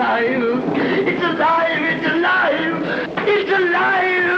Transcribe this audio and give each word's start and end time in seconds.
alive! 0.00 0.64
It's 0.76 1.22
alive! 1.22 1.82
It's 1.92 2.06
alive! 2.06 2.82
It's 3.28 3.50
alive! 3.52 4.30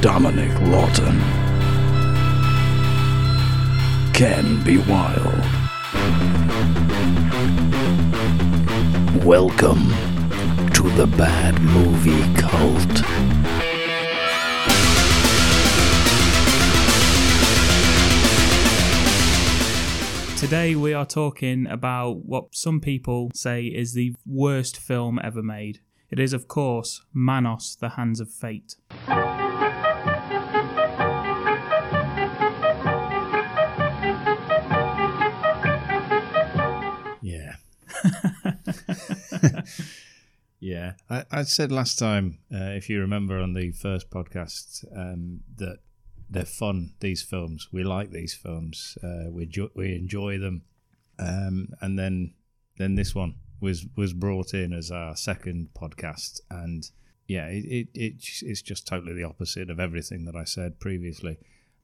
Dominic 0.00 0.54
Lawton 0.62 1.20
Ken 4.14 4.62
B 4.64 4.78
Wild. 4.88 5.44
Welcome 9.24 9.92
to 10.72 10.88
the 10.96 11.06
Bad 11.18 11.60
Movie 11.60 12.24
Cult. 12.40 13.37
Today 20.38 20.76
we 20.76 20.94
are 20.94 21.04
talking 21.04 21.66
about 21.66 22.24
what 22.24 22.54
some 22.54 22.80
people 22.80 23.32
say 23.34 23.64
is 23.64 23.92
the 23.92 24.14
worst 24.24 24.76
film 24.76 25.18
ever 25.20 25.42
made. 25.42 25.80
It 26.10 26.20
is, 26.20 26.32
of 26.32 26.46
course, 26.46 27.04
Manos, 27.12 27.74
The 27.74 27.88
Hands 27.88 28.20
of 28.20 28.30
Fate. 28.30 28.76
Yeah. 37.20 37.56
yeah. 40.60 40.92
I, 41.10 41.24
I 41.32 41.42
said 41.42 41.72
last 41.72 41.98
time, 41.98 42.38
uh, 42.54 42.76
if 42.76 42.88
you 42.88 43.00
remember 43.00 43.40
on 43.40 43.54
the 43.54 43.72
first 43.72 44.08
podcast, 44.08 44.84
um, 44.96 45.40
that 45.56 45.78
they're 46.30 46.44
fun, 46.44 46.94
these 47.00 47.22
films. 47.22 47.68
We 47.72 47.84
like 47.84 48.10
these 48.10 48.34
films. 48.34 48.96
Uh, 49.02 49.30
we, 49.30 49.46
jo- 49.46 49.70
we 49.74 49.94
enjoy 49.94 50.38
them. 50.38 50.62
Um, 51.18 51.68
and 51.80 51.98
then 51.98 52.34
then 52.76 52.94
this 52.94 53.14
one 53.14 53.34
was 53.60 53.86
was 53.96 54.12
brought 54.12 54.54
in 54.54 54.72
as 54.72 54.90
our 54.90 55.16
second 55.16 55.70
podcast. 55.74 56.40
And 56.50 56.88
yeah, 57.26 57.46
it, 57.46 57.64
it, 57.64 57.88
it 57.94 58.14
it's 58.42 58.62
just 58.62 58.86
totally 58.86 59.14
the 59.14 59.24
opposite 59.24 59.68
of 59.68 59.80
everything 59.80 60.26
that 60.26 60.36
I 60.36 60.44
said 60.44 60.78
previously 60.78 61.38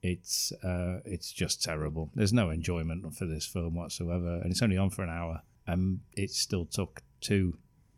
it's 0.04 0.52
uh, 0.62 1.00
it's 1.06 1.32
just 1.32 1.62
terrible. 1.62 2.10
There's 2.14 2.32
no 2.34 2.50
enjoyment 2.50 3.14
for 3.14 3.24
this 3.24 3.46
film 3.46 3.74
whatsoever, 3.74 4.34
and 4.36 4.50
it's 4.50 4.60
only 4.60 4.76
on 4.76 4.90
for 4.90 5.02
an 5.02 5.08
hour. 5.08 5.40
And 5.66 6.00
it 6.12 6.30
still 6.30 6.66
took 6.66 7.02
two 7.22 7.56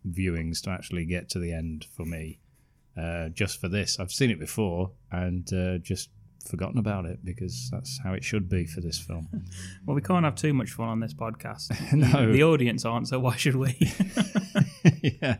viewings 0.08 0.62
to 0.62 0.70
actually 0.70 1.04
get 1.04 1.28
to 1.30 1.40
the 1.40 1.52
end 1.52 1.84
for 1.96 2.04
me. 2.06 2.38
Uh, 2.96 3.28
just 3.30 3.60
for 3.60 3.68
this, 3.68 3.98
I've 3.98 4.12
seen 4.12 4.30
it 4.30 4.38
before 4.38 4.92
and 5.10 5.52
uh, 5.52 5.78
just 5.78 6.10
forgotten 6.46 6.78
about 6.78 7.04
it 7.04 7.24
because 7.24 7.68
that's 7.72 7.98
how 8.02 8.12
it 8.12 8.24
should 8.24 8.48
be 8.48 8.66
for 8.66 8.80
this 8.80 8.98
film. 8.98 9.28
Well, 9.86 9.94
we 9.94 10.02
can't 10.02 10.24
have 10.24 10.34
too 10.34 10.52
much 10.52 10.70
fun 10.70 10.88
on 10.88 10.98
this 10.98 11.14
podcast. 11.14 11.70
no, 11.92 12.32
The 12.32 12.42
audience 12.42 12.84
aren't, 12.84 13.08
so 13.08 13.20
why 13.20 13.36
should 13.36 13.54
we? 13.54 13.76
yeah, 15.02 15.36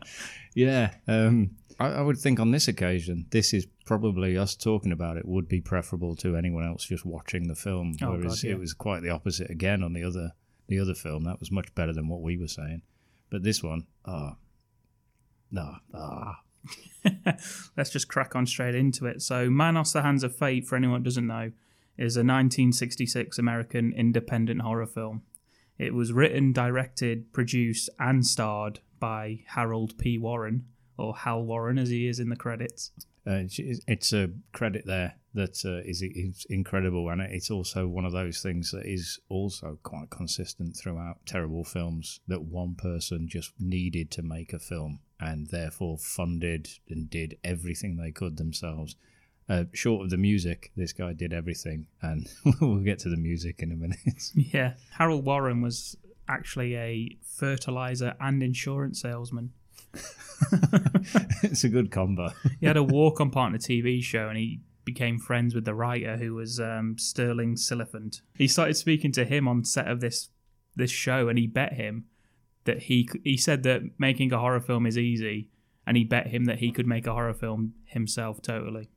yeah. 0.55 0.93
Um, 1.05 1.51
I, 1.79 1.87
I 1.87 2.01
would 2.01 2.17
think 2.17 2.39
on 2.39 2.51
this 2.51 2.69
occasion, 2.69 3.25
this 3.31 3.53
is 3.53 3.67
probably 3.85 4.37
us 4.37 4.55
talking 4.55 4.93
about 4.93 5.17
it 5.17 5.27
would 5.27 5.49
be 5.49 5.59
preferable 5.59 6.15
to 6.17 6.37
anyone 6.37 6.65
else 6.65 6.85
just 6.85 7.05
watching 7.05 7.47
the 7.47 7.55
film. 7.55 7.97
Oh, 8.01 8.11
whereas 8.11 8.41
God, 8.41 8.47
yeah. 8.47 8.55
it 8.55 8.59
was 8.59 8.73
quite 8.73 9.03
the 9.03 9.09
opposite 9.09 9.49
again 9.49 9.83
on 9.83 9.93
the 9.93 10.03
other 10.03 10.31
the 10.67 10.79
other 10.79 10.93
film. 10.93 11.23
That 11.25 11.39
was 11.39 11.51
much 11.51 11.73
better 11.75 11.93
than 11.93 12.07
what 12.07 12.21
we 12.21 12.37
were 12.37 12.47
saying. 12.47 12.83
But 13.29 13.43
this 13.43 13.61
one, 13.61 13.87
ah, 14.05 14.37
no, 15.51 15.75
ah, 15.93 16.39
Let's 17.77 17.89
just 17.89 18.07
crack 18.07 18.35
on 18.35 18.45
straight 18.45 18.75
into 18.75 19.05
it. 19.05 19.21
So, 19.21 19.49
Manos, 19.49 19.93
The 19.93 20.01
Hands 20.01 20.23
of 20.23 20.35
Fate, 20.35 20.65
for 20.65 20.75
anyone 20.75 20.99
who 21.01 21.05
doesn't 21.05 21.27
know, 21.27 21.51
is 21.97 22.15
a 22.15 22.21
1966 22.21 23.37
American 23.39 23.93
independent 23.93 24.61
horror 24.61 24.85
film. 24.85 25.23
It 25.77 25.93
was 25.93 26.11
written, 26.11 26.53
directed, 26.53 27.31
produced, 27.33 27.89
and 27.99 28.25
starred 28.25 28.79
by 28.99 29.39
Harold 29.47 29.97
P. 29.97 30.17
Warren, 30.17 30.65
or 30.97 31.15
Hal 31.15 31.43
Warren 31.43 31.77
as 31.77 31.89
he 31.89 32.07
is 32.07 32.19
in 32.19 32.29
the 32.29 32.35
credits. 32.35 32.91
Uh, 33.25 33.43
it's- 33.87 34.13
a 34.13 34.29
credit 34.53 34.85
there 34.85 35.15
that 35.33 35.63
uh, 35.65 35.87
is, 35.87 36.01
is 36.01 36.45
incredible, 36.49 37.09
and 37.09 37.21
it's 37.21 37.51
also 37.51 37.87
one 37.87 38.05
of 38.05 38.11
those 38.11 38.41
things 38.41 38.71
that 38.71 38.85
is 38.85 39.19
also 39.29 39.77
quite 39.83 40.09
consistent 40.09 40.75
throughout 40.75 41.17
terrible 41.25 41.63
films. 41.63 42.21
That 42.27 42.43
one 42.43 42.75
person 42.75 43.27
just 43.27 43.51
needed 43.59 44.09
to 44.11 44.23
make 44.23 44.53
a 44.53 44.59
film, 44.59 44.99
and 45.19 45.47
therefore 45.47 45.97
funded 45.97 46.69
and 46.89 47.09
did 47.09 47.37
everything 47.43 47.97
they 47.97 48.11
could 48.11 48.37
themselves. 48.37 48.95
Uh, 49.49 49.63
short 49.73 50.03
of 50.03 50.09
the 50.09 50.17
music, 50.17 50.71
this 50.75 50.91
guy 50.91 51.13
did 51.13 51.33
everything, 51.33 51.87
and 52.01 52.27
we'll 52.61 52.79
get 52.79 52.99
to 52.99 53.09
the 53.09 53.17
music 53.17 53.61
in 53.61 53.71
a 53.71 53.75
minute. 53.75 53.97
Yeah. 54.35 54.73
Harold 54.97 55.25
Warren 55.25 55.61
was 55.61 55.95
actually 56.27 56.75
a 56.75 57.17
fertilizer 57.23 58.15
and 58.19 58.43
insurance 58.43 59.01
salesman. 59.01 59.51
it's 61.43 61.63
a 61.63 61.69
good 61.69 61.91
combo. 61.91 62.31
He 62.59 62.65
had 62.65 62.77
a 62.77 62.83
walk 62.83 63.21
on 63.21 63.31
partner 63.31 63.57
TV 63.57 64.03
show 64.03 64.27
and 64.27 64.37
he 64.37 64.61
became 64.83 65.17
friends 65.19 65.55
with 65.55 65.65
the 65.65 65.73
writer 65.73 66.17
who 66.17 66.35
was 66.35 66.59
um, 66.59 66.97
Stirling 66.97 67.55
Silliphant. 67.55 68.21
He 68.37 68.47
started 68.47 68.75
speaking 68.75 69.11
to 69.13 69.25
him 69.25 69.47
on 69.47 69.63
set 69.63 69.87
of 69.87 70.01
this 70.01 70.29
this 70.75 70.91
show 70.91 71.27
and 71.27 71.39
he 71.39 71.47
bet 71.47 71.73
him 71.73 72.05
that 72.67 72.83
he 72.83 73.09
he 73.23 73.35
said 73.35 73.63
that 73.63 73.81
making 73.97 74.31
a 74.31 74.37
horror 74.37 74.59
film 74.59 74.85
is 74.85 74.97
easy 74.97 75.49
and 75.87 75.97
he 75.97 76.03
bet 76.03 76.27
him 76.27 76.45
that 76.45 76.59
he 76.59 76.71
could 76.71 76.85
make 76.85 77.07
a 77.07 77.13
horror 77.13 77.33
film 77.33 77.73
himself 77.85 78.41
totally. 78.41 78.89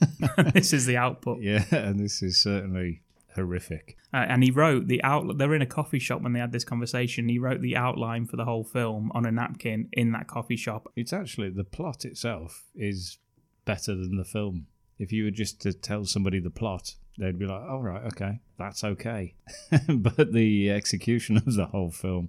this 0.54 0.72
is 0.72 0.86
the 0.86 0.96
output. 0.96 1.38
Yeah, 1.42 1.64
and 1.70 2.00
this 2.00 2.22
is 2.22 2.40
certainly 2.40 3.02
horrific. 3.34 3.96
Uh, 4.12 4.26
and 4.28 4.42
he 4.42 4.50
wrote 4.50 4.86
the 4.86 5.02
out. 5.02 5.38
They're 5.38 5.54
in 5.54 5.62
a 5.62 5.66
coffee 5.66 5.98
shop 5.98 6.22
when 6.22 6.32
they 6.32 6.40
had 6.40 6.52
this 6.52 6.64
conversation. 6.64 7.28
He 7.28 7.38
wrote 7.38 7.60
the 7.60 7.76
outline 7.76 8.26
for 8.26 8.36
the 8.36 8.44
whole 8.44 8.64
film 8.64 9.10
on 9.14 9.26
a 9.26 9.32
napkin 9.32 9.88
in 9.92 10.12
that 10.12 10.26
coffee 10.26 10.56
shop. 10.56 10.88
It's 10.96 11.12
actually 11.12 11.50
the 11.50 11.64
plot 11.64 12.04
itself 12.04 12.64
is 12.74 13.18
better 13.64 13.94
than 13.94 14.16
the 14.16 14.24
film. 14.24 14.66
If 15.00 15.12
you 15.12 15.24
were 15.24 15.30
just 15.30 15.60
to 15.62 15.72
tell 15.72 16.04
somebody 16.04 16.40
the 16.40 16.50
plot, 16.50 16.94
they'd 17.18 17.38
be 17.38 17.46
like, 17.46 17.62
"All 17.62 17.82
right, 17.82 18.04
okay, 18.12 18.40
that's 18.58 18.84
okay." 18.84 19.34
but 19.88 20.32
the 20.32 20.70
execution 20.70 21.38
of 21.38 21.54
the 21.54 21.66
whole 21.66 21.90
film, 21.90 22.28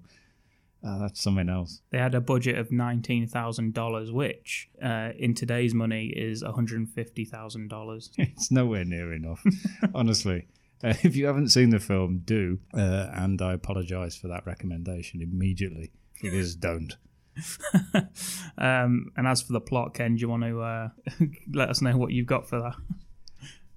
uh, 0.81 0.97
that's 0.99 1.21
something 1.21 1.49
else. 1.49 1.81
They 1.91 1.97
had 1.97 2.15
a 2.15 2.21
budget 2.21 2.57
of 2.57 2.71
nineteen 2.71 3.27
thousand 3.27 3.73
dollars, 3.73 4.09
which 4.09 4.69
uh, 4.81 5.09
in 5.17 5.35
today's 5.35 5.73
money 5.73 6.07
is 6.07 6.43
one 6.43 6.53
hundred 6.53 6.79
and 6.79 6.89
fifty 6.89 7.25
thousand 7.25 7.67
dollars. 7.67 8.09
It's 8.17 8.51
nowhere 8.51 8.85
near 8.85 9.13
enough, 9.13 9.43
honestly. 9.93 10.47
Uh, 10.83 10.93
if 11.03 11.15
you 11.15 11.27
haven't 11.27 11.49
seen 11.49 11.69
the 11.69 11.79
film, 11.79 12.21
do. 12.25 12.57
Uh, 12.73 13.09
and 13.13 13.39
I 13.41 13.53
apologise 13.53 14.15
for 14.15 14.29
that 14.29 14.47
recommendation 14.47 15.21
immediately 15.21 15.91
because 16.21 16.55
don't. 16.55 16.95
um, 18.57 19.11
and 19.15 19.27
as 19.27 19.41
for 19.41 19.53
the 19.53 19.61
plot, 19.61 19.93
Ken, 19.93 20.15
do 20.15 20.21
you 20.21 20.29
want 20.29 20.43
to 20.43 20.61
uh, 20.61 20.89
let 21.53 21.69
us 21.69 21.81
know 21.81 21.97
what 21.97 22.11
you've 22.11 22.27
got 22.27 22.47
for 22.47 22.59
that? 22.59 22.75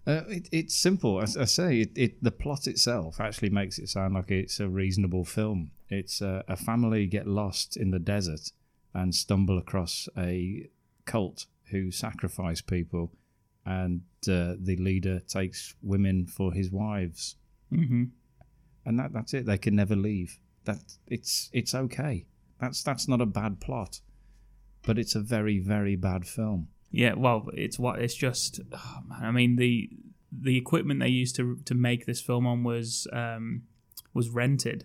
Uh, 0.06 0.24
it, 0.28 0.48
it's 0.52 0.76
simple. 0.76 1.20
As 1.20 1.36
I 1.36 1.44
say, 1.44 1.80
it, 1.80 1.92
it, 1.96 2.22
the 2.22 2.30
plot 2.30 2.66
itself 2.66 3.20
actually 3.20 3.50
makes 3.50 3.78
it 3.78 3.88
sound 3.88 4.14
like 4.14 4.30
it's 4.30 4.60
a 4.60 4.68
reasonable 4.68 5.24
film. 5.24 5.70
It's 5.88 6.20
uh, 6.20 6.42
a 6.48 6.56
family 6.56 7.06
get 7.06 7.26
lost 7.26 7.76
in 7.76 7.90
the 7.90 7.98
desert 7.98 8.52
and 8.92 9.14
stumble 9.14 9.58
across 9.58 10.08
a 10.16 10.68
cult 11.04 11.46
who 11.70 11.90
sacrifice 11.90 12.60
people, 12.60 13.12
and 13.64 14.02
uh, 14.28 14.54
the 14.58 14.76
leader 14.78 15.20
takes 15.20 15.74
women 15.82 16.26
for 16.26 16.52
his 16.52 16.70
wives, 16.70 17.36
hmm 17.70 18.04
and 18.86 18.98
that, 18.98 19.12
that's 19.12 19.34
it. 19.34 19.46
They 19.46 19.58
can 19.58 19.74
never 19.74 19.96
leave. 19.96 20.38
That 20.64 20.78
it's 21.06 21.50
it's 21.52 21.74
okay. 21.74 22.26
That's 22.60 22.82
that's 22.82 23.08
not 23.08 23.20
a 23.20 23.26
bad 23.26 23.60
plot, 23.60 24.00
but 24.82 24.98
it's 24.98 25.14
a 25.14 25.20
very 25.20 25.58
very 25.58 25.96
bad 25.96 26.26
film. 26.26 26.68
Yeah, 26.90 27.14
well, 27.16 27.48
it's 27.54 27.78
what 27.78 28.00
it's 28.00 28.14
just. 28.14 28.60
oh, 28.72 29.00
man, 29.08 29.24
I 29.24 29.30
mean 29.30 29.56
the 29.56 29.90
the 30.32 30.56
equipment 30.56 31.00
they 31.00 31.08
used 31.08 31.36
to 31.36 31.58
to 31.64 31.74
make 31.74 32.06
this 32.06 32.20
film 32.20 32.46
on 32.46 32.64
was 32.64 33.06
um, 33.12 33.62
was 34.12 34.28
rented, 34.28 34.84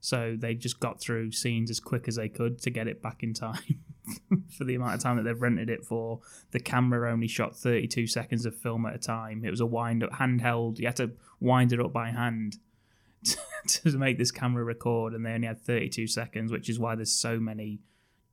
so 0.00 0.36
they 0.38 0.54
just 0.54 0.80
got 0.80 1.00
through 1.00 1.32
scenes 1.32 1.70
as 1.70 1.80
quick 1.80 2.08
as 2.08 2.16
they 2.16 2.28
could 2.28 2.60
to 2.62 2.70
get 2.70 2.88
it 2.88 3.02
back 3.02 3.22
in 3.22 3.34
time 3.34 3.80
for 4.56 4.64
the 4.64 4.74
amount 4.74 4.94
of 4.94 5.00
time 5.00 5.16
that 5.16 5.24
they've 5.24 5.42
rented 5.42 5.68
it 5.68 5.84
for. 5.84 6.20
The 6.52 6.60
camera 6.60 7.12
only 7.12 7.28
shot 7.28 7.54
thirty 7.54 7.86
two 7.86 8.06
seconds 8.06 8.46
of 8.46 8.56
film 8.56 8.86
at 8.86 8.94
a 8.94 8.98
time. 8.98 9.44
It 9.44 9.50
was 9.50 9.60
a 9.60 9.66
wind 9.66 10.02
up 10.02 10.12
handheld. 10.12 10.78
You 10.78 10.86
had 10.86 10.96
to 10.96 11.12
wind 11.38 11.72
it 11.72 11.80
up 11.80 11.92
by 11.92 12.10
hand 12.10 12.56
to 13.66 13.98
make 13.98 14.18
this 14.18 14.30
camera 14.30 14.64
record, 14.64 15.14
and 15.14 15.24
they 15.24 15.32
only 15.32 15.46
had 15.46 15.60
thirty 15.60 15.88
two 15.88 16.06
seconds, 16.06 16.50
which 16.50 16.68
is 16.68 16.78
why 16.78 16.94
there's 16.94 17.12
so 17.12 17.38
many 17.38 17.80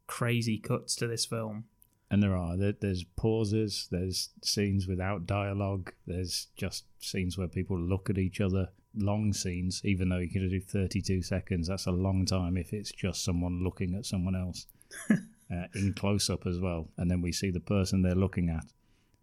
crazy 0.07 0.57
cuts 0.57 0.95
to 0.95 1.07
this 1.07 1.25
film. 1.25 1.65
And 2.11 2.23
there 2.23 2.35
are. 2.35 2.57
There's 2.57 3.03
pauses, 3.15 3.87
there's 3.91 4.29
scenes 4.43 4.87
without 4.87 5.27
dialogue, 5.27 5.93
there's 6.07 6.47
just 6.55 6.85
scenes 6.99 7.37
where 7.37 7.47
people 7.47 7.79
look 7.79 8.09
at 8.09 8.17
each 8.17 8.41
other. 8.41 8.69
Long 8.95 9.31
scenes, 9.31 9.81
even 9.85 10.09
though 10.09 10.17
you 10.17 10.29
can 10.29 10.49
do 10.49 10.59
32 10.59 11.21
seconds, 11.21 11.67
that's 11.67 11.85
a 11.85 11.91
long 11.91 12.25
time 12.25 12.57
if 12.57 12.73
it's 12.73 12.91
just 12.91 13.23
someone 13.23 13.63
looking 13.63 13.93
at 13.93 14.07
someone 14.07 14.35
else 14.35 14.65
uh, 15.11 15.67
in 15.75 15.93
close 15.93 16.31
up 16.31 16.47
as 16.47 16.59
well. 16.59 16.89
And 16.97 17.11
then 17.11 17.21
we 17.21 17.31
see 17.31 17.51
the 17.51 17.59
person 17.59 18.01
they're 18.01 18.15
looking 18.15 18.49
at 18.49 18.65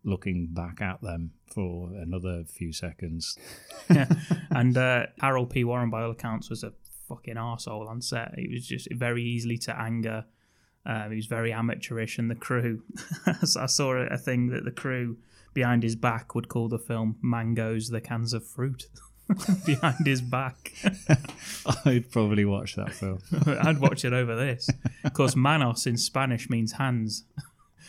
looking 0.04 0.48
back 0.52 0.80
at 0.80 1.00
them 1.02 1.32
for 1.46 1.90
another 1.94 2.44
few 2.44 2.72
seconds. 2.72 3.38
yeah. 3.90 4.08
And 4.50 4.76
uh, 4.78 5.06
Harold 5.20 5.50
P. 5.50 5.64
Warren, 5.64 5.90
by 5.90 6.02
all 6.02 6.12
accounts, 6.12 6.48
was 6.48 6.62
a 6.62 6.72
fucking 7.08 7.34
arsehole 7.34 7.88
on 7.88 8.00
set. 8.00 8.32
He 8.36 8.48
was 8.48 8.66
just 8.66 8.88
very 8.92 9.22
easily 9.22 9.58
to 9.58 9.78
anger. 9.78 10.24
Um, 10.86 11.10
he 11.10 11.16
was 11.16 11.26
very 11.26 11.52
amateurish, 11.52 12.18
and 12.18 12.30
the 12.30 12.34
crew. 12.36 12.82
so 13.44 13.60
I 13.60 13.66
saw 13.66 13.94
a, 13.94 14.06
a 14.06 14.18
thing 14.18 14.48
that 14.48 14.64
the 14.64 14.70
crew 14.70 15.18
behind 15.52 15.82
his 15.82 15.96
back 15.96 16.34
would 16.34 16.48
call 16.48 16.68
the 16.68 16.78
film 16.78 17.16
"Mangoes, 17.22 17.88
the 17.88 18.00
cans 18.00 18.32
of 18.32 18.46
fruit." 18.46 18.86
behind 19.66 20.06
his 20.06 20.22
back. 20.22 20.72
I'd 21.84 22.10
probably 22.12 22.44
watch 22.44 22.76
that 22.76 22.92
film. 22.92 23.18
I'd 23.60 23.80
watch 23.80 24.04
it 24.04 24.12
over 24.12 24.36
this. 24.36 24.68
Of 25.04 25.14
course, 25.14 25.34
manos 25.34 25.84
in 25.86 25.96
Spanish 25.96 26.48
means 26.48 26.72
hands. 26.72 27.24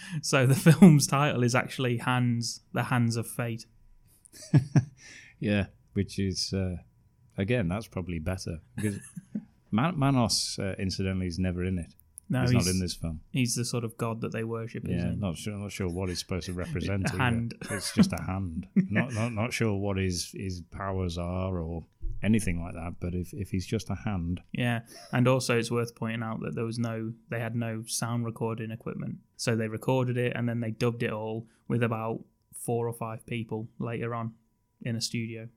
So 0.22 0.46
the 0.46 0.56
film's 0.56 1.08
title 1.08 1.44
is 1.44 1.56
actually 1.56 1.98
Hands, 1.98 2.62
the 2.74 2.84
Hands 2.84 3.16
of 3.16 3.28
Fate. 3.28 3.66
Yeah, 5.40 5.68
which 5.94 6.20
is 6.20 6.54
uh, 6.54 6.78
again 7.38 7.68
that's 7.68 7.88
probably 7.88 8.20
better 8.20 8.60
because 8.76 9.00
Man- 9.72 9.98
Manos, 10.00 10.58
uh, 10.60 10.76
incidentally, 10.80 11.28
is 11.28 11.40
never 11.40 11.64
in 11.64 11.78
it. 11.78 11.94
No, 12.30 12.42
he's, 12.42 12.52
he's, 12.52 12.66
not 12.66 12.74
in 12.74 12.80
this 12.80 12.94
film. 12.94 13.22
he's 13.32 13.56
the 13.56 13.64
sort 13.64 13.86
of 13.86 13.98
god 13.98 14.20
that 14.22 14.34
they 14.34 14.44
worship. 14.44 14.84
Yeah, 14.86 14.98
isn't 14.98 15.20
not 15.20 15.38
sure. 15.38 15.54
Not 15.54 15.72
sure 15.72 15.88
what 15.88 16.10
he's 16.10 16.20
supposed 16.20 16.48
to 16.48 16.54
represent. 16.54 17.10
A 17.14 17.18
hand. 17.18 17.56
It's 17.70 17.94
just 17.94 18.12
a 18.12 18.22
hand. 18.22 18.68
not, 18.76 19.14
not 19.14 19.32
not 19.32 19.54
sure 19.54 19.74
what 19.76 19.98
his 19.98 20.32
his 20.34 20.62
powers 20.72 21.18
are 21.18 21.58
or 21.60 21.86
anything 22.24 22.62
like 22.62 22.74
that. 22.74 22.96
But 23.00 23.14
if 23.16 23.34
if 23.34 23.50
he's 23.52 23.66
just 23.66 23.90
a 23.90 23.96
hand, 23.96 24.42
Yeah, 24.52 24.82
and 25.12 25.28
also 25.28 25.58
it's 25.58 25.72
worth 25.72 25.96
pointing 25.96 26.24
out 26.24 26.40
that 26.42 26.56
there 26.56 26.66
was 26.66 26.80
no, 26.80 27.14
they 27.30 27.40
had 27.40 27.56
no 27.56 27.84
sound 27.88 28.26
recording 28.26 28.72
equipment, 28.72 29.18
so 29.36 29.56
they 29.56 29.68
recorded 29.68 30.18
it 30.18 30.34
and 30.36 30.48
then 30.48 30.60
they 30.60 30.72
dubbed 30.72 31.04
it 31.04 31.12
all 31.12 31.48
with 31.68 31.84
about 31.84 32.24
four 32.54 32.88
or 32.88 32.94
five 32.94 33.26
people 33.26 33.68
later 33.80 34.14
on 34.16 34.34
in 34.82 34.96
a 34.96 35.02
studio. 35.02 35.48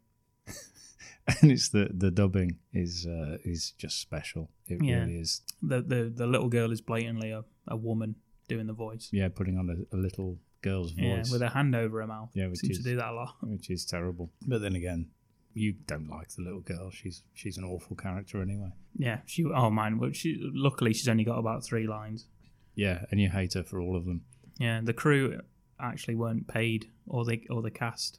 and 1.43 1.51
it's 1.53 1.69
the 1.69 1.89
the 1.93 2.11
dubbing 2.11 2.59
is 2.73 3.07
uh, 3.07 3.39
is 3.45 3.73
just 3.79 4.01
special. 4.01 4.51
It 4.67 4.83
Yeah. 4.83 5.01
really 5.01 5.19
is. 5.19 5.43
The 5.63 5.83
the 5.83 6.13
the 6.15 6.27
little 6.27 6.49
girl 6.49 6.73
is 6.73 6.81
blatantly 6.81 7.31
a, 7.31 7.45
a 7.69 7.77
woman 7.77 8.17
doing 8.49 8.67
the 8.67 8.73
voice. 8.73 9.09
Yeah, 9.13 9.29
putting 9.29 9.59
on 9.59 9.71
a, 9.71 9.97
a 9.97 9.99
little 9.99 10.39
girl's 10.63 10.93
Yeah, 10.97 11.17
voice, 11.17 11.31
with 11.33 11.41
her 11.43 11.49
hand 11.49 11.75
over 11.75 12.01
her 12.01 12.07
mouth. 12.07 12.31
Yeah, 12.35 12.49
which 12.49 12.59
seems 12.61 12.79
is- 12.79 12.85
to 12.85 12.91
do 12.91 12.97
that 12.97 13.11
a 13.11 13.15
lot. 13.15 13.37
which 13.43 13.71
is 13.71 13.85
terrible. 13.87 14.31
But 14.47 14.61
then 14.61 14.75
again, 14.75 15.07
you 15.55 15.75
don't 15.87 16.09
like 16.09 16.29
the 16.31 16.43
little 16.43 16.61
girl. 16.61 16.91
She's 16.91 17.23
she's 17.35 17.57
an 17.59 17.65
awful 17.65 17.97
character 17.97 18.41
anyway. 18.43 18.71
Yeah, 18.97 19.21
she. 19.27 19.45
Oh 19.45 19.71
man, 19.71 19.99
well, 19.99 20.13
she. 20.13 20.39
Luckily, 20.55 20.93
she's 20.93 21.09
only 21.09 21.25
got 21.25 21.39
about 21.39 21.65
three 21.65 21.87
lines. 21.87 22.27
Yeah, 22.75 23.05
and 23.11 23.21
you 23.21 23.29
hate 23.29 23.55
her 23.55 23.65
for 23.65 23.81
all 23.81 23.97
of 23.97 24.05
them. 24.05 24.23
Yeah, 24.59 24.81
the 24.83 24.93
crew 24.93 25.41
actually 25.81 26.15
weren't 26.15 26.47
paid, 26.49 26.91
or 27.07 27.25
the 27.25 27.43
or 27.51 27.63
the 27.63 27.71
cast 27.71 28.19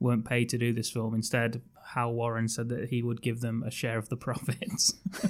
weren't 0.00 0.24
paid 0.24 0.48
to 0.50 0.58
do 0.58 0.72
this 0.72 0.90
film. 0.90 1.14
Instead, 1.14 1.62
Hal 1.94 2.12
Warren 2.12 2.48
said 2.48 2.68
that 2.68 2.88
he 2.90 3.02
would 3.02 3.22
give 3.22 3.40
them 3.40 3.62
a 3.66 3.70
share 3.70 3.98
of 3.98 4.08
the 4.08 4.16
profits. 4.26 4.94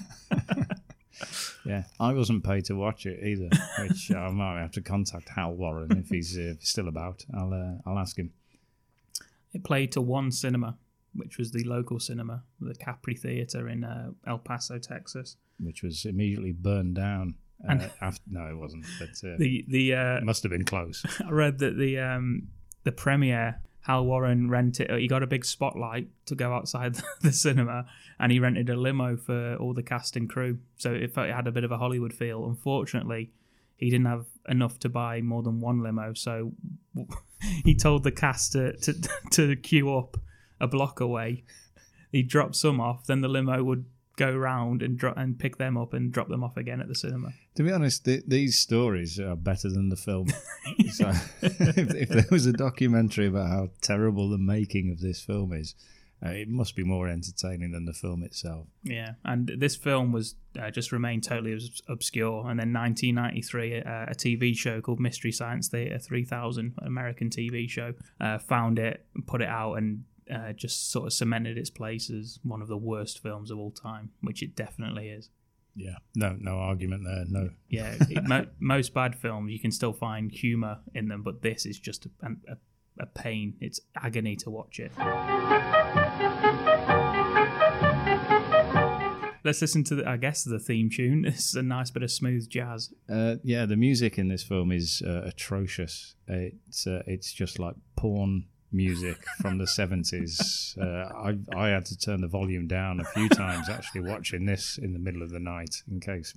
Yeah, 1.65 1.85
I 2.01 2.15
wasn't 2.15 2.45
paid 2.45 2.65
to 2.67 2.75
watch 2.75 3.05
it 3.05 3.23
either, 3.23 3.51
which 3.81 4.11
I 4.17 4.31
might 4.31 4.61
have 4.61 4.71
to 4.73 4.81
contact 4.81 5.29
Hal 5.29 5.53
Warren 5.55 5.99
if 5.99 6.09
he's 6.09 6.39
uh, 6.39 6.55
still 6.61 6.89
about. 6.89 7.27
I'll 7.35 7.53
uh, 7.53 7.89
I'll 7.89 7.99
ask 7.99 8.19
him. 8.19 8.33
it 9.53 9.65
played 9.65 9.93
to 9.93 10.01
one 10.01 10.31
cinema, 10.33 10.79
which 11.19 11.37
was 11.39 11.51
the 11.53 11.65
local 11.65 11.99
cinema, 12.01 12.43
the 12.61 12.75
Capri 12.75 13.15
Theater 13.15 13.69
in 13.69 13.85
uh, 13.85 14.11
El 14.27 14.39
Paso, 14.39 14.79
Texas. 14.79 15.37
which 15.61 15.83
was 15.83 16.05
immediately 16.05 16.53
burned 16.53 16.95
down. 16.95 17.35
Uh, 17.65 17.73
And- 17.73 17.91
after, 18.01 18.23
no, 18.31 18.47
it 18.47 18.57
wasn't, 18.57 18.87
but 19.01 19.11
uh, 19.29 19.37
The 19.39 19.65
the 19.69 19.95
uh, 19.95 20.17
it 20.19 20.25
must 20.25 20.43
have 20.45 20.51
been 20.53 20.65
close. 20.65 21.05
I 21.27 21.31
read 21.31 21.59
that 21.59 21.77
the 21.77 21.99
um 21.99 22.49
the 22.85 22.93
premiere 22.93 23.61
Hal 23.81 24.05
Warren 24.07 24.49
rented 24.51 24.91
he 24.91 25.09
got 25.09 25.23
a 25.23 25.27
big 25.27 25.45
spotlight 25.45 26.09
to 26.27 26.35
go 26.35 26.53
outside 26.53 26.97
the 27.23 27.33
cinema 27.33 27.87
and 28.21 28.31
he 28.33 28.39
rented 28.39 28.69
a 28.71 28.77
limo 28.77 29.17
for 29.17 29.57
all 29.57 29.73
the 29.75 29.83
cast 29.83 30.17
and 30.17 30.29
crew 30.29 30.59
so 30.77 30.93
it 30.93 31.13
felt 31.15 31.29
it 31.29 31.35
had 31.35 31.47
a 31.47 31.53
bit 31.53 31.65
of 31.65 31.73
a 31.73 31.79
Hollywood 31.79 32.13
feel 32.13 32.45
unfortunately 32.47 33.31
he 33.77 33.89
didn't 33.91 34.07
have 34.07 34.27
enough 34.49 34.79
to 34.81 34.89
buy 34.89 35.21
more 35.23 35.43
than 35.43 35.61
one 35.61 35.83
limo 35.83 36.13
so 36.13 36.53
he 37.65 37.75
told 37.75 38.05
the 38.05 38.13
cast 38.13 38.53
to 38.53 38.77
to, 38.79 38.93
to 39.31 39.57
queue 39.57 39.95
up 39.97 40.17
a 40.61 40.67
block 40.67 41.01
away 41.01 41.45
he 42.13 42.23
dropped 42.23 42.57
some 42.57 42.81
off 42.81 43.07
then 43.07 43.21
the 43.21 43.29
limo 43.29 43.63
would 43.63 43.85
go 44.17 44.35
round 44.35 44.83
and 44.83 44.99
drop 44.99 45.17
and 45.17 45.39
pick 45.39 45.59
them 45.59 45.77
up 45.77 45.93
and 45.93 46.11
drop 46.11 46.29
them 46.29 46.43
off 46.43 46.57
again 46.57 46.81
at 46.81 46.89
the 46.89 46.95
cinema 46.95 47.33
to 47.59 47.65
be 47.65 47.73
honest, 47.73 48.05
th- 48.05 48.23
these 48.25 48.57
stories 48.57 49.19
are 49.19 49.35
better 49.35 49.69
than 49.69 49.89
the 49.89 49.97
film. 49.97 50.29
so, 50.93 51.09
if, 51.43 51.93
if 51.93 52.09
there 52.09 52.25
was 52.31 52.47
a 52.47 52.53
documentary 52.53 53.27
about 53.27 53.49
how 53.49 53.71
terrible 53.81 54.31
the 54.31 54.39
making 54.39 54.93
of 54.93 55.01
this 55.01 55.21
film 55.21 55.53
is, 55.53 55.75
uh, 56.25 56.29
it 56.29 56.49
must 56.49 56.77
be 56.77 56.85
more 56.85 57.09
entertaining 57.09 57.73
than 57.73 57.85
the 57.85 57.93
film 57.93 58.23
itself. 58.23 58.69
Yeah, 58.85 59.15
and 59.25 59.51
this 59.57 59.75
film 59.75 60.13
was 60.13 60.37
uh, 60.57 60.71
just 60.71 60.93
remained 60.93 61.25
totally 61.25 61.53
obs- 61.53 61.83
obscure. 61.89 62.49
And 62.49 62.61
then 62.61 62.73
1993, 62.73 63.83
uh, 63.83 64.07
a 64.07 64.15
TV 64.15 64.57
show 64.57 64.81
called 64.81 65.01
Mystery 65.01 65.33
Science 65.33 65.67
Theater 65.67 65.99
3000, 65.99 66.75
an 66.79 66.87
American 66.87 67.29
TV 67.29 67.69
show, 67.69 67.95
uh, 68.21 68.39
found 68.39 68.79
it, 68.79 69.05
put 69.27 69.43
it 69.43 69.49
out, 69.49 69.75
and 69.75 70.05
uh, 70.31 70.53
just 70.53 70.91
sort 70.91 71.07
of 71.07 71.13
cemented 71.13 71.57
its 71.59 71.71
place 71.71 72.11
as 72.11 72.39
one 72.43 72.63
of 72.63 72.69
the 72.69 72.77
worst 72.77 73.23
films 73.23 73.51
of 73.51 73.59
all 73.59 73.71
time, 73.71 74.11
which 74.21 74.43
it 74.43 74.55
definitely 74.57 75.09
is. 75.09 75.31
Yeah, 75.75 75.97
no, 76.17 76.37
no 76.41 76.57
argument 76.59 77.05
there. 77.05 77.25
No, 77.29 77.51
Yeah, 77.69 77.95
it, 78.11 78.25
mo- 78.25 78.47
most 78.59 78.93
bad 78.95 79.15
films 79.15 79.53
you 79.53 79.61
can 79.61 79.71
still 79.71 79.93
find 79.93 80.33
humor 80.33 80.79
in 80.95 81.07
them, 81.09 81.23
but 81.23 81.43
this 81.43 81.65
is 81.67 81.79
just 81.79 82.07
a, 82.07 82.11
a, 82.49 82.57
a 83.01 83.07
pain. 83.07 83.55
It's 83.61 83.81
agony 83.97 84.35
to 84.37 84.51
watch 84.51 84.81
it. 84.81 84.93
Let's 89.45 89.63
listen 89.63 89.85
to, 89.85 89.95
the, 89.95 90.09
I 90.09 90.17
guess, 90.17 90.45
the 90.45 90.59
theme 90.59 90.91
tune. 90.91 91.25
It's 91.29 91.55
a 91.55 91.63
nice 91.63 91.91
bit 91.91 92.03
of 92.03 92.11
smooth 92.11 92.49
jazz. 92.51 92.93
Uh, 93.09 93.37
yeah, 93.45 93.65
the 93.65 93.77
music 93.77 94.19
in 94.19 94.29
this 94.29 94.43
film 94.43 94.73
is 94.73 95.01
uh, 95.07 95.23
atrocious. 95.25 96.17
It's 96.27 96.87
uh, 96.87 97.03
it's 97.07 97.33
just 97.33 97.59
like 97.59 97.77
porn 97.97 98.47
music 98.73 99.17
from 99.41 99.59
the 99.59 99.67
seventies. 99.67 100.77
Uh, 100.81 100.85
I 100.85 101.39
I 101.57 101.69
had 101.69 101.87
to 101.87 101.99
turn 101.99 102.21
the 102.21 102.29
volume 102.29 102.67
down 102.67 103.01
a 103.01 103.05
few 103.05 103.29
times 103.29 103.69
actually 103.69 104.03
watching 104.03 104.45
this 104.47 104.79
in 104.79 104.93
the 104.93 104.99
middle 104.99 105.23
of 105.23 105.31
the 105.31 105.41
night 105.41 105.83
in 105.91 106.01
case. 106.01 106.35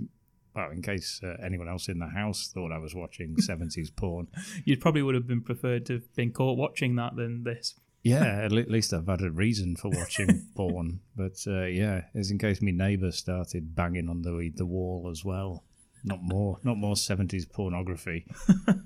Well, 0.53 0.69
in 0.71 0.81
case 0.81 1.21
uh, 1.23 1.37
anyone 1.41 1.69
else 1.69 1.87
in 1.87 1.99
the 1.99 2.07
house 2.07 2.51
thought 2.53 2.73
I 2.73 2.77
was 2.77 2.93
watching 2.93 3.37
70s 3.37 3.95
porn. 3.95 4.27
You 4.65 4.75
probably 4.75 5.01
would 5.01 5.15
have 5.15 5.25
been 5.25 5.41
preferred 5.41 5.85
to 5.85 5.93
have 5.93 6.13
been 6.13 6.33
caught 6.33 6.57
watching 6.57 6.97
that 6.97 7.15
than 7.15 7.43
this. 7.45 7.75
Yeah, 8.03 8.41
at 8.43 8.51
le- 8.51 8.65
least 8.67 8.93
I've 8.93 9.07
had 9.07 9.21
a 9.21 9.31
reason 9.31 9.77
for 9.77 9.89
watching 9.89 10.47
porn. 10.55 10.99
But 11.15 11.37
uh, 11.47 11.67
yeah, 11.67 12.01
it's 12.13 12.31
in 12.31 12.37
case 12.37 12.61
my 12.61 12.71
neighbour 12.71 13.11
started 13.11 13.75
banging 13.75 14.09
on 14.09 14.23
the 14.23 14.51
the 14.53 14.65
wall 14.65 15.07
as 15.09 15.23
well. 15.23 15.63
Not 16.03 16.19
more, 16.21 16.57
not 16.63 16.77
more 16.77 16.95
70s 16.95 17.49
pornography. 17.51 18.25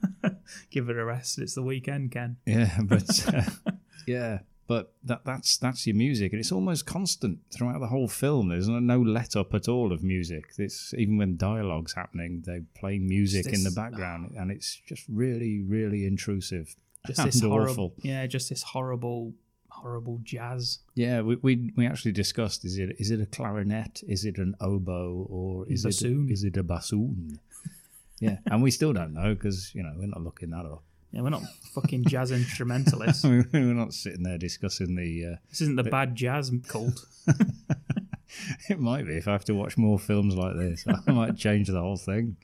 Give 0.70 0.90
it 0.90 0.98
a 0.98 1.06
rest. 1.06 1.40
It's 1.40 1.56
the 1.56 1.64
weekend, 1.64 2.12
Ken. 2.12 2.38
Yeah, 2.46 2.78
but 2.84 3.28
uh, 3.34 3.72
yeah, 4.08 4.40
but 4.68 4.94
that 5.04 5.24
that's 5.26 5.58
that's 5.58 5.86
your 5.88 5.96
music, 5.96 6.32
and 6.34 6.40
it's 6.40 6.52
almost 6.52 6.86
constant 6.86 7.40
throughout 7.54 7.80
the 7.80 7.88
whole 7.88 8.08
film. 8.08 8.50
There's 8.50 8.68
no, 8.68 8.80
no 8.80 9.00
let 9.02 9.36
up 9.36 9.54
at 9.54 9.68
all 9.68 9.92
of 9.92 10.04
music. 10.04 10.46
It's 10.58 10.94
even 10.98 11.18
when 11.18 11.38
dialogue's 11.38 11.94
happening, 11.94 12.44
they 12.46 12.62
play 12.80 13.00
music 13.00 13.46
in 13.48 13.64
the 13.64 13.70
This- 13.70 13.76
background, 13.76 14.34
and 14.38 14.52
it's 14.52 14.82
just 14.88 15.04
really, 15.08 15.62
really 15.62 16.06
intrusive. 16.06 16.76
Just 17.08 17.24
this 17.24 17.42
horrible, 17.42 17.72
awful. 17.72 17.94
yeah, 18.04 18.26
just 18.28 18.50
this 18.50 18.64
horrible, 18.64 19.34
horrible 19.76 20.20
jazz. 20.24 20.80
Yeah, 20.96 21.22
we, 21.22 21.36
we 21.38 21.72
we 21.76 21.86
actually 21.88 22.12
discussed 22.14 22.66
is 22.66 22.78
it 22.78 22.96
is 23.00 23.12
it 23.12 23.20
a 23.22 23.26
clarinet, 23.26 24.04
is 24.08 24.26
it 24.26 24.38
an 24.38 24.56
oboe, 24.62 25.28
or 25.30 25.68
is 25.68 25.84
Bassoon. 25.84 26.30
it 26.30 26.34
is 26.34 26.44
it 26.44 26.58
a 26.58 26.64
bassoon? 26.64 27.40
yeah, 28.20 28.38
and 28.48 28.62
we 28.64 28.72
still 28.72 28.94
don't 28.94 29.14
know 29.14 29.34
because 29.36 29.74
you 29.76 29.84
know 29.84 29.94
we're 29.98 30.08
not 30.08 30.22
looking 30.24 30.52
that 30.52 30.66
up. 30.66 30.84
Yeah, 31.12 31.22
we're 31.22 31.30
not 31.30 31.44
fucking 31.74 32.06
jazz 32.06 32.32
instrumentalists. 32.32 33.24
we're 33.24 33.46
not 33.54 33.94
sitting 33.94 34.24
there 34.24 34.38
discussing 34.38 34.96
the. 34.96 35.34
Uh, 35.34 35.36
This 35.50 35.62
isn't 35.62 35.76
the 35.78 35.84
bad 35.84 36.16
jazz 36.16 36.52
cult. 36.68 37.06
it 38.70 38.80
might 38.80 39.06
be 39.08 39.14
if 39.16 39.28
I 39.28 39.32
have 39.32 39.46
to 39.46 39.56
watch 39.56 39.78
more 39.78 40.00
films 40.00 40.36
like 40.36 40.56
this, 40.58 40.86
I 41.08 41.12
might 41.12 41.38
change 41.38 41.68
the 41.68 41.80
whole 41.80 41.98
thing. 41.98 42.38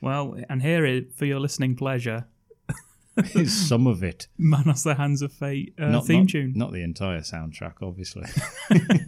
Well, 0.00 0.36
and 0.48 0.62
here 0.62 1.02
for 1.16 1.24
your 1.24 1.40
listening 1.40 1.74
pleasure, 1.74 2.26
some 3.46 3.86
of 3.86 4.02
it, 4.02 4.28
Man 4.36 4.62
Manos 4.64 4.82
the 4.82 4.94
Hands 4.94 5.20
of 5.22 5.32
Fate 5.32 5.74
uh, 5.78 5.86
not 5.86 6.06
theme 6.06 6.20
not, 6.20 6.28
tune. 6.28 6.52
not 6.54 6.72
the 6.72 6.82
entire 6.82 7.20
soundtrack, 7.20 7.74
obviously. 7.82 8.24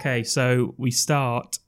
Okay, 0.00 0.22
so 0.22 0.74
we 0.78 0.90
start 0.90 1.58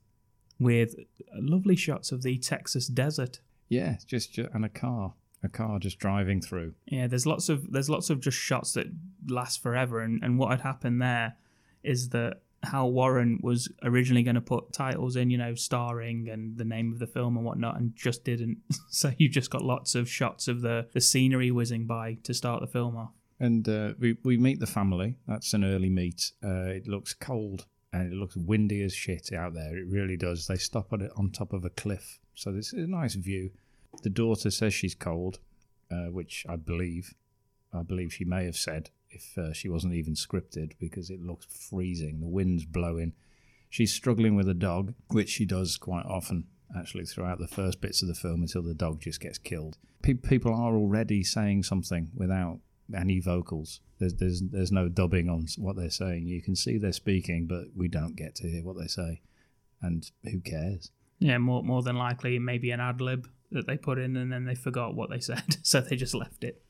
with 0.59 0.95
lovely 1.35 1.75
shots 1.75 2.11
of 2.11 2.23
the 2.23 2.37
Texas 2.39 2.87
desert. 2.87 3.39
yeah, 3.69 3.97
just, 4.07 4.33
just 4.33 4.49
and 4.53 4.65
a 4.65 4.69
car, 4.69 5.13
a 5.43 5.49
car 5.49 5.79
just 5.79 5.99
driving 5.99 6.41
through. 6.41 6.73
Yeah, 6.85 7.07
there's 7.07 7.25
lots 7.25 7.49
of 7.49 7.71
there's 7.71 7.89
lots 7.89 8.09
of 8.09 8.19
just 8.19 8.37
shots 8.37 8.73
that 8.73 8.87
last 9.27 9.61
forever, 9.61 9.99
and 9.99 10.23
and 10.23 10.39
what 10.39 10.51
had 10.51 10.61
happened 10.61 11.01
there 11.01 11.35
is 11.83 12.09
that 12.09 12.41
Hal 12.63 12.91
Warren 12.91 13.39
was 13.43 13.69
originally 13.83 14.23
going 14.23 14.35
to 14.35 14.41
put 14.41 14.71
titles 14.71 15.15
in, 15.15 15.29
you 15.29 15.37
know, 15.37 15.53
starring 15.53 16.29
and 16.29 16.57
the 16.57 16.63
name 16.63 16.93
of 16.93 16.99
the 16.99 17.07
film 17.07 17.35
and 17.35 17.45
whatnot, 17.45 17.77
and 17.77 17.95
just 17.95 18.23
didn't. 18.23 18.59
so 18.89 19.11
you 19.17 19.29
just 19.29 19.49
got 19.49 19.61
lots 19.61 19.95
of 19.95 20.09
shots 20.09 20.47
of 20.47 20.61
the 20.61 20.87
the 20.93 21.01
scenery 21.01 21.51
whizzing 21.51 21.85
by 21.85 22.17
to 22.23 22.33
start 22.33 22.61
the 22.61 22.67
film 22.67 22.95
off. 22.95 23.11
And 23.39 23.67
uh, 23.67 23.93
we 23.99 24.17
we 24.23 24.37
meet 24.37 24.59
the 24.59 24.67
family. 24.67 25.17
That's 25.27 25.53
an 25.53 25.65
early 25.65 25.89
meet. 25.89 26.31
Uh, 26.43 26.67
it 26.67 26.87
looks 26.87 27.13
cold 27.13 27.65
and 27.91 28.11
it 28.11 28.15
looks 28.15 28.35
windy 28.35 28.81
as 28.83 28.93
shit 28.93 29.31
out 29.33 29.53
there. 29.53 29.77
It 29.77 29.87
really 29.87 30.17
does. 30.17 30.47
They 30.47 30.55
stop 30.55 30.93
on 30.93 31.01
it 31.01 31.11
on 31.17 31.31
top 31.31 31.53
of 31.53 31.65
a 31.65 31.69
cliff, 31.69 32.19
so 32.33 32.51
this 32.51 32.73
is 32.73 32.85
a 32.85 32.87
nice 32.87 33.15
view. 33.15 33.51
The 34.01 34.09
daughter 34.09 34.49
says 34.49 34.73
she's 34.73 34.95
cold, 34.95 35.39
uh, 35.91 36.11
which 36.11 36.45
I 36.49 36.55
believe. 36.55 37.13
I 37.73 37.81
believe 37.81 38.13
she 38.13 38.25
may 38.25 38.45
have 38.45 38.55
said 38.55 38.91
if 39.09 39.37
uh, 39.37 39.53
she 39.53 39.69
wasn't 39.69 39.93
even 39.93 40.13
scripted 40.13 40.73
because 40.79 41.09
it 41.09 41.21
looks 41.21 41.45
freezing. 41.45 42.19
The 42.19 42.27
wind's 42.27 42.65
blowing. 42.65 43.13
She's 43.69 43.93
struggling 43.93 44.35
with 44.35 44.47
a 44.47 44.53
dog, 44.53 44.93
which 45.07 45.29
she 45.29 45.45
does 45.45 45.77
quite 45.77 46.05
often, 46.05 46.45
actually, 46.77 47.05
throughout 47.05 47.39
the 47.39 47.47
first 47.47 47.81
bits 47.81 48.01
of 48.01 48.07
the 48.07 48.13
film 48.13 48.41
until 48.41 48.61
the 48.61 48.73
dog 48.73 49.01
just 49.01 49.19
gets 49.19 49.37
killed. 49.37 49.77
Pe- 50.01 50.13
people 50.13 50.53
are 50.53 50.75
already 50.75 51.23
saying 51.23 51.63
something 51.63 52.09
without 52.15 52.59
any 52.95 53.19
vocals. 53.19 53.81
There's, 53.99 54.15
there's 54.15 54.41
there's 54.41 54.71
no 54.71 54.89
dubbing 54.89 55.29
on 55.29 55.47
what 55.57 55.75
they're 55.75 55.89
saying. 55.89 56.27
You 56.27 56.41
can 56.41 56.55
see 56.55 56.77
they're 56.77 56.91
speaking, 56.93 57.47
but 57.47 57.67
we 57.75 57.87
don't 57.87 58.15
get 58.15 58.35
to 58.35 58.49
hear 58.49 58.63
what 58.63 58.77
they 58.77 58.87
say, 58.87 59.21
and 59.81 60.09
who 60.23 60.39
cares? 60.39 60.91
Yeah, 61.19 61.37
more 61.37 61.63
more 61.63 61.81
than 61.81 61.95
likely, 61.95 62.37
maybe 62.37 62.71
an 62.71 62.79
ad 62.79 62.99
lib 63.01 63.27
that 63.53 63.67
they 63.67 63.77
put 63.77 63.99
in, 63.99 64.15
and 64.17 64.31
then 64.31 64.45
they 64.45 64.55
forgot 64.55 64.95
what 64.95 65.09
they 65.09 65.19
said, 65.19 65.57
so 65.63 65.81
they 65.81 65.95
just 65.95 66.13
left 66.13 66.43
it. 66.43 66.61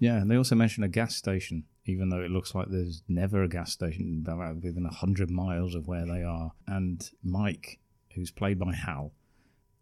Yeah, 0.00 0.16
and 0.16 0.30
they 0.30 0.36
also 0.36 0.54
mention 0.54 0.82
a 0.82 0.88
gas 0.88 1.14
station, 1.14 1.64
even 1.84 2.08
though 2.08 2.22
it 2.22 2.30
looks 2.30 2.54
like 2.54 2.68
there's 2.70 3.02
never 3.06 3.42
a 3.42 3.48
gas 3.48 3.72
station 3.72 4.24
about 4.26 4.56
within 4.56 4.86
a 4.86 4.92
hundred 4.92 5.30
miles 5.30 5.74
of 5.74 5.86
where 5.86 6.06
they 6.06 6.22
are. 6.22 6.52
And 6.66 7.08
Mike, 7.22 7.78
who's 8.14 8.30
played 8.30 8.58
by 8.58 8.74
Hal, 8.74 9.12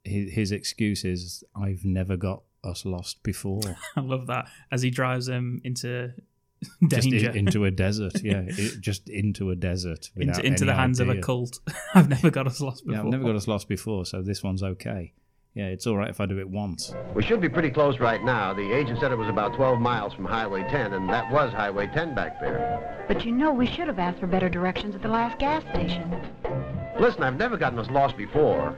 his, 0.05 0.33
his 0.33 0.53
excuse 0.53 1.05
is, 1.05 1.45
"I've 1.55 1.85
never 1.85 2.17
got 2.17 2.43
us 2.65 2.85
lost 2.85 3.23
before." 3.23 3.61
I 3.97 4.01
love 4.01 4.27
that 4.27 4.49
as 4.73 4.83
he 4.83 4.91
drives 4.91 5.27
them 5.27 5.61
into 5.63 6.13
just 6.89 7.09
danger, 7.09 7.31
in, 7.31 7.37
into 7.49 7.65
a 7.65 7.71
desert. 7.71 8.21
Yeah, 8.21 8.43
it, 8.47 8.81
just 8.81 9.09
into 9.09 9.51
a 9.51 9.57
desert 9.57 10.11
into, 10.17 10.45
into 10.45 10.65
the 10.65 10.75
hands 10.75 10.99
of 10.99 11.09
a 11.09 11.21
cult. 11.21 11.61
I've 11.95 12.09
never 12.09 12.31
got 12.31 12.49
us 12.49 12.61
lost 12.61 12.85
before. 12.85 12.97
Yeah, 12.97 13.07
I've 13.07 13.11
never 13.11 13.25
got 13.25 13.37
us 13.37 13.47
lost 13.47 13.69
before, 13.69 14.05
so 14.05 14.21
this 14.21 14.43
one's 14.43 14.65
okay. 14.65 15.13
Yeah, 15.55 15.67
it's 15.67 15.87
all 15.87 15.97
right 15.97 16.11
if 16.11 16.21
I 16.21 16.27
do 16.27 16.39
it 16.39 16.49
once. 16.49 16.95
We 17.15 17.23
should 17.23 17.41
be 17.41 17.49
pretty 17.49 17.71
close 17.71 17.99
right 17.99 18.23
now. 18.23 18.55
The 18.55 18.73
agent 18.73 19.01
said 19.01 19.11
it 19.11 19.19
was 19.19 19.29
about 19.29 19.57
12 19.57 19.81
miles 19.81 20.13
from 20.13 20.25
Highway 20.25 20.63
10, 20.69 20.93
and 20.93 21.09
that 21.09 21.31
was 21.33 21.53
Highway 21.53 21.89
10 21.89 22.15
back 22.15 22.41
there. 22.41 23.05
But 23.09 23.25
you 23.25 23.33
know, 23.33 23.53
we 23.53 23.67
should 23.67 23.89
have 23.89 23.99
asked 23.99 24.21
for 24.21 24.27
better 24.27 24.49
directions 24.49 24.95
at 24.95 25.03
the 25.03 25.09
last 25.09 25.39
gas 25.39 25.63
station. 25.75 26.23
Listen, 27.01 27.23
I've 27.23 27.37
never 27.37 27.57
gotten 27.57 27.79
us 27.79 27.91
lost 27.91 28.17
before. 28.17 28.77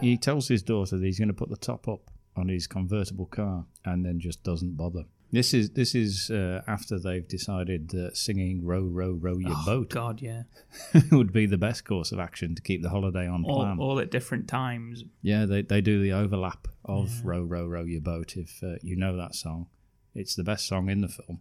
He 0.00 0.16
tells 0.16 0.48
his 0.48 0.62
daughter 0.62 0.96
that 0.98 1.04
he's 1.04 1.18
going 1.18 1.28
to 1.28 1.34
put 1.34 1.50
the 1.50 1.56
top 1.56 1.86
up 1.86 2.10
on 2.34 2.48
his 2.48 2.66
convertible 2.66 3.26
car, 3.26 3.66
and 3.84 4.04
then 4.04 4.18
just 4.18 4.42
doesn't 4.42 4.76
bother. 4.76 5.04
This 5.32 5.54
is 5.54 5.70
this 5.70 5.94
is 5.94 6.30
uh, 6.30 6.60
after 6.68 6.98
they've 6.98 7.26
decided 7.26 7.88
that 7.90 8.18
singing 8.18 8.64
"Row, 8.66 8.82
row, 8.82 9.12
row 9.12 9.38
your 9.38 9.54
Oh, 9.56 9.64
boat" 9.64 9.88
God, 9.88 10.20
yeah. 10.20 10.42
would 11.10 11.32
be 11.32 11.46
the 11.46 11.56
best 11.56 11.86
course 11.86 12.12
of 12.12 12.18
action 12.18 12.54
to 12.54 12.60
keep 12.60 12.82
the 12.82 12.90
holiday 12.90 13.26
on 13.26 13.42
plan. 13.42 13.78
All, 13.78 13.92
all 13.92 13.98
at 13.98 14.10
different 14.10 14.46
times. 14.46 15.04
Yeah, 15.22 15.46
they 15.46 15.62
they 15.62 15.80
do 15.80 16.02
the 16.02 16.12
overlap 16.12 16.68
of 16.84 17.24
"Row, 17.24 17.42
row, 17.42 17.66
row 17.66 17.84
your 17.84 18.02
boat." 18.02 18.36
If 18.36 18.62
uh, 18.62 18.74
you 18.82 18.94
know 18.94 19.16
that 19.16 19.34
song, 19.34 19.68
it's 20.14 20.34
the 20.34 20.44
best 20.44 20.66
song 20.66 20.90
in 20.90 21.00
the 21.00 21.08
film 21.08 21.40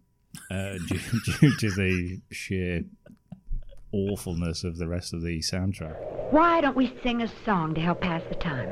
uh, 0.50 0.78
due, 0.88 1.00
due 1.42 1.58
to 1.58 1.72
the 1.72 2.22
sheer 2.32 2.86
awfulness 3.92 4.64
of 4.64 4.78
the 4.78 4.88
rest 4.88 5.14
of 5.14 5.22
the 5.22 5.40
soundtrack. 5.40 5.98
Why 6.32 6.62
don't 6.62 6.78
we 6.78 6.96
sing 7.04 7.22
a 7.22 7.32
song 7.44 7.74
to 7.76 7.82
help 7.82 8.00
pass 8.00 8.22
the 8.30 8.36
time? 8.36 8.70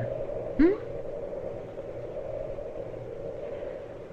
Hmm? 0.58 0.89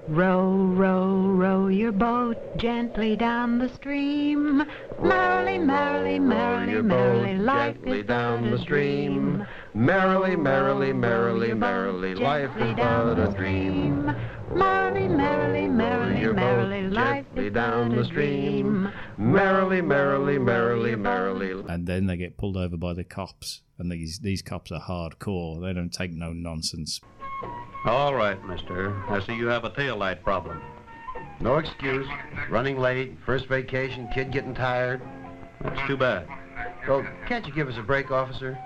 Row, 0.08 0.54
row, 0.74 1.28
row 1.28 1.66
your 1.66 1.92
boat 1.92 2.38
gently 2.56 3.14
down 3.14 3.58
the 3.58 3.68
stream. 3.68 4.64
Merrily, 4.98 5.58
merrily, 5.58 6.18
merrily, 6.18 6.80
merrily, 6.80 7.36
life 7.36 7.74
gently 7.74 8.00
is 8.00 8.06
down 8.06 8.50
the 8.50 8.58
stream. 8.58 9.46
Merrily, 9.74 10.34
merrily, 10.34 10.94
merrily, 10.94 11.52
merrily, 11.52 12.14
life 12.14 12.50
is 12.56 12.74
but 12.74 13.18
a 13.18 13.28
dream. 13.36 14.16
Stream. 14.48 14.58
Merrily, 14.58 15.08
merrily, 15.08 15.68
merrily, 15.68 16.20
your 16.20 16.34
merrily, 16.34 16.88
life 16.88 17.26
is 17.36 17.52
down 17.52 17.90
but 17.90 17.94
the 17.96 18.00
a 18.00 18.04
stream. 18.04 18.62
dream. 18.82 18.92
Merrily, 19.16 19.80
merrily, 19.82 20.38
merrily, 20.38 20.96
merrily. 20.96 21.64
and 21.68 21.86
then 21.86 22.06
they 22.06 22.16
get 22.16 22.36
pulled 22.36 22.56
over 22.56 22.76
by 22.76 22.94
the 22.94 23.04
cops. 23.04 23.62
And 23.78 23.92
these 23.92 24.18
these 24.20 24.42
cops 24.42 24.72
are 24.72 24.80
hardcore. 24.80 25.60
They 25.62 25.72
don't 25.72 25.92
take 25.92 26.12
no 26.12 26.32
nonsense. 26.32 27.00
All 27.84 28.14
right, 28.14 28.42
mister. 28.46 28.92
I 29.08 29.24
see 29.24 29.34
you 29.34 29.46
have 29.46 29.64
a 29.64 29.70
taillight 29.70 30.22
problem. 30.22 30.60
No 31.40 31.58
excuse. 31.58 32.06
Running 32.50 32.78
late, 32.78 33.16
first 33.24 33.46
vacation, 33.46 34.08
kid 34.12 34.32
getting 34.32 34.54
tired. 34.54 35.00
That's 35.60 35.86
too 35.86 35.96
bad. 35.96 36.26
Well, 36.88 37.06
can't 37.28 37.46
you 37.46 37.52
give 37.54 37.68
us 37.68 37.76
a 37.78 37.82
break, 37.82 38.10
officer? 38.10 38.58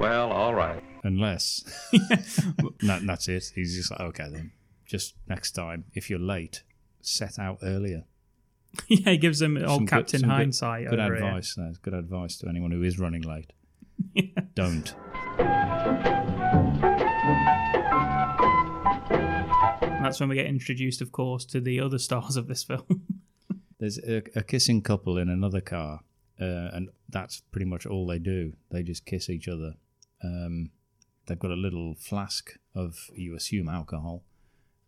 Well, 0.00 0.32
all 0.32 0.54
right. 0.54 0.82
Unless 1.04 1.64
no, 2.82 3.00
that's 3.00 3.28
it. 3.28 3.50
He's 3.54 3.74
just 3.76 3.90
like, 3.90 4.00
okay 4.00 4.28
then. 4.30 4.52
Just 4.86 5.14
next 5.28 5.52
time, 5.52 5.84
if 5.94 6.08
you're 6.10 6.18
late, 6.18 6.62
set 7.00 7.38
out 7.38 7.58
earlier. 7.62 8.04
yeah, 8.88 9.10
he 9.10 9.16
gives 9.18 9.38
them 9.40 9.56
old 9.56 9.68
Some 9.80 9.86
Captain 9.86 10.20
good- 10.20 10.28
Hindsight. 10.30 10.88
Good, 10.88 10.98
here. 10.98 11.14
advice. 11.14 11.54
That's 11.56 11.78
good 11.78 11.94
advice 11.94 12.36
to 12.38 12.48
anyone 12.48 12.70
who 12.70 12.82
is 12.82 12.98
running 12.98 13.22
late. 13.22 13.52
Don't. 14.54 14.94
That's 20.02 20.18
when 20.18 20.28
we 20.28 20.34
get 20.34 20.46
introduced, 20.46 21.00
of 21.00 21.12
course, 21.12 21.44
to 21.46 21.60
the 21.60 21.80
other 21.80 21.98
stars 21.98 22.36
of 22.36 22.48
this 22.48 22.64
film. 22.64 23.02
There's 23.78 23.98
a, 23.98 24.22
a 24.34 24.42
kissing 24.42 24.82
couple 24.82 25.16
in 25.16 25.28
another 25.28 25.60
car, 25.60 26.00
uh, 26.40 26.44
and 26.72 26.88
that's 27.08 27.40
pretty 27.52 27.66
much 27.66 27.86
all 27.86 28.06
they 28.06 28.18
do. 28.18 28.52
They 28.70 28.82
just 28.82 29.06
kiss 29.06 29.30
each 29.30 29.48
other. 29.48 29.74
Um, 30.24 30.70
they've 31.32 31.38
got 31.38 31.50
a 31.50 31.54
little 31.54 31.94
flask 31.94 32.50
of, 32.74 33.08
you 33.16 33.34
assume, 33.34 33.68
alcohol, 33.70 34.22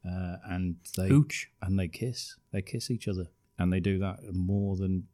uh, 0.07 0.37
and 0.45 0.77
they 0.95 1.09
Hooch. 1.09 1.51
and 1.63 1.79
they 1.79 1.89
kiss. 1.89 2.37
They 2.53 2.61
kiss 2.61 2.91
each 2.91 3.09
other, 3.09 3.29
and 3.59 3.73
they 3.73 3.81
do 3.81 3.99
that 4.01 4.19
more 4.35 4.77
than 4.77 5.09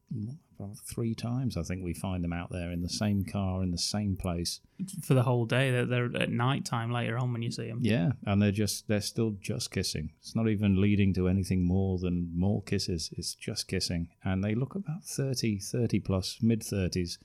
three 0.85 1.15
times. 1.15 1.57
I 1.57 1.63
think 1.63 1.85
we 1.85 1.95
find 1.95 2.25
them 2.25 2.33
out 2.33 2.51
there 2.51 2.73
in 2.73 2.83
the 2.83 2.89
same 2.89 3.25
car 3.25 3.63
in 3.63 3.71
the 3.71 3.79
same 3.79 4.17
place. 4.17 4.61
for 5.03 5.15
the 5.15 5.23
whole 5.23 5.47
day. 5.47 5.71
They're, 5.71 5.87
they're 5.87 6.17
at 6.21 6.31
night 6.31 6.65
time 6.65 6.91
later 6.91 7.17
on 7.17 7.33
when 7.33 7.43
you 7.43 7.53
see 7.53 7.69
them. 7.69 7.79
Yeah, 7.81 8.13
and 8.27 8.43
they're 8.43 8.51
just 8.51 8.89
they're 8.89 9.01
still 9.01 9.37
just 9.41 9.71
kissing. 9.71 10.11
It's 10.21 10.35
not 10.35 10.49
even 10.49 10.81
leading 10.81 11.15
to 11.15 11.29
anything 11.29 11.65
more 11.65 11.99
than 11.99 12.33
more 12.37 12.61
kisses. 12.65 13.11
It's 13.17 13.35
just 13.37 13.69
kissing, 13.69 14.09
and 14.25 14.43
they 14.43 14.57
look 14.57 14.75
about 14.75 15.05
30, 15.05 15.61
30 15.61 16.01
plus, 16.01 16.39
mid 16.43 16.63
thirties. 16.65 17.19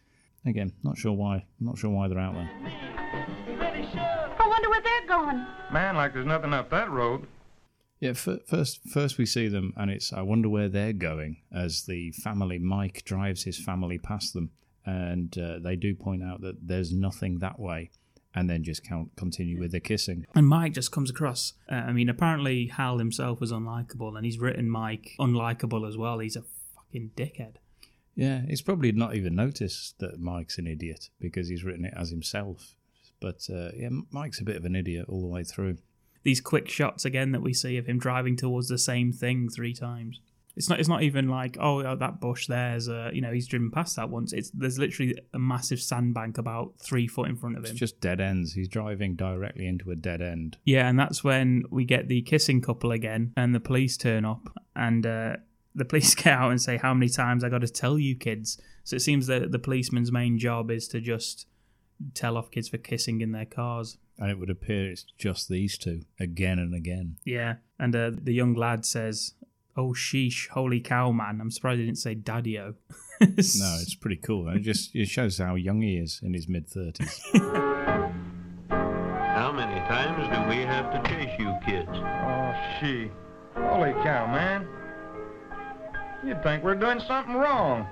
Again, 0.45 0.73
not 0.83 0.95
sure 0.95 1.13
why. 1.13 1.45
Not 1.59 1.79
sure 1.79 1.89
why 1.89 2.07
they're 2.07 2.19
out 2.19 2.35
there. 2.35 2.94
Man, 5.75 5.97
like 5.97 6.13
there's 6.13 6.25
nothing 6.25 6.53
up 6.53 6.69
that 6.69 6.89
road. 6.89 7.27
Yeah, 7.99 8.11
f- 8.11 8.47
first 8.47 8.79
first 8.87 9.17
we 9.17 9.25
see 9.25 9.49
them, 9.49 9.73
and 9.75 9.91
it's 9.91 10.13
I 10.13 10.21
wonder 10.21 10.47
where 10.47 10.69
they're 10.69 10.93
going 10.93 11.41
as 11.53 11.83
the 11.83 12.13
family. 12.13 12.57
Mike 12.59 13.03
drives 13.03 13.43
his 13.43 13.59
family 13.61 13.97
past 13.97 14.33
them, 14.33 14.51
and 14.85 15.37
uh, 15.37 15.59
they 15.59 15.75
do 15.75 15.93
point 15.93 16.23
out 16.23 16.39
that 16.39 16.65
there's 16.65 16.93
nothing 16.93 17.39
that 17.39 17.59
way, 17.59 17.91
and 18.33 18.49
then 18.49 18.63
just 18.63 18.85
count, 18.85 19.17
continue 19.17 19.59
with 19.59 19.73
the 19.73 19.81
kissing. 19.81 20.25
And 20.33 20.47
Mike 20.47 20.71
just 20.71 20.93
comes 20.93 21.09
across. 21.09 21.51
Uh, 21.69 21.75
I 21.75 21.91
mean, 21.91 22.07
apparently 22.07 22.67
Hal 22.67 22.97
himself 22.97 23.41
was 23.41 23.51
unlikable, 23.51 24.15
and 24.15 24.23
he's 24.23 24.39
written 24.39 24.69
Mike 24.69 25.11
unlikable 25.19 25.85
as 25.85 25.97
well. 25.97 26.19
He's 26.19 26.37
a 26.37 26.43
fucking 26.73 27.11
dickhead. 27.17 27.55
Yeah, 28.15 28.43
he's 28.47 28.61
probably 28.61 28.93
not 28.93 29.13
even 29.13 29.35
noticed 29.35 29.99
that 29.99 30.21
Mike's 30.21 30.57
an 30.57 30.67
idiot 30.67 31.09
because 31.19 31.49
he's 31.49 31.65
written 31.65 31.83
it 31.83 31.93
as 31.97 32.11
himself. 32.11 32.75
But 33.25 33.41
uh, 33.51 33.71
yeah, 33.75 33.89
Mike's 34.11 34.39
a 34.39 34.43
bit 34.43 34.55
of 34.55 34.65
an 34.65 34.75
idiot 34.75 35.05
all 35.09 35.21
the 35.21 35.27
way 35.35 35.43
through. 35.43 35.77
These 36.21 36.41
quick 36.41 36.69
shots 36.69 37.05
again 37.05 37.31
that 37.31 37.41
we 37.41 37.53
see 37.53 37.77
of 37.77 37.87
him 37.87 37.97
driving 37.97 38.35
towards 38.35 38.67
the 38.67 38.77
same 38.77 39.11
thing 39.11 39.49
three 39.49 39.73
times. 39.73 40.19
It's 40.55 40.69
not. 40.69 40.79
It's 40.79 40.87
not 40.87 41.01
even 41.03 41.27
like 41.27 41.57
oh 41.59 41.79
uh, 41.79 41.95
that 41.95 42.21
bush 42.21 42.47
there's 42.47 42.87
uh 42.87 43.09
you 43.11 43.21
know 43.21 43.31
he's 43.33 43.47
driven 43.47 43.71
past 43.71 43.95
that 43.97 44.09
once. 44.09 44.31
It's 44.31 44.51
there's 44.51 44.79
literally 44.79 45.15
a 45.33 45.39
massive 45.39 45.79
sandbank 45.81 46.37
about 46.37 46.73
three 46.79 47.07
foot 47.07 47.27
in 47.29 47.35
front 47.35 47.57
of 47.57 47.63
It's 47.63 47.71
him. 47.71 47.77
just 47.77 47.99
dead 47.99 48.21
ends. 48.21 48.53
He's 48.53 48.69
driving 48.69 49.15
directly 49.15 49.67
into 49.67 49.91
a 49.91 49.95
dead 49.95 50.21
end. 50.21 50.57
Yeah, 50.63 50.87
and 50.87 50.97
that's 50.97 51.23
when 51.23 51.63
we 51.71 51.83
get 51.83 52.07
the 52.07 52.21
kissing 52.21 52.61
couple 52.61 52.91
again, 52.91 53.33
and 53.35 53.53
the 53.53 53.59
police 53.59 53.97
turn 53.97 54.23
up, 54.23 54.47
and 54.75 55.05
uh, 55.05 55.35
the 55.73 55.85
police 55.91 56.15
get 56.15 56.27
out 56.33 56.51
and 56.51 56.61
say, 56.61 56.77
"How 56.77 56.93
many 56.93 57.09
times 57.09 57.43
I 57.43 57.49
got 57.49 57.61
to 57.61 57.67
tell 57.67 57.99
you, 57.99 58.15
kids?" 58.15 58.57
So 58.85 58.95
it 58.95 59.01
seems 59.01 59.27
that 59.27 59.51
the 59.51 59.59
policeman's 59.59 60.11
main 60.11 60.39
job 60.39 60.71
is 60.71 60.87
to 60.89 61.01
just 61.01 61.47
tell 62.13 62.37
off 62.37 62.51
kids 62.51 62.69
for 62.69 62.77
kissing 62.77 63.21
in 63.21 63.31
their 63.31 63.45
cars. 63.45 63.97
And 64.17 64.31
it 64.31 64.39
would 64.39 64.49
appear 64.49 64.89
it's 64.89 65.05
just 65.17 65.49
these 65.49 65.77
two 65.77 66.01
again 66.19 66.59
and 66.59 66.73
again. 66.73 67.17
Yeah, 67.25 67.55
and 67.79 67.95
uh, 67.95 68.11
the 68.13 68.33
young 68.33 68.53
lad 68.53 68.85
says, 68.85 69.33
Oh 69.77 69.89
sheesh, 69.89 70.47
holy 70.49 70.79
cow, 70.79 71.11
man! 71.11 71.39
I'm 71.41 71.51
surprised 71.51 71.79
he 71.79 71.85
didn't 71.85 71.97
say 71.97 72.15
daddy-o. 72.15 72.75
No, 73.21 73.77
it's 73.81 73.95
pretty 73.95 74.17
cool. 74.17 74.49
It 74.49 74.59
just 74.59 74.93
it 74.93 75.07
shows 75.07 75.37
how 75.37 75.55
young 75.55 75.81
he 75.81 75.95
is 75.95 76.19
in 76.21 76.33
his 76.33 76.49
mid 76.49 76.67
thirties. 76.67 77.21
How 78.69 79.51
many 79.51 79.79
times 79.87 80.27
do 80.33 80.49
we 80.49 80.63
have 80.63 80.91
to 80.91 81.09
chase 81.09 81.31
you 81.37 81.53
kids? 81.65 81.89
Oh, 81.91 82.53
she. 82.79 83.11
Holy 83.53 83.91
cow, 84.03 84.27
man. 84.27 84.67
You'd 86.25 86.41
think 86.41 86.63
we're 86.63 86.75
doing 86.75 86.99
something 86.99 87.35
wrong. 87.35 87.87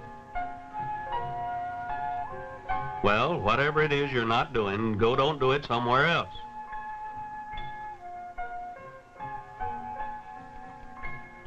Well, 3.04 3.40
whatever 3.42 3.82
it 3.82 3.92
is 3.92 4.12
you're 4.12 4.26
not 4.26 4.54
doing, 4.54 4.98
go 4.98 5.16
don't 5.16 5.40
do 5.40 5.52
it 5.52 5.66
somewhere 5.66 6.06
else. 6.06 6.34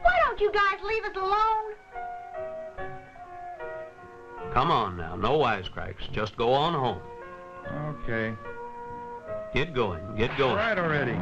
Why 0.03 0.13
don't 0.27 0.41
you 0.41 0.53
guys 0.53 0.79
leave 0.85 1.05
us 1.05 1.17
alone? 1.17 1.75
Come 4.53 4.71
on 4.71 4.97
now, 4.99 5.17
no 5.17 5.39
wisecracks. 5.39 6.13
Just 6.13 6.37
go 6.37 6.53
on 6.53 6.75
home. 6.75 7.01
Okay. 8.03 8.35
Get 9.55 9.73
going, 9.73 10.03
get 10.17 10.37
going. 10.37 10.57
Right 10.57 10.79
already. 10.79 11.17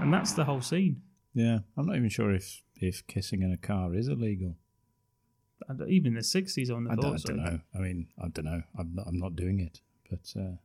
and 0.00 0.12
that's 0.12 0.32
the 0.32 0.44
whole 0.44 0.62
scene. 0.62 1.02
yeah, 1.34 1.58
I'm 1.76 1.86
not 1.86 1.96
even 1.96 2.08
sure 2.08 2.32
if 2.32 2.62
if 2.74 3.06
kissing 3.06 3.42
in 3.42 3.52
a 3.52 3.58
car 3.58 3.94
is 3.94 4.08
illegal. 4.08 4.56
Even 5.88 6.14
the 6.14 6.20
'60s 6.20 6.74
on 6.74 6.84
the 6.84 6.92
I 6.92 6.94
don't, 6.94 7.14
I 7.14 7.18
don't 7.24 7.44
know. 7.44 7.60
I 7.74 7.78
mean, 7.78 8.08
I 8.22 8.28
don't 8.28 8.44
know. 8.44 8.62
I'm 8.78 8.94
not, 8.94 9.06
I'm 9.06 9.18
not 9.18 9.36
doing 9.36 9.60
it, 9.60 9.80
but 10.08 10.32
uh, 10.40 10.56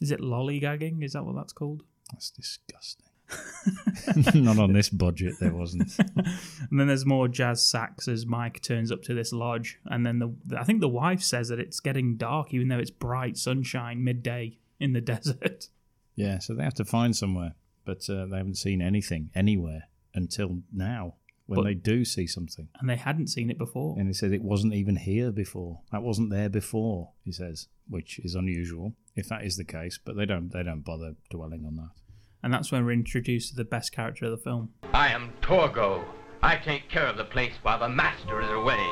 Is 0.00 0.10
it 0.10 0.20
lollygagging? 0.20 1.04
Is 1.04 1.12
that 1.12 1.24
what 1.24 1.36
that's 1.36 1.52
called? 1.52 1.84
that's 2.12 2.30
disgusting. 2.30 3.06
not 4.42 4.58
on 4.58 4.72
this 4.72 4.90
budget, 4.90 5.34
there 5.40 5.54
wasn't. 5.54 5.96
And 6.70 6.80
then 6.80 6.86
there's 6.86 7.04
more 7.04 7.28
jazz 7.28 7.66
sax 7.66 8.08
as 8.08 8.24
Mike 8.24 8.62
turns 8.62 8.90
up 8.90 9.02
to 9.02 9.14
this 9.14 9.32
lodge, 9.32 9.78
and 9.86 10.06
then 10.06 10.18
the, 10.18 10.34
the 10.46 10.58
I 10.58 10.64
think 10.64 10.80
the 10.80 10.88
wife 10.88 11.22
says 11.22 11.48
that 11.48 11.58
it's 11.58 11.80
getting 11.80 12.16
dark, 12.16 12.54
even 12.54 12.68
though 12.68 12.78
it's 12.78 12.90
bright 12.90 13.36
sunshine 13.36 14.02
midday 14.02 14.58
in 14.80 14.92
the 14.92 15.00
desert. 15.12 15.68
Yeah, 16.14 16.38
so 16.38 16.54
they 16.54 16.62
have 16.62 16.74
to 16.74 16.84
find 16.84 17.14
somewhere, 17.14 17.54
but 17.84 18.08
uh, 18.08 18.26
they 18.26 18.38
haven't 18.38 18.56
seen 18.56 18.80
anything 18.80 19.30
anywhere 19.34 19.84
until 20.14 20.60
now 20.72 21.16
when 21.52 21.64
But- 21.64 21.68
they 21.68 21.74
do 21.74 22.04
see 22.04 22.26
something. 22.26 22.68
And 22.80 22.88
they 22.88 22.96
hadn't 22.96 23.28
seen 23.28 23.50
it 23.50 23.58
before. 23.58 23.98
And 23.98 24.08
he 24.08 24.14
said 24.14 24.32
it 24.32 24.42
wasn't 24.42 24.74
even 24.74 24.96
here 24.96 25.30
before. 25.30 25.80
That 25.92 26.02
wasn't 26.02 26.30
there 26.30 26.48
before. 26.48 27.10
He 27.24 27.32
says, 27.32 27.68
which 27.88 28.18
is 28.20 28.34
unusual 28.34 28.94
if 29.14 29.28
that 29.28 29.44
is 29.44 29.56
the 29.56 29.64
case. 29.64 29.98
But 30.02 30.16
they 30.16 30.24
don't 30.26 30.50
they 30.52 30.62
don't 30.62 30.84
bother 30.84 31.14
dwelling 31.30 31.64
on 31.66 31.76
that. 31.76 31.90
And 32.42 32.52
that's 32.52 32.72
when 32.72 32.84
we're 32.84 32.92
introduced 32.92 33.50
to 33.50 33.56
the 33.56 33.64
best 33.64 33.92
character 33.92 34.24
of 34.24 34.30
the 34.32 34.36
film. 34.36 34.70
I 34.92 35.08
am 35.08 35.32
Torgo. 35.42 36.04
I 36.42 36.56
take 36.56 36.88
care 36.88 37.06
of 37.06 37.16
the 37.16 37.24
place 37.24 37.52
while 37.62 37.78
the 37.78 37.88
master 37.88 38.40
is 38.40 38.50
away. 38.50 38.84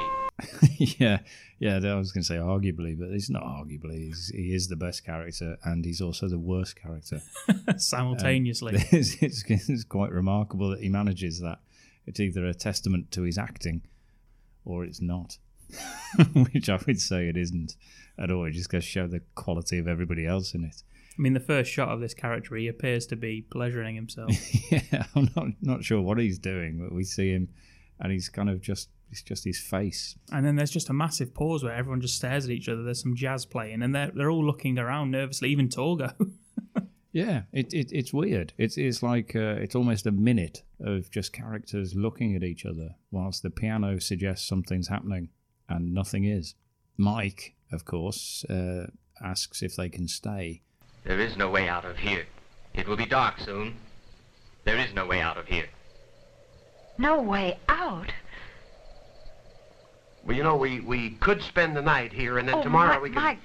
yeah, 0.78 1.18
yeah. 1.58 1.76
I 1.82 1.94
was 1.96 2.12
going 2.12 2.22
to 2.22 2.26
say 2.26 2.36
arguably, 2.36 2.98
but 2.98 3.08
it's 3.10 3.28
not 3.28 3.42
arguably. 3.42 4.06
He's, 4.06 4.30
he 4.34 4.54
is 4.54 4.68
the 4.68 4.76
best 4.76 5.04
character, 5.04 5.56
and 5.64 5.84
he's 5.84 6.00
also 6.00 6.28
the 6.28 6.38
worst 6.38 6.80
character. 6.80 7.20
Simultaneously. 7.76 8.76
Um, 8.76 8.82
it's, 8.92 9.16
it's, 9.20 9.44
it's 9.48 9.84
quite 9.84 10.12
remarkable 10.12 10.70
that 10.70 10.80
he 10.80 10.88
manages 10.88 11.40
that. 11.40 11.58
It's 12.06 12.20
either 12.20 12.46
a 12.46 12.54
testament 12.54 13.10
to 13.12 13.22
his 13.22 13.38
acting, 13.38 13.82
or 14.64 14.84
it's 14.84 15.00
not. 15.00 15.38
Which 16.52 16.68
I 16.68 16.78
would 16.86 17.00
say 17.00 17.28
it 17.28 17.36
isn't 17.36 17.76
at 18.18 18.30
all. 18.30 18.44
It 18.46 18.52
just 18.52 18.70
goes 18.70 18.84
to 18.84 18.90
show 18.90 19.06
the 19.06 19.20
quality 19.34 19.78
of 19.78 19.86
everybody 19.86 20.26
else 20.26 20.54
in 20.54 20.64
it. 20.64 20.82
I 21.18 21.22
mean, 21.22 21.34
the 21.34 21.40
first 21.40 21.70
shot 21.70 21.88
of 21.88 22.00
this 22.00 22.14
character, 22.14 22.56
he 22.56 22.68
appears 22.68 23.06
to 23.08 23.16
be 23.16 23.42
pleasuring 23.42 23.94
himself. 23.94 24.30
yeah, 24.72 25.04
I'm 25.14 25.30
not 25.36 25.48
not 25.60 25.84
sure 25.84 26.00
what 26.00 26.18
he's 26.18 26.38
doing, 26.38 26.78
but 26.78 26.94
we 26.94 27.04
see 27.04 27.30
him, 27.30 27.48
and 28.00 28.10
he's 28.10 28.28
kind 28.28 28.48
of 28.48 28.60
just 28.60 28.88
it's 29.10 29.22
just 29.22 29.44
his 29.44 29.60
face. 29.60 30.16
and 30.32 30.46
then 30.46 30.56
there's 30.56 30.70
just 30.70 30.88
a 30.88 30.92
massive 30.92 31.34
pause 31.34 31.64
where 31.64 31.74
everyone 31.74 32.00
just 32.00 32.16
stares 32.16 32.44
at 32.44 32.50
each 32.50 32.68
other. 32.68 32.82
There's 32.82 33.02
some 33.02 33.16
jazz 33.16 33.44
playing, 33.44 33.82
and 33.82 33.94
they're 33.94 34.10
they're 34.14 34.30
all 34.30 34.44
looking 34.44 34.78
around 34.78 35.10
nervously. 35.10 35.50
Even 35.50 35.68
Torgo. 35.68 36.14
Yeah, 37.12 37.42
it, 37.52 37.72
it 37.74 37.90
it's 37.92 38.12
weird. 38.12 38.52
It's 38.56 38.78
it's 38.78 39.02
like 39.02 39.34
uh, 39.34 39.56
it's 39.58 39.74
almost 39.74 40.06
a 40.06 40.12
minute 40.12 40.62
of 40.80 41.10
just 41.10 41.32
characters 41.32 41.94
looking 41.94 42.36
at 42.36 42.44
each 42.44 42.64
other 42.64 42.94
whilst 43.10 43.42
the 43.42 43.50
piano 43.50 43.98
suggests 43.98 44.46
something's 44.46 44.88
happening 44.88 45.30
and 45.68 45.92
nothing 45.92 46.24
is. 46.24 46.54
Mike, 46.96 47.54
of 47.72 47.84
course, 47.84 48.44
uh, 48.44 48.86
asks 49.22 49.62
if 49.62 49.74
they 49.76 49.88
can 49.88 50.06
stay. 50.06 50.62
There 51.04 51.18
is 51.18 51.36
no 51.36 51.50
way 51.50 51.68
out 51.68 51.84
of 51.84 51.96
here. 51.96 52.26
It 52.74 52.86
will 52.86 52.96
be 52.96 53.06
dark 53.06 53.40
soon. 53.40 53.76
There 54.64 54.78
is 54.78 54.94
no 54.94 55.06
way 55.06 55.20
out 55.20 55.36
of 55.36 55.46
here. 55.46 55.68
No 56.98 57.22
way 57.22 57.58
out. 57.68 58.12
Well, 60.24 60.36
you 60.36 60.42
know, 60.42 60.56
we, 60.56 60.80
we 60.80 61.10
could 61.10 61.42
spend 61.42 61.74
the 61.74 61.82
night 61.82 62.12
here, 62.12 62.38
and 62.38 62.46
then 62.46 62.56
oh, 62.56 62.62
tomorrow 62.62 62.94
Mike, 62.94 63.02
we 63.02 63.10
can... 63.10 63.22
Mike, 63.22 63.38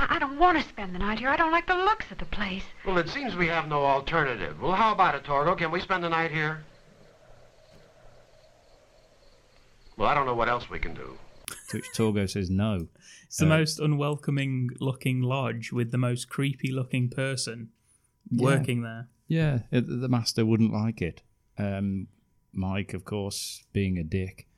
I, 0.00 0.16
I 0.16 0.18
don't 0.18 0.38
want 0.38 0.56
to 0.58 0.66
spend 0.68 0.94
the 0.94 0.98
night 0.98 1.18
here. 1.18 1.28
I 1.28 1.36
don't 1.36 1.52
like 1.52 1.66
the 1.66 1.74
looks 1.76 2.10
of 2.10 2.18
the 2.18 2.24
place. 2.26 2.62
Well, 2.86 2.98
it 2.98 3.08
seems 3.08 3.36
we 3.36 3.48
have 3.48 3.68
no 3.68 3.84
alternative. 3.84 4.60
Well, 4.60 4.72
how 4.72 4.92
about 4.92 5.14
it, 5.14 5.24
Torgo? 5.24 5.56
Can 5.56 5.70
we 5.70 5.80
spend 5.80 6.02
the 6.02 6.08
night 6.08 6.30
here? 6.30 6.64
Well, 9.96 10.08
I 10.08 10.14
don't 10.14 10.26
know 10.26 10.34
what 10.34 10.48
else 10.48 10.70
we 10.70 10.78
can 10.78 10.94
do. 10.94 11.18
To 11.68 11.76
which 11.76 11.86
Torgo 11.94 12.28
says 12.28 12.48
no. 12.48 12.88
It's 13.24 13.36
the 13.36 13.46
Uh, 13.46 13.50
most 13.50 13.78
unwelcoming 13.78 14.70
looking 14.80 15.20
lodge 15.20 15.72
with 15.72 15.90
the 15.90 15.98
most 15.98 16.28
creepy 16.28 16.72
looking 16.72 17.10
person 17.10 17.68
Yeah. 18.30 18.44
working 18.44 18.82
there. 18.82 19.08
Yeah, 19.28 19.60
it, 19.70 19.82
the 19.86 20.08
master 20.08 20.44
wouldn't 20.46 20.72
like 20.72 21.02
it. 21.02 21.22
Um, 21.58 22.08
Mike, 22.52 22.94
of 22.94 23.04
course, 23.04 23.62
being 23.72 23.98
a 23.98 24.02
dick, 24.02 24.48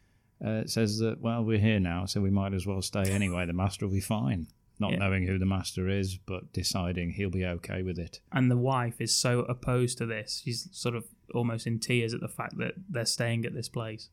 uh, 0.42 0.64
says 0.66 0.98
that, 0.98 1.20
well, 1.20 1.44
we're 1.44 1.58
here 1.58 1.80
now, 1.80 2.06
so 2.06 2.20
we 2.20 2.30
might 2.30 2.54
as 2.54 2.64
well 2.66 2.80
stay 2.80 3.10
anyway. 3.10 3.44
The 3.44 3.52
master 3.52 3.86
will 3.86 3.92
be 3.92 4.00
fine. 4.00 4.46
Not 4.82 4.92
Yeah. 4.94 4.98
knowing 4.98 5.28
who 5.28 5.38
the 5.38 5.46
master 5.46 5.88
is, 5.88 6.16
but 6.16 6.52
deciding 6.52 7.12
he'll 7.12 7.30
be 7.30 7.46
okay 7.46 7.82
with 7.82 8.00
it. 8.00 8.18
And 8.32 8.50
the 8.50 8.56
wife 8.56 9.00
is 9.00 9.16
so 9.16 9.40
opposed 9.40 9.96
to 9.98 10.06
this. 10.06 10.42
She's 10.44 10.68
sort 10.72 10.96
of 10.96 11.04
almost 11.32 11.68
in 11.68 11.78
tears 11.78 12.12
at 12.12 12.20
the 12.20 12.26
fact 12.28 12.58
that 12.58 12.74
they're 12.90 13.06
staying 13.06 13.44
at 13.46 13.54
this 13.54 13.68
place. 13.68 14.08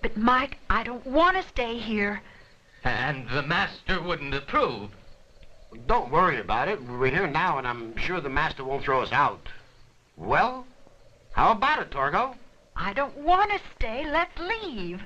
But, 0.00 0.16
Mike, 0.16 0.56
I 0.70 0.82
don't 0.82 1.06
want 1.06 1.36
to 1.36 1.42
stay 1.46 1.76
here. 1.78 2.22
And 2.84 3.28
the 3.28 3.42
master 3.42 4.00
wouldn't 4.00 4.34
approve. 4.34 4.90
Don't 5.86 6.10
worry 6.10 6.40
about 6.40 6.68
it. 6.68 6.82
We're 6.82 7.10
here 7.10 7.26
now, 7.26 7.58
and 7.58 7.66
I'm 7.68 7.94
sure 7.98 8.18
the 8.20 8.30
master 8.30 8.64
won't 8.64 8.82
throw 8.82 9.02
us 9.02 9.12
out. 9.12 9.46
Well, 10.16 10.66
how 11.32 11.52
about 11.52 11.82
it, 11.82 11.90
Torgo? 11.90 12.34
I 12.74 12.94
don't 12.94 13.16
want 13.18 13.50
to 13.50 13.60
stay. 13.76 14.10
Let's 14.10 14.38
leave. 14.38 15.02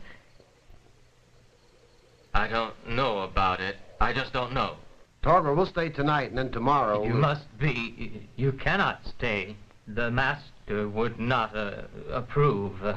I 2.33 2.47
don't 2.47 2.89
know 2.89 3.19
about 3.21 3.61
it. 3.61 3.77
I 4.01 4.13
just 4.13 4.33
don't 4.33 4.53
know. 4.53 4.77
Torgo, 5.23 5.57
we'll 5.57 5.67
stay 5.67 5.89
tonight, 5.89 6.29
and 6.29 6.39
then 6.39 6.51
tomorrow... 6.53 7.03
You 7.03 7.13
we'll- 7.13 7.21
must 7.23 7.59
be. 7.59 8.29
You 8.37 8.53
cannot 8.53 9.01
stay. 9.07 9.57
The 9.89 10.11
master 10.11 10.89
would 10.89 11.19
not 11.19 11.57
uh, 11.57 11.83
approve. 12.13 12.75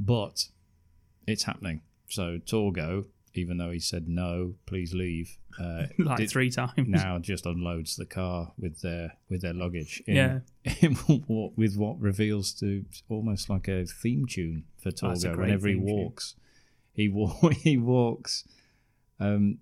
But 0.00 0.44
it's 1.26 1.42
happening. 1.44 1.80
So 2.08 2.38
Torgo, 2.38 3.06
even 3.34 3.58
though 3.58 3.70
he 3.70 3.80
said 3.80 4.06
no, 4.08 4.54
please 4.66 4.94
leave, 4.94 5.36
uh, 5.60 5.84
Like 5.98 6.18
did- 6.18 6.30
three 6.30 6.50
times. 6.50 6.88
now 6.88 7.18
just 7.18 7.46
unloads 7.46 7.96
the 7.96 8.06
car 8.06 8.52
with 8.58 8.80
their 8.80 9.14
with 9.28 9.42
their 9.42 9.52
luggage. 9.54 10.00
In, 10.06 10.14
Yeah. 10.16 10.38
in 10.80 10.94
what, 10.94 11.58
with 11.58 11.76
what 11.76 12.00
reveals 12.00 12.52
to 12.60 12.84
almost 13.08 13.50
like 13.50 13.66
a 13.68 13.84
theme 13.86 14.26
tune 14.26 14.64
for 14.80 14.90
Torgo 14.92 15.36
whenever 15.36 15.66
he 15.68 15.74
theme 15.74 15.86
tune. 15.86 15.96
walks. 15.96 16.34
He 16.92 17.08
wa- 17.08 17.48
he 17.50 17.76
walks 17.76 18.44
um, 19.18 19.58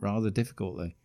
rather 0.00 0.30
difficultly. 0.30 0.96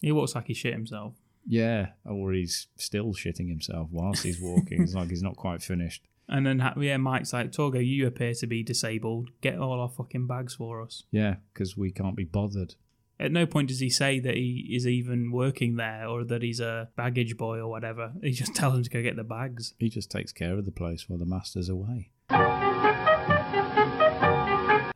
He 0.00 0.12
walks 0.12 0.34
like 0.34 0.46
he 0.46 0.54
shit 0.54 0.72
himself. 0.72 1.14
Yeah, 1.46 1.90
or 2.04 2.32
he's 2.32 2.68
still 2.76 3.12
shitting 3.14 3.48
himself 3.48 3.88
whilst 3.90 4.22
he's 4.22 4.40
walking. 4.40 4.82
it's 4.82 4.94
like 4.94 5.10
he's 5.10 5.22
not 5.22 5.36
quite 5.36 5.62
finished. 5.62 6.02
And 6.32 6.46
then, 6.46 6.62
yeah, 6.78 6.96
Mike's 6.96 7.32
like, 7.32 7.50
Torgo, 7.50 7.84
you 7.84 8.06
appear 8.06 8.34
to 8.34 8.46
be 8.46 8.62
disabled. 8.62 9.30
Get 9.40 9.58
all 9.58 9.80
our 9.80 9.88
fucking 9.88 10.28
bags 10.28 10.54
for 10.54 10.80
us. 10.80 11.02
Yeah, 11.10 11.38
because 11.52 11.76
we 11.76 11.90
can't 11.90 12.14
be 12.14 12.22
bothered. 12.22 12.76
At 13.18 13.32
no 13.32 13.46
point 13.46 13.68
does 13.68 13.80
he 13.80 13.90
say 13.90 14.20
that 14.20 14.36
he 14.36 14.68
is 14.70 14.86
even 14.86 15.32
working 15.32 15.74
there 15.74 16.06
or 16.06 16.22
that 16.24 16.42
he's 16.42 16.60
a 16.60 16.88
baggage 16.94 17.36
boy 17.36 17.58
or 17.58 17.68
whatever. 17.68 18.12
He 18.22 18.30
just 18.30 18.54
tells 18.54 18.76
him 18.76 18.84
to 18.84 18.90
go 18.90 19.02
get 19.02 19.16
the 19.16 19.24
bags. 19.24 19.74
He 19.80 19.88
just 19.90 20.08
takes 20.08 20.30
care 20.32 20.56
of 20.56 20.66
the 20.66 20.70
place 20.70 21.08
while 21.08 21.18
the 21.18 21.26
master's 21.26 21.68
away. 21.68 22.12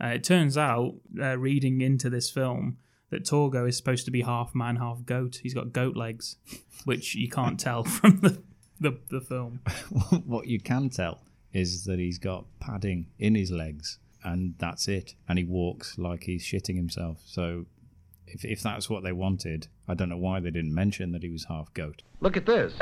Uh, 0.01 0.09
it 0.15 0.23
turns 0.23 0.57
out, 0.57 0.95
uh, 1.21 1.37
reading 1.37 1.81
into 1.81 2.09
this 2.11 2.31
film, 2.31 2.77
that 3.15 3.25
Torgo 3.25 3.69
is 3.69 3.77
supposed 3.77 4.05
to 4.07 4.11
be 4.11 4.23
half 4.23 4.57
man, 4.57 4.75
half 4.75 5.07
goat. 5.07 5.39
He's 5.41 5.55
got 5.55 5.73
goat 5.73 5.97
legs, 5.97 6.37
which 6.85 7.15
you 7.15 7.29
can't 7.29 7.61
tell 7.61 7.85
from 7.85 8.19
the, 8.19 8.43
the, 8.81 8.99
the 9.09 9.21
film. 9.21 9.61
what 10.25 10.49
you 10.49 10.59
can 10.59 10.91
tell 10.91 11.21
is 11.53 11.85
that 11.85 12.01
he's 12.01 12.19
got 12.19 12.47
padding 12.59 13.07
in 13.21 13.37
his 13.37 13.53
legs, 13.53 13.99
and 14.25 14.57
that's 14.59 14.89
it. 14.89 15.15
And 15.29 15.39
he 15.39 15.45
walks 15.45 15.97
like 15.97 16.25
he's 16.25 16.45
shitting 16.45 16.75
himself. 16.75 17.21
So, 17.25 17.67
if, 18.27 18.45
if 18.45 18.63
that's 18.63 18.91
what 18.91 19.05
they 19.05 19.13
wanted, 19.13 19.69
I 19.87 19.95
don't 19.95 20.09
know 20.09 20.17
why 20.17 20.41
they 20.41 20.51
didn't 20.51 20.75
mention 20.75 21.13
that 21.13 21.23
he 21.23 21.31
was 21.31 21.45
half 21.45 21.73
goat. 21.73 22.03
Look 22.19 22.37
at 22.37 22.47
this. 22.47 22.73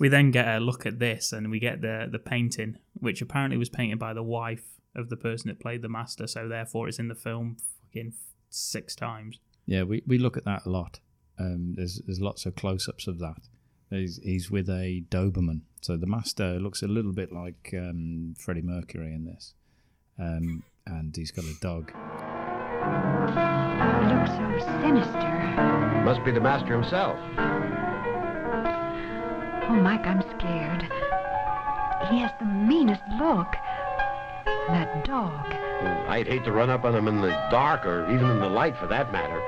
We 0.00 0.08
then 0.08 0.32
get 0.32 0.48
a 0.48 0.58
look 0.58 0.84
at 0.84 0.98
this, 0.98 1.32
and 1.32 1.48
we 1.48 1.60
get 1.60 1.80
the 1.80 2.08
the 2.10 2.18
painting, 2.18 2.78
which 2.94 3.22
apparently 3.22 3.56
was 3.56 3.68
painted 3.68 4.00
by 4.00 4.14
the 4.14 4.22
wife 4.24 4.79
of 4.94 5.08
the 5.08 5.16
person 5.16 5.48
that 5.48 5.60
played 5.60 5.82
the 5.82 5.88
master. 5.88 6.26
So 6.26 6.48
therefore, 6.48 6.88
it's 6.88 6.98
in 6.98 7.08
the 7.08 7.14
film 7.14 7.56
fucking 7.82 8.14
six 8.48 8.94
times. 8.96 9.38
Yeah, 9.66 9.84
we, 9.84 10.02
we 10.06 10.18
look 10.18 10.36
at 10.36 10.44
that 10.44 10.66
a 10.66 10.70
lot. 10.70 11.00
Um, 11.38 11.74
there's 11.76 12.00
there's 12.06 12.20
lots 12.20 12.44
of 12.46 12.54
close 12.54 12.88
ups 12.88 13.06
of 13.06 13.18
that. 13.20 13.48
He's, 13.90 14.20
he's 14.22 14.50
with 14.50 14.68
a 14.68 15.02
Doberman, 15.10 15.62
so 15.80 15.96
the 15.96 16.06
master 16.06 16.60
looks 16.60 16.82
a 16.82 16.86
little 16.86 17.12
bit 17.12 17.32
like 17.32 17.74
um, 17.76 18.34
Freddie 18.38 18.62
Mercury 18.62 19.12
in 19.12 19.24
this, 19.24 19.54
um, 20.16 20.62
and 20.86 21.16
he's 21.16 21.32
got 21.32 21.44
a 21.44 21.54
dog. 21.60 21.90
He 21.90 21.96
looks 24.14 24.30
so 24.30 24.58
sinister. 24.80 26.02
Must 26.04 26.24
be 26.24 26.30
the 26.30 26.40
master 26.40 26.74
himself. 26.74 27.18
Oh, 29.68 29.74
Mike, 29.74 30.06
I'm 30.06 30.22
scared. 30.38 30.82
He 32.10 32.18
has 32.18 32.32
the 32.38 32.46
meanest 32.46 33.02
look. 33.18 33.48
And 34.46 34.74
that 34.74 35.04
dog. 35.04 35.46
I'd 36.08 36.26
hate 36.26 36.44
to 36.44 36.52
run 36.52 36.70
up 36.70 36.84
on 36.84 36.94
him 36.94 37.08
in 37.08 37.20
the 37.20 37.30
dark 37.50 37.86
or 37.86 38.04
even 38.10 38.28
in 38.30 38.40
the 38.40 38.48
light 38.48 38.76
for 38.76 38.86
that 38.88 39.12
matter. 39.12 39.40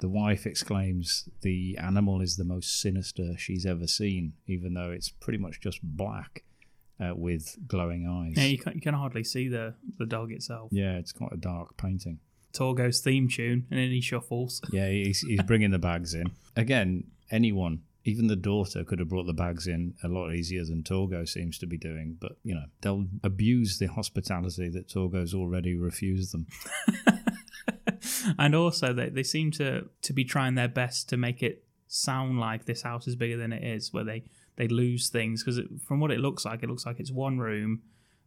The 0.00 0.08
wife 0.08 0.46
exclaims, 0.46 1.28
"The 1.42 1.78
animal 1.78 2.20
is 2.20 2.36
the 2.36 2.44
most 2.44 2.80
sinister 2.80 3.34
she's 3.38 3.64
ever 3.64 3.86
seen, 3.86 4.34
even 4.46 4.74
though 4.74 4.90
it's 4.90 5.10
pretty 5.10 5.38
much 5.38 5.60
just 5.60 5.80
black 5.82 6.42
uh, 7.00 7.14
with 7.14 7.56
glowing 7.66 8.06
eyes." 8.06 8.34
Yeah, 8.36 8.50
you 8.50 8.58
can, 8.58 8.74
you 8.74 8.80
can 8.80 8.94
hardly 8.94 9.24
see 9.24 9.48
the 9.48 9.74
the 9.98 10.06
dog 10.06 10.32
itself. 10.32 10.70
Yeah, 10.72 10.96
it's 10.96 11.12
quite 11.12 11.32
a 11.32 11.36
dark 11.36 11.76
painting. 11.76 12.18
Torgo's 12.52 13.00
theme 13.00 13.28
tune, 13.28 13.66
and 13.70 13.80
then 13.80 13.90
he 13.90 14.00
shuffles. 14.00 14.60
Yeah, 14.72 14.88
he's, 14.88 15.20
he's 15.20 15.42
bringing 15.42 15.70
the 15.70 15.78
bags 15.78 16.14
in. 16.14 16.32
Again, 16.54 17.04
anyone, 17.30 17.82
even 18.04 18.26
the 18.26 18.36
daughter, 18.36 18.84
could 18.84 18.98
have 18.98 19.08
brought 19.08 19.26
the 19.26 19.32
bags 19.32 19.66
in 19.66 19.94
a 20.02 20.08
lot 20.08 20.32
easier 20.32 20.64
than 20.64 20.82
Torgo 20.82 21.28
seems 21.28 21.58
to 21.58 21.66
be 21.66 21.78
doing. 21.78 22.16
But, 22.20 22.32
you 22.42 22.54
know, 22.54 22.64
they'll 22.80 23.06
abuse 23.22 23.78
the 23.78 23.86
hospitality 23.86 24.68
that 24.70 24.88
Torgo's 24.88 25.34
already 25.34 25.76
refused 25.76 26.32
them. 26.32 26.46
and 28.38 28.54
also, 28.54 28.92
they, 28.92 29.08
they 29.08 29.22
seem 29.22 29.52
to, 29.52 29.88
to 30.02 30.12
be 30.12 30.24
trying 30.24 30.56
their 30.56 30.68
best 30.68 31.08
to 31.10 31.16
make 31.16 31.42
it 31.42 31.64
sound 31.86 32.40
like 32.40 32.64
this 32.64 32.82
house 32.82 33.06
is 33.06 33.14
bigger 33.14 33.36
than 33.36 33.52
it 33.52 33.62
is, 33.62 33.92
where 33.92 34.04
they, 34.04 34.24
they 34.56 34.66
lose 34.66 35.08
things. 35.08 35.44
Because 35.44 35.60
from 35.86 36.00
what 36.00 36.10
it 36.10 36.18
looks 36.18 36.44
like, 36.44 36.62
it 36.62 36.68
looks 36.68 36.84
like 36.84 36.98
it's 36.98 37.12
one 37.12 37.38
room 37.38 37.82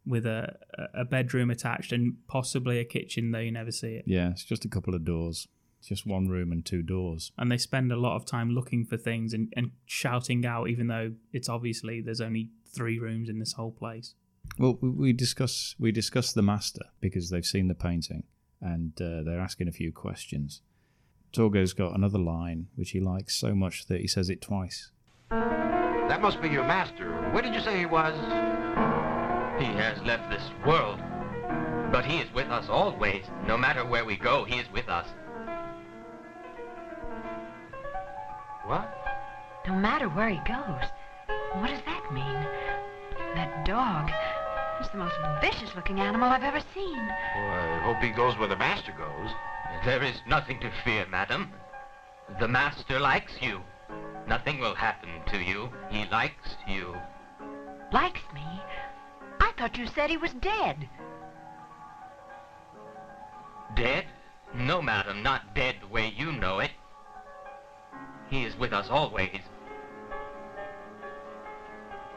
with 0.05 0.25
a, 0.25 0.55
a 0.93 1.03
bedroom 1.03 1.49
attached 1.49 1.91
and 1.91 2.15
possibly 2.27 2.79
a 2.79 2.85
kitchen, 2.85 3.31
though 3.31 3.39
you 3.39 3.51
never 3.51 3.71
see 3.71 3.95
it. 3.95 4.05
Yeah, 4.07 4.29
it's 4.29 4.45
just 4.45 4.63
a 4.63 4.69
couple 4.69 4.95
of 4.95 5.03
doors. 5.03 5.47
It's 5.85 5.89
just 6.01 6.07
one 6.07 6.29
room 6.29 6.51
and 6.51 6.65
two 6.65 6.81
doors. 6.81 7.31
And 7.37 7.51
they 7.51 7.59
spend 7.59 7.91
a 7.91 7.95
lot 7.95 8.15
of 8.15 8.25
time 8.25 8.49
looking 8.55 8.85
for 8.85 8.97
things 8.97 9.35
and, 9.35 9.53
and 9.55 9.69
shouting 9.85 10.43
out, 10.43 10.67
even 10.67 10.87
though 10.87 11.11
it's 11.31 11.47
obviously 11.47 12.01
there's 12.01 12.21
only 12.21 12.49
three 12.73 12.97
rooms 12.97 13.29
in 13.29 13.37
this 13.37 13.53
whole 13.53 13.69
place. 13.69 14.15
Well, 14.57 14.79
we- 14.81 14.89
we 14.89 15.13
discuss 15.13 15.75
we 15.77 15.91
discuss 15.91 16.33
the 16.33 16.41
master 16.41 16.85
because 17.01 17.29
they've 17.29 17.45
seen 17.45 17.67
the 17.67 17.75
painting 17.75 18.23
and 18.59 18.99
uh, 18.99 19.21
they're 19.21 19.39
asking 19.39 19.67
a 19.67 19.71
few 19.71 19.91
questions. 19.91 20.61
Torgo's 21.31 21.73
got 21.73 21.95
another 21.95 22.17
line 22.17 22.65
which 22.75 22.89
he 22.91 22.99
likes 22.99 23.35
so 23.37 23.53
much 23.53 23.85
that 23.85 24.01
he 24.01 24.07
says 24.07 24.27
it 24.31 24.41
twice. 24.41 24.89
That 25.29 26.19
must 26.19 26.41
be 26.41 26.49
your 26.49 26.63
master. 26.65 27.11
Where 27.31 27.43
did 27.43 27.53
you 27.53 27.61
say 27.61 27.77
he 27.77 27.85
was? 27.85 28.15
He 29.59 29.65
has 29.77 30.01
left 30.01 30.31
this 30.31 30.49
world. 30.65 30.99
But 31.91 32.05
he 32.05 32.17
is 32.17 32.33
with 32.33 32.47
us 32.47 32.69
always. 32.69 33.25
No 33.47 33.55
matter 33.55 33.85
where 33.85 34.03
we 34.03 34.17
go, 34.17 34.45
he 34.45 34.55
is 34.59 34.67
with 34.73 34.89
us. 34.89 35.07
What? 38.65 38.89
No 39.67 39.75
matter 39.75 40.09
where 40.09 40.29
he 40.29 40.39
goes. 40.39 40.89
What 41.53 41.69
does 41.69 41.81
that 41.85 42.11
mean? 42.11 42.47
That 43.35 43.65
dog 43.65 44.11
is 44.81 44.89
the 44.89 44.97
most 44.97 45.15
vicious 45.41 45.75
looking 45.75 45.99
animal 45.99 46.29
I've 46.29 46.43
ever 46.43 46.61
seen. 46.73 46.97
Well, 46.97 47.51
I 47.51 47.79
hope 47.83 47.97
he 48.01 48.09
goes 48.09 48.37
where 48.37 48.47
the 48.47 48.55
master 48.55 48.91
goes. 48.91 49.31
There 49.83 50.03
is 50.03 50.19
nothing 50.27 50.59
to 50.61 50.71
fear, 50.83 51.05
madam. 51.07 51.51
The 52.39 52.47
master 52.47 52.99
likes 52.99 53.33
you. 53.41 53.61
Nothing 54.27 54.59
will 54.59 54.75
happen 54.75 55.09
to 55.27 55.37
you. 55.37 55.69
He 55.89 56.05
likes 56.09 56.55
you. 56.67 56.95
Likes 57.91 58.21
me? 58.33 58.61
I 59.39 59.51
thought 59.57 59.77
you 59.77 59.87
said 59.87 60.09
he 60.09 60.17
was 60.17 60.33
dead. 60.33 60.89
Dead? 63.75 64.05
No, 64.53 64.81
madam, 64.81 65.21
not 65.21 65.53
dead 65.53 65.75
the 65.81 65.87
way 65.87 66.13
you 66.15 66.31
know 66.31 66.59
it. 66.59 66.71
He 68.29 68.43
is 68.43 68.57
with 68.57 68.73
us 68.73 68.87
always. 68.89 69.39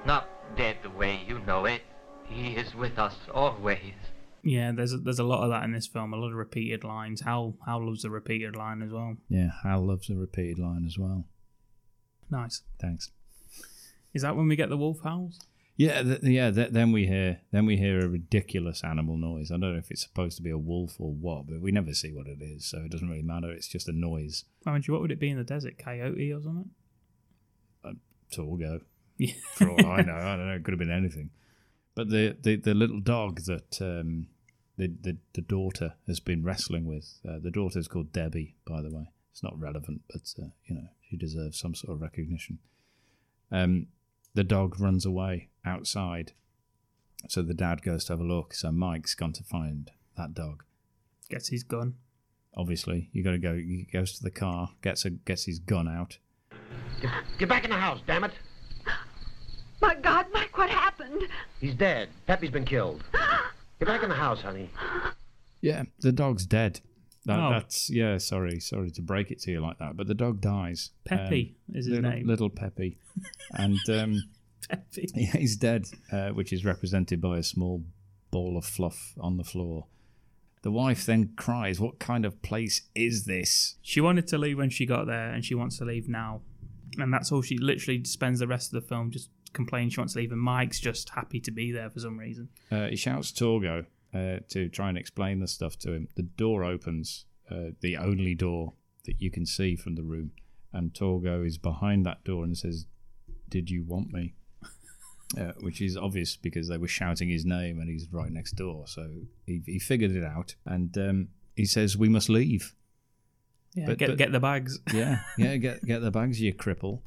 Not 0.06 0.28
dead 0.56 0.78
the 0.82 0.90
way 0.90 1.20
you 1.26 1.38
know 1.40 1.64
it. 1.64 1.82
He 2.24 2.54
is 2.54 2.74
with 2.74 2.98
us 2.98 3.16
always. 3.34 3.94
Yeah, 4.42 4.72
there's 4.72 4.92
a, 4.92 4.98
there's 4.98 5.18
a 5.18 5.24
lot 5.24 5.42
of 5.42 5.50
that 5.50 5.64
in 5.64 5.72
this 5.72 5.86
film. 5.86 6.12
A 6.12 6.16
lot 6.16 6.30
of 6.30 6.34
repeated 6.34 6.84
lines. 6.84 7.22
Hal 7.22 7.56
Hal 7.66 7.84
loves 7.86 8.04
a 8.04 8.10
repeated 8.10 8.56
line 8.56 8.82
as 8.82 8.92
well. 8.92 9.16
Yeah, 9.28 9.50
Hal 9.62 9.86
loves 9.86 10.08
a 10.08 10.14
repeated 10.14 10.58
line 10.58 10.84
as 10.86 10.96
well. 10.98 11.26
Nice. 12.30 12.62
Thanks. 12.80 13.10
Is 14.14 14.22
that 14.22 14.36
when 14.36 14.48
we 14.48 14.56
get 14.56 14.68
the 14.68 14.76
wolf 14.76 14.98
howls? 15.02 15.40
Yeah, 15.78 16.02
th- 16.02 16.22
yeah. 16.24 16.50
Th- 16.50 16.70
then 16.70 16.90
we 16.90 17.06
hear 17.06 17.40
then 17.52 17.64
we 17.64 17.76
hear 17.76 18.00
a 18.00 18.08
ridiculous 18.08 18.82
animal 18.82 19.16
noise. 19.16 19.50
I 19.50 19.54
don't 19.54 19.72
know 19.72 19.78
if 19.78 19.90
it's 19.92 20.02
supposed 20.02 20.36
to 20.36 20.42
be 20.42 20.50
a 20.50 20.58
wolf 20.58 20.96
or 20.98 21.12
what, 21.12 21.46
but 21.46 21.60
we 21.60 21.70
never 21.70 21.94
see 21.94 22.12
what 22.12 22.26
it 22.26 22.42
is, 22.42 22.66
so 22.66 22.78
it 22.78 22.90
doesn't 22.90 23.08
really 23.08 23.22
matter. 23.22 23.50
It's 23.52 23.68
just 23.68 23.88
a 23.88 23.92
noise. 23.92 24.44
I 24.66 24.72
mean, 24.72 24.82
what 24.88 25.00
would 25.00 25.12
it 25.12 25.20
be 25.20 25.30
in 25.30 25.38
the 25.38 25.44
desert? 25.44 25.78
Coyote 25.78 26.32
or 26.32 26.42
something? 26.42 26.70
Torgo. 28.32 28.80
Yeah. 29.18 29.34
For 29.54 29.70
all 29.70 29.86
I 29.86 30.02
know, 30.02 30.14
I 30.16 30.36
don't 30.36 30.46
know. 30.48 30.54
It 30.54 30.64
could 30.64 30.72
have 30.72 30.78
been 30.78 30.90
anything. 30.90 31.30
But 31.94 32.10
the 32.10 32.36
the, 32.40 32.56
the 32.56 32.74
little 32.74 33.00
dog 33.00 33.40
that 33.42 33.80
um, 33.80 34.28
the, 34.76 34.88
the 35.00 35.16
the 35.34 35.42
daughter 35.42 35.94
has 36.06 36.20
been 36.20 36.44
wrestling 36.44 36.84
with. 36.84 37.20
Uh, 37.28 37.38
the 37.42 37.50
daughter 37.50 37.78
is 37.78 37.88
called 37.88 38.12
Debbie, 38.12 38.56
by 38.66 38.82
the 38.82 38.90
way. 38.90 39.06
It's 39.32 39.42
not 39.42 39.58
relevant, 39.58 40.02
but 40.10 40.22
uh, 40.42 40.48
you 40.66 40.74
know 40.74 40.88
she 41.08 41.16
deserves 41.16 41.58
some 41.58 41.74
sort 41.74 41.94
of 41.94 42.00
recognition. 42.00 42.58
Um, 43.50 43.86
the 44.38 44.44
dog 44.44 44.78
runs 44.78 45.04
away 45.04 45.48
outside, 45.64 46.30
so 47.28 47.42
the 47.42 47.52
dad 47.52 47.82
goes 47.82 48.04
to 48.04 48.12
have 48.12 48.20
a 48.20 48.24
look. 48.24 48.54
So 48.54 48.70
Mike's 48.70 49.16
gone 49.16 49.32
to 49.32 49.42
find 49.42 49.90
that 50.16 50.32
dog. 50.32 50.62
Gets 51.28 51.48
his 51.48 51.64
gun. 51.64 51.94
Obviously, 52.54 53.10
you 53.12 53.24
got 53.24 53.32
to 53.32 53.38
go. 53.38 53.56
He 53.56 53.88
goes 53.92 54.16
to 54.16 54.22
the 54.22 54.30
car, 54.30 54.70
gets 54.80 55.04
a 55.04 55.10
gets 55.10 55.46
his 55.46 55.58
gun 55.58 55.88
out. 55.88 56.18
Get, 57.02 57.10
get 57.36 57.48
back 57.48 57.64
in 57.64 57.70
the 57.70 57.76
house, 57.76 57.98
damn 58.06 58.22
it. 58.22 58.30
My 59.82 59.96
God, 59.96 60.26
Mike, 60.32 60.56
what 60.56 60.70
happened? 60.70 61.26
He's 61.60 61.74
dead. 61.74 62.08
Peppy's 62.28 62.52
been 62.52 62.64
killed. 62.64 63.02
Get 63.80 63.88
back 63.88 64.04
in 64.04 64.08
the 64.08 64.14
house, 64.14 64.42
honey. 64.42 64.70
Yeah, 65.60 65.82
the 65.98 66.12
dog's 66.12 66.46
dead. 66.46 66.78
That, 67.24 67.38
Oh. 67.38 67.50
That's 67.50 67.90
yeah. 67.90 68.18
Sorry, 68.18 68.60
sorry 68.60 68.90
to 68.92 69.02
break 69.02 69.30
it 69.30 69.40
to 69.40 69.50
you 69.50 69.60
like 69.60 69.78
that, 69.78 69.96
but 69.96 70.06
the 70.06 70.14
dog 70.14 70.40
dies. 70.40 70.90
Peppy 71.04 71.56
is 71.70 71.86
his 71.86 71.96
little, 71.96 72.10
name. 72.10 72.26
Little 72.26 72.50
Peppy, 72.50 72.98
and 73.52 73.78
um, 73.90 74.22
Peppy. 74.68 75.10
yeah, 75.14 75.36
he's 75.36 75.56
dead, 75.56 75.86
uh, 76.12 76.30
which 76.30 76.52
is 76.52 76.64
represented 76.64 77.20
by 77.20 77.38
a 77.38 77.42
small 77.42 77.84
ball 78.30 78.56
of 78.56 78.64
fluff 78.64 79.14
on 79.20 79.36
the 79.36 79.44
floor. 79.44 79.86
The 80.62 80.70
wife 80.70 81.04
then 81.06 81.32
cries, 81.36 81.80
"What 81.80 81.98
kind 81.98 82.24
of 82.24 82.40
place 82.42 82.82
is 82.94 83.24
this?" 83.24 83.76
She 83.82 84.00
wanted 84.00 84.26
to 84.28 84.38
leave 84.38 84.58
when 84.58 84.70
she 84.70 84.86
got 84.86 85.06
there, 85.06 85.30
and 85.30 85.44
she 85.44 85.54
wants 85.54 85.78
to 85.78 85.84
leave 85.84 86.08
now. 86.08 86.42
And 86.98 87.12
that's 87.12 87.30
all 87.30 87.42
she 87.42 87.58
literally 87.58 88.02
spends 88.04 88.40
the 88.40 88.48
rest 88.48 88.72
of 88.72 88.82
the 88.82 88.88
film 88.88 89.10
just 89.10 89.30
complaining 89.52 89.90
she 89.90 90.00
wants 90.00 90.14
to 90.14 90.20
leave. 90.20 90.32
And 90.32 90.40
Mike's 90.40 90.80
just 90.80 91.10
happy 91.10 91.38
to 91.40 91.50
be 91.50 91.70
there 91.70 91.90
for 91.90 92.00
some 92.00 92.18
reason. 92.18 92.48
Uh, 92.72 92.86
he 92.86 92.96
shouts 92.96 93.30
Torgo 93.30 93.86
uh, 94.18 94.38
to 94.50 94.68
try 94.68 94.88
and 94.88 94.98
explain 94.98 95.40
the 95.40 95.46
stuff 95.48 95.74
to 95.80 95.92
him. 95.92 96.08
The 96.16 96.22
door 96.22 96.64
opens, 96.64 97.26
uh, 97.50 97.70
the 97.80 97.96
only 97.96 98.34
door 98.34 98.72
that 99.06 99.16
you 99.22 99.30
can 99.30 99.46
see 99.46 99.76
from 99.76 99.94
the 99.94 100.02
room, 100.02 100.30
and 100.72 100.92
Torgo 100.92 101.46
is 101.46 101.58
behind 101.58 102.04
that 102.06 102.24
door 102.24 102.44
and 102.44 102.56
says, 102.56 102.86
"Did 103.48 103.70
you 103.70 103.82
want 103.84 104.12
me?" 104.12 104.34
Uh, 105.38 105.52
which 105.60 105.82
is 105.82 105.94
obvious 105.94 106.36
because 106.36 106.68
they 106.68 106.78
were 106.78 106.88
shouting 106.88 107.28
his 107.28 107.44
name 107.44 107.78
and 107.80 107.90
he's 107.90 108.06
right 108.10 108.32
next 108.32 108.52
door. 108.56 108.86
So 108.86 109.02
he, 109.44 109.60
he 109.66 109.78
figured 109.78 110.12
it 110.12 110.24
out, 110.24 110.54
and 110.64 110.96
um, 110.96 111.28
he 111.54 111.66
says, 111.66 111.98
"We 111.98 112.08
must 112.08 112.30
leave." 112.30 112.74
Yeah, 113.74 113.84
But- 113.88 113.98
get 113.98 114.08
but- 114.08 114.16
get 114.18 114.32
the 114.32 114.40
bags. 114.40 114.78
Yeah, 114.94 115.20
yeah, 115.36 115.56
get 115.58 115.84
get 115.84 116.00
the 116.00 116.10
bags, 116.10 116.40
you 116.40 116.54
cripple. 116.54 117.02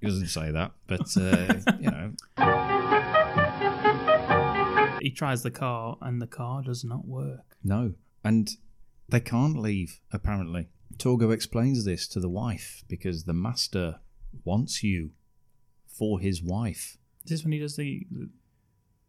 He 0.00 0.06
doesn't 0.06 0.28
say 0.28 0.52
that, 0.52 0.70
but 0.86 1.08
uh, 1.16 1.54
you 1.80 1.90
know, 1.90 2.12
He 5.04 5.10
tries 5.10 5.42
the 5.42 5.50
car, 5.50 5.98
and 6.00 6.22
the 6.22 6.26
car 6.26 6.62
does 6.62 6.82
not 6.82 7.06
work. 7.06 7.58
No. 7.62 7.92
And 8.24 8.48
they 9.06 9.20
can't 9.20 9.58
leave, 9.58 10.00
apparently. 10.10 10.68
Torgo 10.96 11.30
explains 11.30 11.84
this 11.84 12.08
to 12.08 12.20
the 12.20 12.28
wife 12.30 12.84
because 12.88 13.24
the 13.24 13.34
master 13.34 14.00
wants 14.44 14.82
you 14.82 15.10
for 15.86 16.20
his 16.20 16.42
wife. 16.42 16.96
This 17.24 17.32
is 17.32 17.38
this 17.40 17.44
when 17.44 17.52
he 17.52 17.58
does 17.58 17.76
the, 17.76 18.06
the 18.10 18.30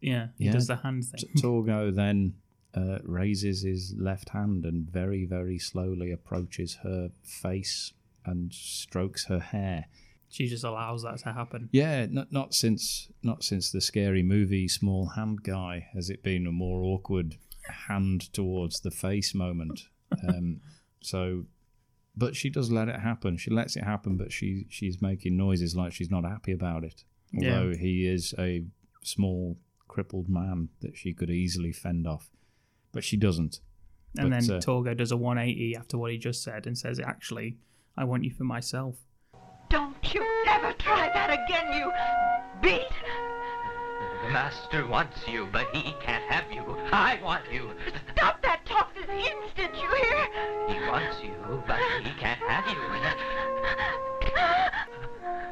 yeah, 0.01 0.27
he 0.37 0.45
Yeah. 0.47 0.51
does 0.51 0.67
the 0.67 0.75
hand 0.75 1.05
thing. 1.05 1.29
Torgo 1.41 1.95
then 1.95 2.33
uh, 2.73 2.99
raises 3.03 3.61
his 3.61 3.95
left 3.97 4.29
hand 4.29 4.65
and 4.65 4.89
very, 4.89 5.23
very 5.23 5.57
slowly 5.57 6.11
approaches 6.11 6.79
her 6.83 7.11
face 7.23 7.93
and 8.25 8.51
strokes 8.53 9.27
her 9.27 9.39
hair. 9.39 9.85
She 10.29 10.47
just 10.47 10.63
allows 10.63 11.03
that 11.03 11.19
to 11.19 11.31
happen. 11.33 11.69
Yeah, 11.71 12.07
not 12.09 12.31
not 12.31 12.53
since 12.53 13.09
not 13.23 13.43
since 13.43 13.71
the 13.71 13.81
scary 13.81 14.23
movie 14.23 14.67
Small 14.67 15.07
Hand 15.09 15.43
Guy 15.43 15.87
has 15.93 16.09
it 16.09 16.23
been 16.23 16.45
a 16.47 16.51
more 16.51 16.83
awkward 16.83 17.37
hand 17.87 18.33
towards 18.33 18.81
the 18.81 18.91
face 18.91 19.33
moment. 19.33 19.81
Um, 20.29 20.61
so, 21.01 21.45
but 22.15 22.35
she 22.35 22.49
does 22.49 22.71
let 22.71 22.87
it 22.87 22.99
happen. 22.99 23.37
She 23.37 23.49
lets 23.49 23.75
it 23.75 23.83
happen, 23.83 24.17
but 24.17 24.31
she 24.31 24.65
she's 24.69 25.01
making 25.01 25.35
noises 25.35 25.75
like 25.75 25.91
she's 25.93 26.11
not 26.11 26.23
happy 26.23 26.53
about 26.53 26.83
it. 26.83 27.03
Yeah. 27.33 27.57
Although 27.57 27.75
he 27.75 28.07
is 28.07 28.33
a 28.37 28.63
small 29.03 29.57
crippled 29.87 30.29
man 30.29 30.69
that 30.81 30.95
she 30.95 31.13
could 31.13 31.29
easily 31.29 31.73
fend 31.73 32.07
off, 32.07 32.29
but 32.93 33.03
she 33.03 33.17
doesn't. 33.17 33.59
And 34.17 34.29
But, 34.29 34.41
then 34.41 34.57
uh, 34.57 34.59
Torgo 34.61 34.95
does 34.95 35.11
a 35.11 35.17
180 35.17 35.75
after 35.75 35.97
what 35.97 36.11
he 36.11 36.17
just 36.17 36.43
said 36.43 36.65
and 36.67 36.77
says, 36.77 36.99
"Actually, 36.99 37.57
I 37.97 38.05
want 38.05 38.23
you 38.23 38.31
for 38.31 38.45
myself." 38.45 38.97
Don't 40.15 40.23
you 40.23 40.43
ever 40.47 40.71
try 40.79 41.09
that 41.13 41.29
again, 41.29 41.73
you 41.73 41.91
beat! 42.61 42.87
The 44.23 44.29
master 44.31 44.87
wants 44.87 45.27
you, 45.27 45.49
but 45.51 45.67
he 45.75 45.93
can't 46.01 46.23
have 46.31 46.49
you. 46.49 46.63
I 46.89 47.19
want 47.21 47.43
you. 47.51 47.71
Stop 48.15 48.41
that 48.41 48.65
talk 48.65 48.95
this 48.95 49.09
instant, 49.09 49.75
you 49.75 49.89
hear? 49.93 50.27
He 50.69 50.79
wants 50.87 51.21
you, 51.21 51.33
but 51.67 51.79
he 52.01 52.11
can't 52.17 52.39
have 52.47 52.65
you. 52.69 52.81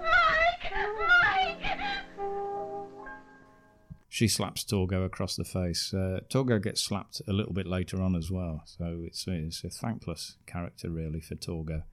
Mike! 0.01 0.71
Mike! 1.09 1.83
she 4.07 4.29
slaps 4.29 4.63
Torgo 4.63 5.03
across 5.05 5.35
the 5.35 5.43
face. 5.43 5.93
Uh, 5.93 6.21
Torgo 6.29 6.63
gets 6.63 6.81
slapped 6.81 7.21
a 7.27 7.33
little 7.33 7.53
bit 7.53 7.67
later 7.67 8.01
on 8.01 8.15
as 8.15 8.31
well, 8.31 8.63
so 8.65 9.03
it's 9.05 9.25
it's 9.27 9.65
a 9.65 9.69
thankless 9.69 10.37
character 10.45 10.89
really 10.89 11.19
for 11.19 11.35
Torgo. 11.35 11.83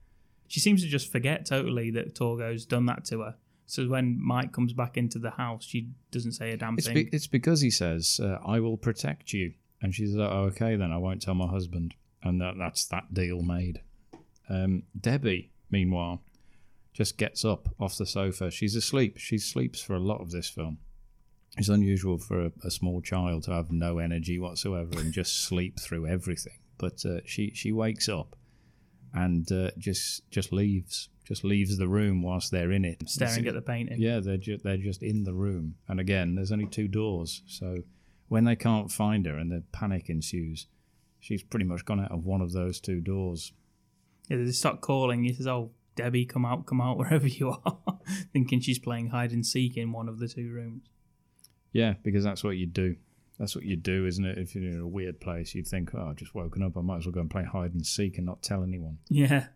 She 0.51 0.59
seems 0.59 0.83
to 0.83 0.89
just 0.89 1.09
forget 1.13 1.45
totally 1.45 1.91
that 1.91 2.13
Torgo's 2.13 2.65
done 2.65 2.85
that 2.87 3.05
to 3.05 3.21
her. 3.21 3.35
So 3.67 3.87
when 3.87 4.21
Mike 4.21 4.51
comes 4.51 4.73
back 4.73 4.97
into 4.97 5.17
the 5.17 5.29
house, 5.29 5.63
she 5.63 5.87
doesn't 6.11 6.33
say 6.33 6.51
a 6.51 6.57
damn 6.57 6.77
It's 6.77 6.87
thing. 6.87 6.95
be- 7.05 7.09
it's 7.13 7.25
because 7.27 7.61
he 7.61 7.69
says, 7.71 8.19
uh, 8.21 8.37
"I 8.45 8.59
will 8.59 8.75
protect 8.75 9.31
you," 9.31 9.53
and 9.81 9.95
she's 9.95 10.13
like, 10.13 10.29
oh, 10.29 10.47
"Okay, 10.47 10.75
then 10.75 10.91
I 10.91 10.97
won't 10.97 11.21
tell 11.21 11.35
my 11.35 11.47
husband," 11.47 11.93
and 12.21 12.41
that, 12.41 12.55
that's 12.57 12.85
that 12.87 13.13
deal 13.13 13.41
made. 13.41 13.79
Um, 14.49 14.83
Debbie, 14.99 15.51
meanwhile, 15.69 16.21
just 16.91 17.17
gets 17.17 17.45
up 17.45 17.69
off 17.79 17.95
the 17.97 18.05
sofa. 18.05 18.51
She's 18.51 18.75
asleep. 18.75 19.17
She 19.19 19.37
sleeps 19.37 19.79
for 19.81 19.95
a 19.95 19.99
lot 20.01 20.19
of 20.19 20.31
this 20.31 20.49
film. 20.49 20.79
It's 21.57 21.69
unusual 21.69 22.17
for 22.17 22.47
a, 22.47 22.51
a 22.65 22.71
small 22.71 22.99
child 23.01 23.43
to 23.43 23.51
have 23.51 23.71
no 23.71 23.99
energy 23.99 24.37
whatsoever 24.37 24.99
and 24.99 25.13
just 25.13 25.43
sleep 25.47 25.79
through 25.79 26.07
everything. 26.07 26.59
But 26.77 27.05
uh, 27.05 27.21
she 27.23 27.51
she 27.53 27.71
wakes 27.71 28.09
up 28.09 28.35
and 29.13 29.51
uh, 29.51 29.71
just 29.77 30.29
just 30.29 30.51
leaves 30.51 31.09
just 31.25 31.43
leaves 31.43 31.77
the 31.77 31.87
room 31.87 32.21
whilst 32.21 32.51
they're 32.51 32.71
in 32.71 32.83
it, 32.83 33.07
Staring 33.07 33.47
at 33.47 33.53
the 33.53 33.61
painting. 33.61 34.01
Yeah, 34.01 34.19
they're 34.19 34.37
ju- 34.37 34.57
they're 34.63 34.77
just 34.77 35.01
in 35.03 35.23
the 35.23 35.33
room, 35.33 35.75
and 35.87 35.99
again, 35.99 36.35
there's 36.35 36.51
only 36.51 36.67
two 36.67 36.87
doors, 36.87 37.41
so 37.47 37.83
when 38.27 38.43
they 38.45 38.55
can't 38.55 38.91
find 38.91 39.25
her 39.25 39.37
and 39.37 39.51
the 39.51 39.63
panic 39.71 40.09
ensues, 40.09 40.67
she's 41.19 41.43
pretty 41.43 41.65
much 41.65 41.85
gone 41.85 41.99
out 41.99 42.11
of 42.11 42.25
one 42.25 42.41
of 42.41 42.53
those 42.53 42.79
two 42.79 43.01
doors. 43.01 43.51
Yeah, 44.29 44.37
they 44.37 44.51
start 44.51 44.81
calling. 44.81 45.23
He 45.23 45.33
says, 45.33 45.47
"Oh, 45.47 45.71
Debbie, 45.95 46.25
come 46.25 46.45
out, 46.45 46.65
come 46.65 46.81
out, 46.81 46.97
wherever 46.99 47.27
you 47.27 47.55
are," 47.65 47.77
thinking 48.33 48.59
she's 48.61 48.79
playing 48.79 49.09
hide 49.09 49.31
and 49.31 49.45
seek 49.45 49.77
in 49.77 49.91
one 49.91 50.07
of 50.09 50.19
the 50.19 50.27
two 50.27 50.51
rooms. 50.51 50.83
Yeah, 51.73 51.93
because 52.03 52.23
that's 52.23 52.43
what 52.43 52.57
you 52.57 52.65
do. 52.65 52.95
That's 53.41 53.55
what 53.55 53.65
you 53.65 53.75
do, 53.75 54.05
isn't 54.05 54.23
it? 54.23 54.37
If 54.37 54.53
you're 54.53 54.71
in 54.71 54.79
a 54.79 54.87
weird 54.87 55.19
place, 55.19 55.55
you'd 55.55 55.67
think, 55.67 55.95
"Oh, 55.95 56.09
I've 56.09 56.15
just 56.15 56.35
woken 56.35 56.61
up. 56.61 56.77
I 56.77 56.81
might 56.81 56.97
as 56.97 57.07
well 57.07 57.13
go 57.13 57.21
and 57.21 57.29
play 57.29 57.43
hide 57.43 57.73
and 57.73 57.83
seek 57.83 58.17
and 58.17 58.25
not 58.27 58.43
tell 58.43 58.61
anyone." 58.61 58.99
Yeah, 59.09 59.47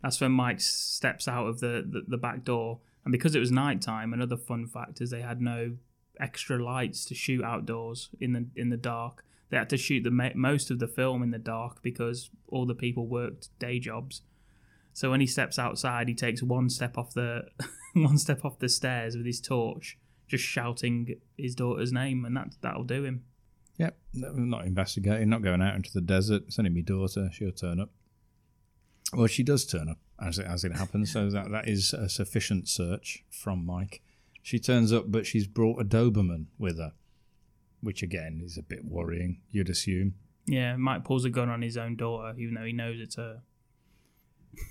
that's 0.00 0.20
when 0.20 0.30
Mike 0.30 0.60
steps 0.60 1.26
out 1.26 1.48
of 1.48 1.58
the, 1.58 1.84
the, 1.84 2.04
the 2.06 2.16
back 2.16 2.44
door. 2.44 2.78
And 3.04 3.10
because 3.10 3.34
it 3.34 3.40
was 3.40 3.50
night 3.50 3.82
time, 3.82 4.12
another 4.12 4.36
fun 4.36 4.68
fact 4.68 5.00
is 5.00 5.10
they 5.10 5.22
had 5.22 5.40
no 5.40 5.72
extra 6.20 6.62
lights 6.62 7.04
to 7.06 7.16
shoot 7.16 7.42
outdoors 7.42 8.10
in 8.20 8.32
the 8.32 8.46
in 8.54 8.68
the 8.68 8.76
dark. 8.76 9.24
They 9.50 9.56
had 9.56 9.70
to 9.70 9.76
shoot 9.76 10.04
the 10.04 10.32
most 10.36 10.70
of 10.70 10.78
the 10.78 10.86
film 10.86 11.20
in 11.24 11.32
the 11.32 11.38
dark 11.38 11.82
because 11.82 12.30
all 12.46 12.64
the 12.64 12.76
people 12.76 13.08
worked 13.08 13.48
day 13.58 13.80
jobs. 13.80 14.22
So 14.92 15.10
when 15.10 15.20
he 15.20 15.26
steps 15.26 15.58
outside, 15.58 16.06
he 16.06 16.14
takes 16.14 16.44
one 16.44 16.70
step 16.70 16.96
off 16.96 17.12
the 17.12 17.46
one 17.94 18.18
step 18.18 18.44
off 18.44 18.60
the 18.60 18.68
stairs 18.68 19.16
with 19.16 19.26
his 19.26 19.40
torch, 19.40 19.98
just 20.28 20.44
shouting 20.44 21.16
his 21.36 21.56
daughter's 21.56 21.92
name, 21.92 22.24
and 22.24 22.36
that 22.36 22.54
that'll 22.60 22.84
do 22.84 23.02
him. 23.02 23.24
Yep, 23.78 23.96
no, 24.14 24.32
not 24.32 24.66
investigating, 24.66 25.28
not 25.28 25.42
going 25.42 25.62
out 25.62 25.74
into 25.74 25.92
the 25.92 26.00
desert. 26.00 26.44
It's 26.46 26.58
only 26.58 26.70
my 26.70 26.82
daughter. 26.82 27.30
She'll 27.32 27.52
turn 27.52 27.80
up. 27.80 27.90
Well, 29.14 29.26
she 29.26 29.42
does 29.42 29.66
turn 29.66 29.88
up 29.88 29.98
as 30.20 30.38
it 30.38 30.46
as 30.46 30.64
it 30.64 30.72
happens. 30.76 31.12
So 31.12 31.28
that 31.30 31.50
that 31.50 31.68
is 31.68 31.92
a 31.92 32.08
sufficient 32.08 32.68
search 32.68 33.24
from 33.30 33.64
Mike. 33.64 34.02
She 34.42 34.58
turns 34.58 34.92
up, 34.92 35.04
but 35.08 35.26
she's 35.26 35.46
brought 35.46 35.80
a 35.80 35.84
Doberman 35.84 36.46
with 36.58 36.78
her, 36.78 36.92
which 37.80 38.02
again 38.02 38.40
is 38.44 38.58
a 38.58 38.62
bit 38.62 38.84
worrying. 38.84 39.40
You'd 39.50 39.70
assume. 39.70 40.14
Yeah, 40.46 40.76
Mike 40.76 41.04
pulls 41.04 41.24
a 41.24 41.30
gun 41.30 41.48
on 41.48 41.62
his 41.62 41.76
own 41.76 41.96
daughter, 41.96 42.36
even 42.38 42.54
though 42.54 42.64
he 42.64 42.72
knows 42.72 43.00
it's 43.00 43.16
her. 43.16 43.42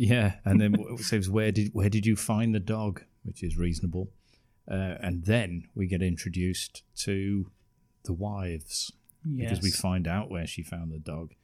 Yeah, 0.00 0.34
and 0.44 0.60
then 0.60 0.76
it 0.78 1.00
says, 1.00 1.28
"Where 1.28 1.50
did 1.50 1.74
where 1.74 1.88
did 1.88 2.06
you 2.06 2.14
find 2.14 2.54
the 2.54 2.60
dog?" 2.60 3.02
Which 3.24 3.42
is 3.42 3.56
reasonable. 3.58 4.12
Uh, 4.70 4.94
and 5.00 5.24
then 5.24 5.64
we 5.74 5.88
get 5.88 6.02
introduced 6.02 6.84
to 6.98 7.50
the 8.04 8.12
wives 8.12 8.92
because 9.36 9.60
we 9.60 9.70
find 9.70 10.06
out 10.08 10.30
where 10.30 10.46
she 10.46 10.62
found 10.62 10.90
the 10.92 10.98
dog, 10.98 11.34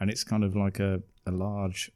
and 0.00 0.10
it's 0.10 0.24
kind 0.24 0.44
of 0.44 0.54
like 0.56 0.78
a, 0.78 1.02
a 1.26 1.30
large 1.30 1.90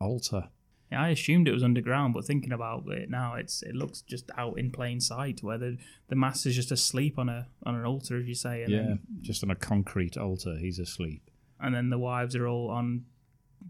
altar. 0.00 0.48
Yeah, 0.92 1.02
I 1.02 1.08
assumed 1.10 1.48
it 1.48 1.52
was 1.52 1.64
underground, 1.64 2.12
but 2.14 2.24
thinking 2.26 2.52
about 2.52 2.84
it 2.88 3.08
now, 3.08 3.34
it's 3.34 3.62
it 3.62 3.74
looks 3.74 4.02
just 4.02 4.30
out 4.36 4.58
in 4.58 4.70
plain 4.70 5.00
sight, 5.00 5.42
where 5.42 5.56
the, 5.56 5.78
the 6.08 6.16
mass 6.16 6.44
is 6.46 6.54
just 6.54 6.70
asleep 6.70 7.18
on 7.18 7.28
a 7.28 7.46
on 7.64 7.74
an 7.74 7.84
altar, 7.84 8.18
as 8.18 8.26
you 8.26 8.34
say, 8.34 8.62
and 8.62 8.70
yeah, 8.72 8.82
then, 8.82 8.98
just 9.22 9.42
on 9.42 9.50
a 9.50 9.54
concrete 9.56 10.16
altar, 10.16 10.56
he's 10.58 10.78
asleep. 10.78 11.30
and 11.60 11.74
then 11.74 11.88
the 11.90 11.98
wives 11.98 12.36
are 12.36 12.46
all 12.46 12.70
on 12.70 13.04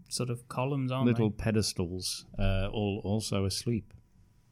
sort 0.09 0.29
of 0.29 0.47
columns, 0.49 0.91
aren't 0.91 1.05
they? 1.05 1.11
Little 1.13 1.31
pedestals, 1.31 2.25
uh, 2.37 2.67
all 2.73 3.01
also 3.05 3.45
asleep. 3.45 3.93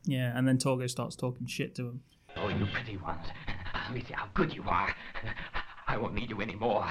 Yeah, 0.05 0.31
and 0.37 0.47
then 0.47 0.57
Torgo 0.57 0.89
starts 0.89 1.15
talking 1.15 1.47
shit 1.47 1.75
to 1.75 1.83
him. 1.83 2.01
Oh, 2.37 2.47
you 2.47 2.65
pretty 2.65 2.97
ones. 2.97 3.25
Let 3.83 3.93
me 3.93 4.03
see 4.07 4.13
how 4.13 4.27
good 4.33 4.53
you 4.53 4.63
are. 4.67 4.93
I 5.87 5.97
won't 5.97 6.13
need 6.13 6.29
you 6.29 6.41
anymore. 6.41 6.83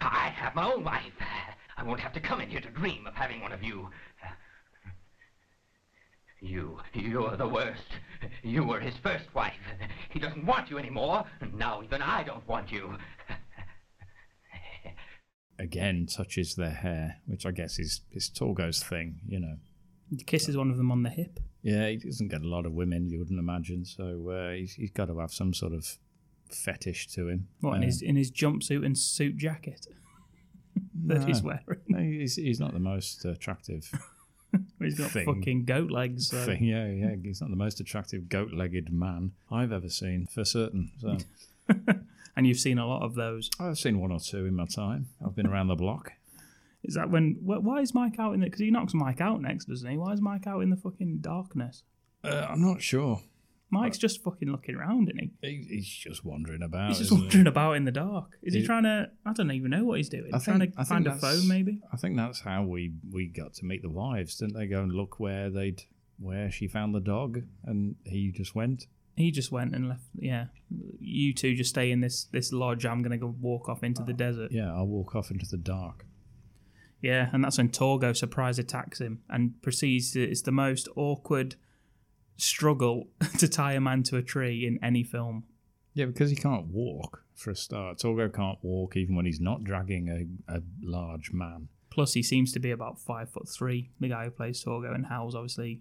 I 0.00 0.32
have 0.36 0.54
my 0.54 0.72
own 0.72 0.84
wife. 0.84 1.12
I 1.76 1.82
won't 1.82 2.00
have 2.00 2.12
to 2.14 2.20
come 2.20 2.40
in 2.40 2.48
here 2.48 2.60
to 2.60 2.70
dream 2.70 3.06
of 3.06 3.14
having 3.14 3.40
one 3.40 3.52
of 3.52 3.62
you. 3.62 3.88
You, 6.40 6.78
you're 6.94 7.36
the 7.36 7.48
worst. 7.48 7.82
You 8.42 8.62
were 8.62 8.78
his 8.78 8.94
first 9.02 9.24
wife. 9.34 9.54
He 10.10 10.20
doesn't 10.20 10.46
want 10.46 10.70
you 10.70 10.78
anymore. 10.78 11.24
Now 11.54 11.82
even 11.82 12.00
I 12.00 12.22
don't 12.22 12.46
want 12.46 12.70
you. 12.70 12.96
Again, 15.58 16.06
touches 16.06 16.54
their 16.54 16.70
hair, 16.70 17.16
which 17.26 17.44
I 17.44 17.50
guess 17.50 17.80
is 17.80 18.02
is 18.12 18.30
Torgo's 18.30 18.80
thing, 18.80 19.20
you 19.26 19.40
know. 19.40 19.56
He 20.08 20.22
kisses 20.22 20.56
one 20.56 20.70
of 20.70 20.76
them 20.76 20.92
on 20.92 21.02
the 21.02 21.10
hip. 21.10 21.40
Yeah, 21.62 21.88
he 21.88 21.96
doesn't 21.96 22.28
get 22.28 22.42
a 22.42 22.48
lot 22.48 22.64
of 22.64 22.72
women, 22.72 23.10
you 23.10 23.18
wouldn't 23.18 23.40
imagine. 23.40 23.84
So 23.84 24.30
uh, 24.30 24.52
he's, 24.52 24.74
he's 24.74 24.92
got 24.92 25.06
to 25.06 25.18
have 25.18 25.32
some 25.32 25.52
sort 25.52 25.72
of 25.72 25.98
fetish 26.52 27.08
to 27.08 27.28
him. 27.28 27.48
What 27.60 27.76
in 27.76 27.82
his 27.82 28.02
in 28.02 28.16
his 28.16 28.30
jumpsuit 28.30 28.84
and 28.84 28.96
suit 28.96 29.36
jacket 29.36 29.86
that 31.06 31.24
he's 31.24 31.42
wearing? 31.42 31.62
No, 31.88 31.98
he's, 32.00 32.36
he's 32.36 32.60
not 32.60 32.72
the 32.72 32.78
most 32.80 33.24
attractive 33.24 33.90
He's 34.80 34.96
got 34.98 35.10
thing. 35.10 35.26
fucking 35.26 35.64
goat 35.66 35.90
legs. 35.90 36.28
So. 36.28 36.42
thing. 36.46 36.64
Yeah, 36.64 36.86
yeah, 36.88 37.14
he's 37.22 37.40
not 37.42 37.50
the 37.50 37.56
most 37.56 37.80
attractive 37.80 38.28
goat-legged 38.30 38.90
man 38.90 39.32
I've 39.50 39.72
ever 39.72 39.90
seen, 39.90 40.26
for 40.26 40.42
certain. 40.44 40.90
So 40.98 41.18
and 42.36 42.46
you've 42.46 42.58
seen 42.58 42.78
a 42.78 42.86
lot 42.86 43.02
of 43.02 43.14
those. 43.14 43.50
I've 43.60 43.76
seen 43.78 44.00
one 44.00 44.10
or 44.10 44.20
two 44.20 44.46
in 44.46 44.54
my 44.56 44.64
time. 44.64 45.08
I've 45.24 45.34
been 45.36 45.46
around 45.46 45.66
the 45.68 45.74
block. 45.74 46.12
Is 46.82 46.94
that 46.94 47.10
when? 47.10 47.34
wh- 47.44 47.62
Why 47.62 47.80
is 47.80 47.92
Mike 47.92 48.18
out 48.18 48.32
in 48.32 48.40
the? 48.40 48.46
Because 48.46 48.60
he 48.60 48.70
knocks 48.70 48.94
Mike 48.94 49.20
out 49.20 49.42
next, 49.42 49.66
doesn't 49.66 49.90
he? 49.90 49.98
Why 49.98 50.12
is 50.12 50.22
Mike 50.22 50.46
out 50.46 50.60
in 50.60 50.70
the 50.70 50.76
fucking 50.76 51.18
darkness? 51.20 51.82
Uh, 52.24 52.46
I'm 52.48 52.62
not 52.62 52.80
sure. 52.80 53.20
Mike's 53.70 53.98
just 53.98 54.22
fucking 54.24 54.48
looking 54.50 54.74
around, 54.74 55.08
isn't 55.10 55.18
he? 55.42 55.46
He, 55.48 55.66
he's 55.76 55.88
just 55.88 56.24
wandering 56.24 56.62
about. 56.62 56.88
He's 56.88 56.98
just 56.98 57.08
isn't 57.08 57.18
he? 57.18 57.22
wandering 57.24 57.46
about 57.48 57.72
in 57.72 57.84
the 57.84 57.92
dark. 57.92 58.30
Is 58.42 58.54
he 58.54 58.60
He- 58.60 58.66
trying 58.66 58.84
to? 58.84 59.10
I 59.26 59.32
don't 59.34 59.50
even 59.50 59.70
know 59.70 59.84
what 59.84 59.98
he's 59.98 60.08
doing. 60.08 60.30
I 60.32 60.38
trying 60.38 60.60
think, 60.60 60.74
to 60.74 60.80
I 60.80 60.84
think 60.84 60.88
find 60.88 61.06
a 61.06 61.10
that's- 61.10 61.38
phone, 61.40 61.48
maybe. 61.48 61.80
I 61.92 61.96
think 61.98 62.16
that's 62.16 62.40
how 62.40 62.62
we 62.64 62.92
we 63.12 63.26
got 63.28 63.52
to 63.54 63.64
meet 63.66 63.82
the 63.82 63.90
wives, 63.90 64.36
didn't 64.36 64.54
they? 64.54 64.66
Go 64.66 64.82
and 64.82 64.92
look 64.92 65.20
where 65.20 65.50
they'd 65.50 65.82
where 66.18 66.50
she 66.50 66.66
found 66.66 66.94
the 66.94 67.00
dog, 67.00 67.42
and 67.64 67.96
he 68.04 68.30
just 68.32 68.54
went. 68.54 68.86
He 69.16 69.30
just 69.32 69.50
went 69.52 69.74
and 69.74 69.88
left. 69.88 70.04
Yeah, 70.14 70.46
you 71.00 71.34
two 71.34 71.54
just 71.54 71.70
stay 71.70 71.90
in 71.90 72.00
this 72.00 72.24
this 72.32 72.52
lodge. 72.52 72.86
I'm 72.86 73.02
gonna 73.02 73.18
go 73.18 73.34
walk 73.40 73.68
off 73.68 73.82
into 73.82 74.02
the 74.02 74.12
uh, 74.12 74.16
desert. 74.16 74.50
Yeah, 74.52 74.72
I'll 74.72 74.86
walk 74.86 75.14
off 75.14 75.30
into 75.30 75.46
the 75.46 75.56
dark. 75.58 76.06
Yeah, 77.00 77.28
and 77.32 77.44
that's 77.44 77.58
when 77.58 77.68
Torgo 77.68 78.16
surprise 78.16 78.58
attacks 78.58 79.00
him 79.00 79.20
and 79.28 79.60
proceeds 79.62 80.12
to. 80.12 80.22
It's 80.22 80.42
the 80.42 80.52
most 80.52 80.88
awkward 80.96 81.54
struggle 82.38 83.08
to 83.38 83.48
tie 83.48 83.74
a 83.74 83.80
man 83.80 84.02
to 84.04 84.16
a 84.16 84.22
tree 84.22 84.66
in 84.66 84.78
any 84.82 85.04
film. 85.04 85.44
Yeah, 85.92 86.06
because 86.06 86.30
he 86.30 86.36
can't 86.36 86.68
walk 86.68 87.24
for 87.34 87.50
a 87.50 87.56
start. 87.56 87.98
Torgo 87.98 88.32
can't 88.32 88.58
walk 88.62 88.96
even 88.96 89.16
when 89.16 89.26
he's 89.26 89.40
not 89.40 89.64
dragging 89.64 90.08
a, 90.48 90.56
a 90.56 90.62
large 90.82 91.32
man. 91.32 91.68
Plus, 91.90 92.14
he 92.14 92.22
seems 92.22 92.52
to 92.52 92.60
be 92.60 92.70
about 92.70 93.00
five 93.00 93.30
foot 93.30 93.48
three. 93.48 93.90
The 93.98 94.08
guy 94.08 94.24
who 94.24 94.30
plays 94.30 94.62
Torgo, 94.64 94.94
and 94.94 95.06
Hal's 95.06 95.34
obviously 95.34 95.80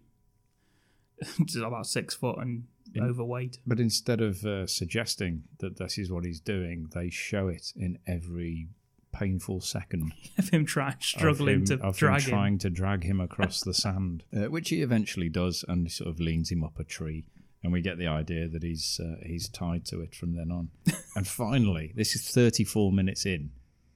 just 1.46 1.58
about 1.58 1.86
six 1.86 2.16
foot 2.16 2.40
and 2.40 2.64
overweight. 3.00 3.60
But 3.68 3.80
instead 3.80 4.22
of 4.22 4.44
uh, 4.44 4.66
suggesting 4.66 5.44
that 5.60 5.78
this 5.78 5.98
is 5.98 6.12
what 6.12 6.26
he's 6.26 6.40
doing, 6.40 6.90
they 6.94 7.10
show 7.10 7.48
it 7.48 7.74
in 7.76 8.00
every 8.08 8.70
painful 9.18 9.62
second 9.62 10.14
Of 10.38 10.50
him 10.50 10.66
trying, 10.66 10.96
struggling 11.00 11.62
him, 11.62 11.66
to 11.66 11.78
drag 11.78 12.22
him 12.22 12.26
him. 12.26 12.30
trying 12.30 12.58
to 12.60 12.70
drag 12.70 13.04
him 13.04 13.20
across 13.20 13.62
the 13.62 13.74
sand, 13.74 14.24
uh, 14.36 14.50
which 14.50 14.70
he 14.70 14.82
eventually 14.82 15.30
does, 15.30 15.66
and 15.68 15.92
sort 15.92 16.10
of 16.10 16.20
leans 16.20 16.52
him 16.52 16.64
up 16.64 16.80
a 16.80 16.84
tree, 16.84 17.26
and 17.64 17.74
we 17.74 17.82
get 17.82 17.98
the 17.98 18.08
idea 18.08 18.48
that 18.48 18.64
he's 18.64 19.00
uh, 19.04 19.16
he's 19.26 19.50
tied 19.50 19.86
to 19.86 20.02
it 20.02 20.14
from 20.14 20.36
then 20.36 20.52
on. 20.52 20.70
and 21.16 21.28
finally, 21.28 21.94
this 21.96 22.16
is 22.16 22.30
34 22.30 22.92
minutes 22.92 23.26
in, 23.26 23.52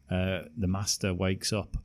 uh, 0.09 0.43
the 0.57 0.67
master 0.67 1.13
wakes 1.13 1.53
up, 1.53 1.77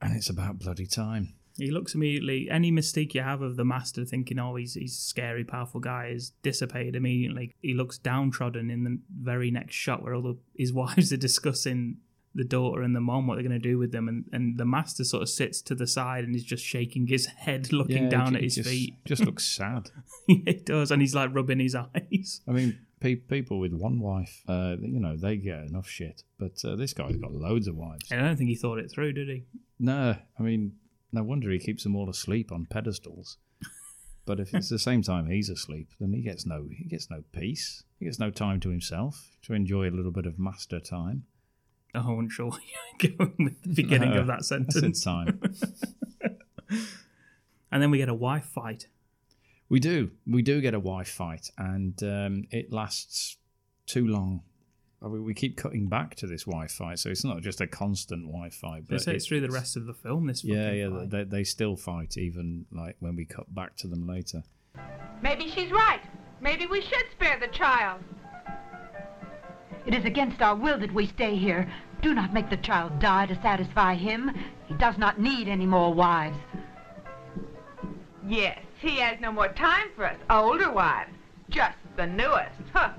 and 0.00 0.16
it's 0.16 0.30
about 0.30 0.58
bloody 0.58 0.86
time. 0.86 1.34
He 1.56 1.70
looks 1.70 1.94
immediately. 1.94 2.48
Any 2.50 2.70
mistake 2.70 3.14
you 3.14 3.20
have 3.20 3.42
of 3.42 3.56
the 3.56 3.64
master 3.64 4.04
thinking, 4.04 4.38
"Oh, 4.38 4.56
he's 4.56 4.74
he's 4.74 4.94
a 4.94 5.00
scary, 5.00 5.44
powerful 5.44 5.80
guy," 5.80 6.06
is 6.06 6.30
dissipated 6.42 6.96
immediately. 6.96 7.52
He 7.60 7.74
looks 7.74 7.98
downtrodden 7.98 8.70
in 8.70 8.84
the 8.84 8.98
very 9.14 9.50
next 9.50 9.74
shot, 9.74 10.02
where 10.02 10.14
all 10.14 10.22
the, 10.22 10.38
his 10.56 10.72
wives 10.82 11.12
are 11.12 11.18
discussing 11.18 11.98
the 12.34 12.44
daughter 12.44 12.82
and 12.82 12.94
the 12.94 13.00
mom 13.00 13.26
what 13.26 13.34
they're 13.34 13.42
going 13.48 13.60
to 13.60 13.68
do 13.68 13.76
with 13.78 13.92
them, 13.92 14.08
and, 14.08 14.24
and 14.32 14.56
the 14.58 14.64
master 14.64 15.02
sort 15.04 15.22
of 15.22 15.28
sits 15.28 15.60
to 15.62 15.74
the 15.74 15.86
side 15.86 16.24
and 16.24 16.34
is 16.36 16.44
just 16.44 16.64
shaking 16.64 17.06
his 17.08 17.26
head, 17.46 17.72
looking 17.72 18.04
Yeah, 18.04 18.08
down 18.10 18.36
at 18.36 18.42
his 18.42 18.54
just, 18.56 18.68
feet. 18.68 18.94
Just 19.04 19.24
looks 19.24 19.44
sad. 19.56 19.90
it 20.28 20.64
does, 20.66 20.90
and 20.90 21.02
he's 21.02 21.14
like 21.14 21.34
rubbing 21.34 21.58
his 21.58 21.74
eyes. 21.94 22.40
I 22.46 22.52
mean, 22.52 22.78
pe- 23.00 23.16
people 23.16 23.58
with 23.58 23.72
one 23.72 23.98
wife, 24.00 24.42
uh, 24.48 24.76
you 24.80 25.00
know, 25.00 25.16
they 25.16 25.36
get 25.36 25.64
enough 25.64 25.88
shit. 25.88 26.22
But 26.38 26.64
uh, 26.64 26.76
this 26.76 26.92
guy's 26.94 27.16
got 27.16 27.32
loads 27.32 27.66
of 27.66 27.74
wives. 27.76 28.10
And 28.12 28.20
I 28.20 28.28
don't 28.28 28.36
think 28.36 28.50
he 28.50 28.56
thought 28.56 28.78
it 28.78 28.90
through, 28.92 29.12
did 29.14 29.28
he? 29.28 29.44
No, 29.78 30.16
I 30.38 30.42
mean, 30.42 30.74
no 31.12 31.22
wonder 31.24 31.50
he 31.50 31.58
keeps 31.58 31.82
them 31.82 31.96
all 31.96 32.08
asleep 32.08 32.52
on 32.52 32.66
pedestals. 32.70 33.38
But 34.26 34.38
if 34.38 34.54
it's 34.54 34.68
the 34.68 34.78
same 34.78 35.02
time 35.02 35.26
he's 35.26 35.48
asleep, 35.48 35.88
then 35.98 36.12
he 36.12 36.20
gets 36.22 36.46
no 36.46 36.68
he 36.70 36.84
gets 36.84 37.10
no 37.10 37.24
peace. 37.32 37.82
He 37.98 38.04
gets 38.04 38.20
no 38.20 38.30
time 38.30 38.60
to 38.60 38.68
himself 38.68 39.30
to 39.42 39.54
enjoy 39.54 39.88
a 39.88 39.90
little 39.90 40.12
bit 40.12 40.26
of 40.26 40.38
master 40.38 40.78
time. 40.78 41.24
Oh, 41.94 42.00
I 42.00 42.10
wasn't 42.10 42.32
sure 42.32 42.50
where 42.50 42.60
you 42.60 43.10
were 43.10 43.16
going 43.26 43.44
with 43.44 43.62
the 43.62 43.74
beginning 43.74 44.10
No, 44.10 44.20
of 44.20 44.26
that 44.28 44.38
I 44.38 44.42
sentence. 44.42 45.02
said 45.02 45.10
time. 45.10 45.40
and 47.72 47.82
then 47.82 47.90
we 47.90 47.98
get 47.98 48.08
a 48.08 48.14
wife 48.14 48.44
fight. 48.44 48.86
We 49.68 49.80
do. 49.80 50.10
We 50.26 50.42
do 50.42 50.60
get 50.60 50.74
a 50.74 50.80
wife 50.80 51.08
fight, 51.08 51.50
and 51.56 52.00
um, 52.02 52.44
it 52.50 52.72
lasts 52.72 53.36
too 53.86 54.06
long. 54.06 54.42
I 55.02 55.08
mean, 55.08 55.24
we 55.24 55.32
keep 55.32 55.56
cutting 55.56 55.88
back 55.88 56.14
to 56.16 56.26
this 56.26 56.46
wife 56.46 56.72
fight, 56.72 56.98
so 56.98 57.08
it's 57.08 57.24
not 57.24 57.40
just 57.40 57.60
a 57.60 57.66
constant 57.66 58.28
wife 58.28 58.54
fight. 58.54 58.86
They 58.88 58.96
But 58.96 59.02
say 59.02 59.14
it's 59.14 59.26
through 59.26 59.40
the 59.40 59.50
rest 59.50 59.76
of 59.76 59.86
the 59.86 59.94
film. 59.94 60.26
This 60.26 60.44
Yeah, 60.44 60.66
fucking 60.66 60.78
yeah. 60.80 60.98
fight. 60.98 61.10
They, 61.10 61.24
they 61.24 61.44
still 61.44 61.76
fight, 61.76 62.16
even 62.18 62.66
like 62.70 62.96
when 63.00 63.16
we 63.16 63.24
cut 63.24 63.52
back 63.54 63.76
to 63.78 63.86
them 63.88 64.06
later. 64.06 64.42
Maybe 65.22 65.48
she's 65.48 65.70
right. 65.70 66.00
Maybe 66.40 66.66
we 66.66 66.80
should 66.82 67.04
spare 67.12 67.38
the 67.40 67.48
child. 67.48 68.00
It 69.86 69.94
is 69.94 70.04
against 70.04 70.42
our 70.42 70.54
will 70.54 70.78
that 70.78 70.92
we 70.92 71.06
stay 71.06 71.36
here. 71.36 71.70
Do 72.02 72.14
not 72.14 72.32
make 72.34 72.50
the 72.50 72.56
child 72.56 72.98
die 72.98 73.26
to 73.26 73.40
satisfy 73.42 73.94
him. 73.94 74.30
He 74.66 74.74
does 74.74 74.98
not 74.98 75.20
need 75.20 75.48
any 75.48 75.66
more 75.66 75.92
wives. 75.92 76.38
Yes, 78.26 78.58
he 78.78 78.96
has 78.96 79.20
no 79.20 79.32
more 79.32 79.48
time 79.48 79.88
for 79.96 80.06
us 80.06 80.16
older 80.28 80.70
wives. 80.70 81.12
Just 81.48 81.76
the 81.96 82.06
newest. 82.06 82.60
Huh. 82.72 82.90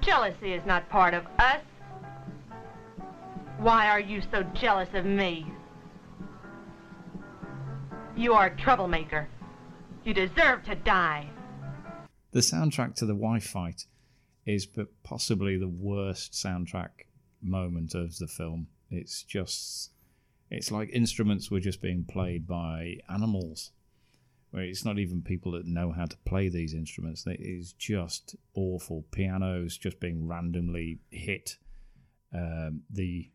Jealousy 0.00 0.52
is 0.52 0.64
not 0.64 0.88
part 0.88 1.14
of 1.14 1.26
us. 1.38 1.60
Why 3.58 3.88
are 3.88 4.00
you 4.00 4.22
so 4.30 4.42
jealous 4.54 4.88
of 4.94 5.04
me? 5.04 5.46
You 8.16 8.32
are 8.32 8.46
a 8.46 8.56
troublemaker. 8.56 9.28
You 10.04 10.14
deserve 10.14 10.64
to 10.64 10.74
die. 10.74 11.28
The 12.32 12.40
soundtrack 12.40 12.94
to 12.96 13.06
the 13.06 13.14
wife 13.14 13.44
fight 13.44 13.86
is 14.46 14.68
possibly 15.02 15.58
the 15.58 15.68
worst 15.68 16.32
soundtrack 16.32 16.90
moment 17.42 17.94
of 17.94 18.16
the 18.18 18.28
film. 18.28 18.68
It's 18.90 19.22
just 19.22 19.90
it's 20.50 20.70
like 20.70 20.90
instruments 20.92 21.50
were 21.50 21.60
just 21.60 21.82
being 21.82 22.04
played 22.04 22.46
by 22.46 22.98
animals. 23.08 23.72
Where 24.52 24.62
it's 24.62 24.84
not 24.84 24.98
even 24.98 25.22
people 25.22 25.52
that 25.52 25.66
know 25.66 25.90
how 25.90 26.06
to 26.06 26.16
play 26.24 26.48
these 26.48 26.72
instruments. 26.72 27.26
It 27.26 27.40
is 27.40 27.72
just 27.72 28.36
awful. 28.54 29.04
Pianos 29.10 29.76
just 29.76 29.98
being 29.98 30.26
randomly 30.26 31.00
hit. 31.10 31.58
Um, 32.32 32.82
the 32.88 33.30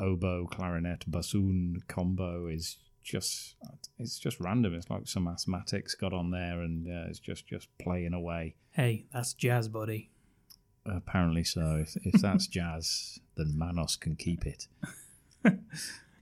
oboe, 0.00 0.46
clarinet, 0.46 1.04
bassoon 1.06 1.82
combo 1.86 2.46
is 2.46 2.78
just 3.02 3.56
it's 3.98 4.18
just 4.18 4.40
random. 4.40 4.74
It's 4.74 4.88
like 4.88 5.06
some 5.06 5.26
asthmatics 5.26 5.98
got 5.98 6.14
on 6.14 6.30
there 6.30 6.62
and 6.62 6.88
uh, 6.88 7.08
it's 7.08 7.20
just 7.20 7.46
just 7.46 7.68
playing 7.78 8.14
away. 8.14 8.56
Hey, 8.70 9.04
that's 9.12 9.34
jazz, 9.34 9.68
buddy. 9.68 10.10
Apparently 10.86 11.44
so. 11.44 11.82
If, 11.82 11.96
if 12.04 12.20
that's 12.20 12.46
jazz, 12.58 13.18
then 13.36 13.56
Manos 13.56 13.96
can 13.96 14.16
keep 14.16 14.46
it. 14.46 14.66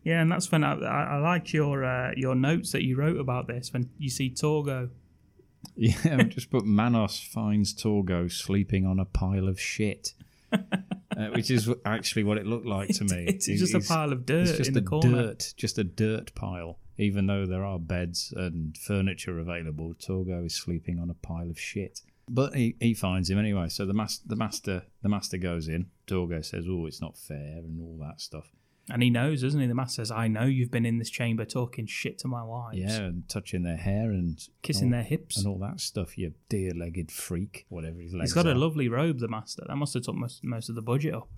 Yeah, 0.04 0.20
and 0.20 0.32
that's 0.32 0.50
when 0.50 0.64
I, 0.64 0.72
I, 0.80 1.02
I 1.04 1.18
like 1.18 1.52
your 1.52 1.84
uh, 1.84 2.10
your 2.16 2.34
notes 2.34 2.72
that 2.72 2.82
you 2.82 2.96
wrote 2.96 3.20
about 3.20 3.46
this. 3.46 3.72
When 3.72 3.88
you 3.98 4.10
see 4.10 4.30
Torgo, 4.30 4.90
Yeah, 5.76 6.24
just 6.24 6.50
put 6.50 6.64
Manos 6.64 7.20
finds 7.20 7.72
Torgo 7.72 8.30
sleeping 8.30 8.84
on 8.84 8.98
a 8.98 9.04
pile 9.04 9.46
of 9.46 9.60
shit. 9.60 10.14
Uh, 10.52 11.28
which 11.34 11.50
is 11.50 11.70
actually 11.86 12.24
what 12.24 12.36
it 12.36 12.46
looked 12.46 12.66
like 12.66 12.88
to 12.88 13.04
me. 13.04 13.24
It's 13.28 13.46
He- 13.46 13.56
just 13.56 13.74
a 13.74 13.80
pile 13.80 14.12
of 14.12 14.26
dirt 14.26 14.48
it's 14.48 14.56
just 14.58 14.68
in 14.68 14.74
the 14.74 14.80
a 14.80 14.84
corner. 14.84 15.22
Dirt, 15.28 15.54
just 15.56 15.78
a 15.78 15.84
dirt 15.84 16.34
pile. 16.34 16.78
Even 16.98 17.26
though 17.26 17.46
there 17.46 17.64
are 17.64 17.78
beds 17.78 18.34
and 18.36 18.76
furniture 18.76 19.38
available, 19.38 19.94
Torgo 19.94 20.44
is 20.44 20.54
sleeping 20.54 20.98
on 20.98 21.10
a 21.10 21.14
pile 21.14 21.48
of 21.48 21.58
shit. 21.60 22.00
But 22.28 22.54
he, 22.54 22.76
he 22.80 22.94
finds 22.94 23.28
him 23.28 23.38
anyway. 23.38 23.68
So 23.68 23.84
the 23.84 23.92
mas- 23.94 24.20
the 24.24 24.36
master 24.36 24.84
the 25.02 25.08
master 25.08 25.36
goes 25.38 25.68
in. 25.68 25.86
Torgo 26.06 26.44
says, 26.44 26.66
"Oh, 26.68 26.86
it's 26.86 27.00
not 27.00 27.16
fair," 27.18 27.58
and 27.58 27.80
all 27.80 27.98
that 28.06 28.20
stuff. 28.20 28.50
and 28.90 29.02
he 29.02 29.10
knows, 29.10 29.42
doesn't 29.42 29.60
he? 29.60 29.66
The 29.66 29.74
master 29.74 30.02
says, 30.02 30.10
"I 30.10 30.28
know 30.28 30.44
you've 30.44 30.70
been 30.70 30.86
in 30.86 30.98
this 30.98 31.10
chamber 31.10 31.44
talking 31.44 31.86
shit 31.86 32.18
to 32.20 32.28
my 32.28 32.42
wives." 32.42 32.78
Yeah, 32.78 32.96
and 33.02 33.28
touching 33.28 33.62
their 33.64 33.76
hair 33.76 34.10
and 34.10 34.38
Kissing 34.62 34.88
all- 34.88 34.92
their 34.92 35.02
hips. 35.02 35.36
and 35.38 35.46
all 35.46 35.58
that 35.58 35.80
stuff. 35.80 36.16
You 36.16 36.34
deer-legged 36.48 37.10
freak, 37.10 37.66
whatever 37.68 38.00
his 38.00 38.12
legs 38.14 38.30
he's 38.30 38.34
got 38.34 38.46
a 38.46 38.54
lovely 38.54 38.88
robe. 38.88 39.18
The 39.18 39.28
master 39.28 39.64
that 39.66 39.76
must 39.76 39.94
have 39.94 40.04
took 40.04 40.14
most, 40.16 40.42
most 40.44 40.68
of 40.68 40.74
the 40.74 40.82
budget 40.82 41.14
up. 41.14 41.28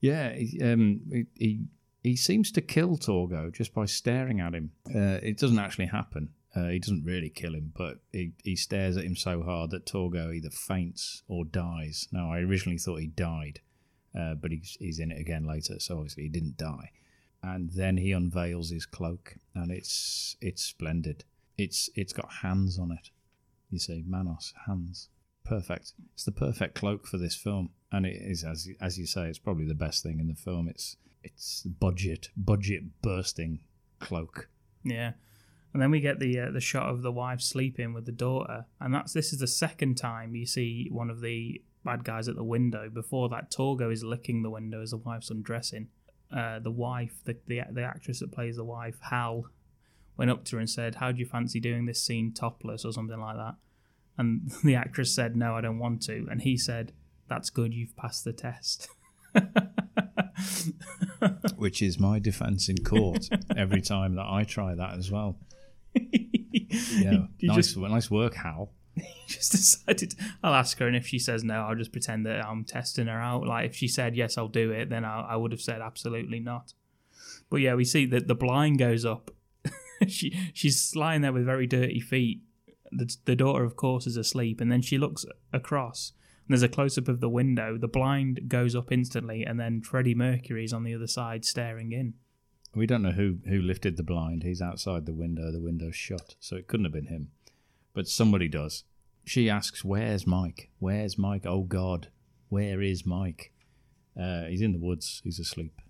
Yeah, 0.00 0.32
he, 0.34 0.60
um, 0.62 1.00
he, 1.10 1.24
he 1.38 1.60
he 2.02 2.16
seems 2.16 2.50
to 2.52 2.60
kill 2.60 2.98
Torgo 2.98 3.50
just 3.52 3.72
by 3.72 3.86
staring 3.86 4.40
at 4.40 4.54
him. 4.54 4.72
Uh, 4.94 5.18
it 5.22 5.38
doesn't 5.38 5.58
actually 5.58 5.86
happen. 5.86 6.30
Uh, 6.56 6.68
he 6.68 6.78
doesn't 6.78 7.04
really 7.04 7.30
kill 7.30 7.54
him, 7.54 7.72
but 7.76 7.98
he, 8.12 8.32
he 8.44 8.54
stares 8.54 8.96
at 8.96 9.04
him 9.04 9.16
so 9.16 9.42
hard 9.42 9.70
that 9.70 9.86
Torgo 9.86 10.32
either 10.32 10.50
faints 10.50 11.22
or 11.26 11.44
dies. 11.44 12.06
Now, 12.12 12.30
I 12.30 12.38
originally 12.38 12.78
thought 12.78 13.00
he 13.00 13.08
died, 13.08 13.60
uh, 14.18 14.34
but 14.34 14.52
he's, 14.52 14.76
he's 14.78 15.00
in 15.00 15.10
it 15.10 15.20
again 15.20 15.44
later, 15.44 15.80
so 15.80 15.96
obviously 15.96 16.24
he 16.24 16.28
didn't 16.28 16.56
die. 16.56 16.90
And 17.42 17.70
then 17.70 17.96
he 17.96 18.12
unveils 18.12 18.70
his 18.70 18.86
cloak, 18.86 19.36
and 19.54 19.70
it's 19.70 20.36
it's 20.40 20.62
splendid. 20.62 21.24
It's 21.58 21.90
it's 21.94 22.14
got 22.14 22.32
hands 22.42 22.78
on 22.78 22.90
it. 22.90 23.10
You 23.68 23.78
see, 23.78 24.02
Manos 24.06 24.54
hands, 24.66 25.10
perfect. 25.44 25.92
It's 26.14 26.24
the 26.24 26.32
perfect 26.32 26.74
cloak 26.74 27.06
for 27.06 27.18
this 27.18 27.34
film, 27.34 27.68
and 27.92 28.06
it 28.06 28.16
is 28.22 28.44
as 28.44 28.66
as 28.80 28.98
you 28.98 29.06
say, 29.06 29.28
it's 29.28 29.38
probably 29.38 29.66
the 29.66 29.74
best 29.74 30.02
thing 30.02 30.20
in 30.20 30.28
the 30.28 30.34
film. 30.34 30.68
It's 30.68 30.96
it's 31.22 31.62
budget 31.62 32.30
budget 32.34 33.02
bursting 33.02 33.60
cloak. 33.98 34.48
Yeah, 34.82 35.12
and 35.74 35.82
then 35.82 35.90
we 35.90 36.00
get 36.00 36.20
the 36.20 36.38
uh, 36.38 36.50
the 36.52 36.60
shot 36.60 36.88
of 36.88 37.02
the 37.02 37.10
wife 37.10 37.40
sleeping 37.40 37.92
with 37.92 38.06
the 38.06 38.12
daughter, 38.12 38.66
and 38.80 38.94
that's 38.94 39.12
this 39.12 39.32
is 39.32 39.40
the 39.40 39.48
second 39.48 39.96
time 39.96 40.36
you 40.36 40.46
see 40.46 40.88
one 40.90 41.10
of 41.10 41.20
the 41.20 41.60
bad 41.84 42.04
guys 42.04 42.28
at 42.28 42.36
the 42.36 42.44
window. 42.44 42.88
Before 42.88 43.28
that, 43.30 43.50
Torgo 43.50 43.92
is 43.92 44.04
licking 44.04 44.42
the 44.42 44.50
window 44.50 44.80
as 44.80 44.92
the 44.92 44.98
wife's 44.98 45.30
undressing. 45.30 45.88
Uh, 46.34 46.60
the 46.60 46.70
wife, 46.70 47.16
the, 47.24 47.36
the 47.48 47.62
the 47.72 47.82
actress 47.82 48.20
that 48.20 48.30
plays 48.30 48.56
the 48.56 48.64
wife, 48.64 48.98
Hal, 49.10 49.46
went 50.16 50.30
up 50.30 50.44
to 50.44 50.56
her 50.56 50.60
and 50.60 50.70
said, 50.70 50.94
"How 50.94 51.10
do 51.10 51.18
you 51.18 51.26
fancy 51.26 51.58
doing 51.58 51.86
this 51.86 52.00
scene 52.00 52.32
topless 52.32 52.84
or 52.84 52.92
something 52.92 53.18
like 53.18 53.36
that?" 53.36 53.56
And 54.16 54.52
the 54.64 54.76
actress 54.76 55.12
said, 55.12 55.36
"No, 55.36 55.56
I 55.56 55.60
don't 55.60 55.80
want 55.80 56.02
to." 56.02 56.28
And 56.30 56.42
he 56.42 56.56
said, 56.56 56.92
"That's 57.28 57.50
good. 57.50 57.74
You've 57.74 57.96
passed 57.96 58.24
the 58.24 58.32
test." 58.32 58.88
which 61.56 61.82
is 61.82 61.98
my 61.98 62.20
defence 62.20 62.68
in 62.68 62.76
court 62.84 63.28
every 63.56 63.80
time 63.80 64.14
that 64.14 64.26
I 64.26 64.44
try 64.44 64.76
that 64.76 64.96
as 64.96 65.10
well. 65.10 65.36
Yeah, 66.92 67.26
You 67.38 67.48
nice, 67.48 67.56
just- 67.56 67.76
nice 67.76 68.10
work, 68.10 68.34
Hal. 68.34 68.72
just 69.26 69.52
decided 69.52 70.14
I'll 70.42 70.54
ask 70.54 70.78
her, 70.78 70.86
and 70.86 70.94
if 70.96 71.06
she 71.06 71.18
says 71.18 71.42
no, 71.42 71.54
I'll 71.62 71.74
just 71.74 71.92
pretend 71.92 72.26
that 72.26 72.44
I'm 72.44 72.64
testing 72.64 73.06
her 73.08 73.20
out. 73.20 73.44
Like 73.46 73.66
if 73.70 73.76
she 73.76 73.88
said 73.88 74.14
yes, 74.16 74.38
I'll 74.38 74.48
do 74.48 74.70
it, 74.70 74.88
then 74.88 75.04
I, 75.04 75.20
I 75.30 75.36
would 75.36 75.50
have 75.52 75.60
said 75.60 75.80
absolutely 75.80 76.38
not. 76.40 76.74
But 77.50 77.56
yeah, 77.56 77.74
we 77.74 77.84
see 77.84 78.06
that 78.06 78.28
the 78.28 78.34
blind 78.36 78.78
goes 78.78 79.04
up. 79.04 79.30
she 80.08 80.50
she's 80.52 80.94
lying 80.94 81.22
there 81.22 81.32
with 81.32 81.44
very 81.44 81.66
dirty 81.66 82.00
feet. 82.00 82.42
The, 82.92 83.12
the 83.24 83.34
daughter, 83.36 83.64
of 83.64 83.74
course, 83.76 84.06
is 84.06 84.16
asleep, 84.16 84.60
and 84.60 84.70
then 84.70 84.82
she 84.82 84.98
looks 84.98 85.24
across. 85.52 86.12
And 86.46 86.52
there's 86.54 86.62
a 86.62 86.68
close 86.68 86.96
up 86.98 87.08
of 87.08 87.20
the 87.20 87.28
window. 87.28 87.76
The 87.76 87.88
blind 87.88 88.48
goes 88.48 88.76
up 88.76 88.92
instantly, 88.92 89.42
and 89.44 89.58
then 89.58 89.80
Freddie 89.82 90.14
Mercury's 90.14 90.72
on 90.72 90.84
the 90.84 90.94
other 90.94 91.06
side 91.08 91.44
staring 91.44 91.90
in. 91.92 92.14
We 92.74 92.86
don't 92.86 93.02
know 93.02 93.12
who 93.12 93.38
who 93.48 93.60
lifted 93.60 93.96
the 93.96 94.02
blind. 94.02 94.42
He's 94.42 94.60
outside 94.62 95.06
the 95.06 95.12
window. 95.14 95.50
The 95.52 95.60
window's 95.60 95.94
shut, 95.96 96.34
so 96.40 96.56
it 96.56 96.66
couldn't 96.66 96.84
have 96.86 96.92
been 96.92 97.06
him. 97.06 97.30
but 97.92 98.08
somebody 98.08 98.48
does. 98.48 98.84
She 99.24 99.48
asks, 99.48 99.84
"Where's 99.84 100.26
Mike? 100.26 100.70
Where's 100.80 101.16
Mike? 101.16 101.46
Oh 101.46 101.62
God, 101.62 102.08
where 102.48 102.82
is 102.82 103.06
Mike?" 103.06 103.52
Uh, 104.20 104.44
he's 104.44 104.60
in 104.60 104.72
the 104.72 104.78
woods. 104.78 105.20
He's 105.24 105.38
asleep. 105.38 105.80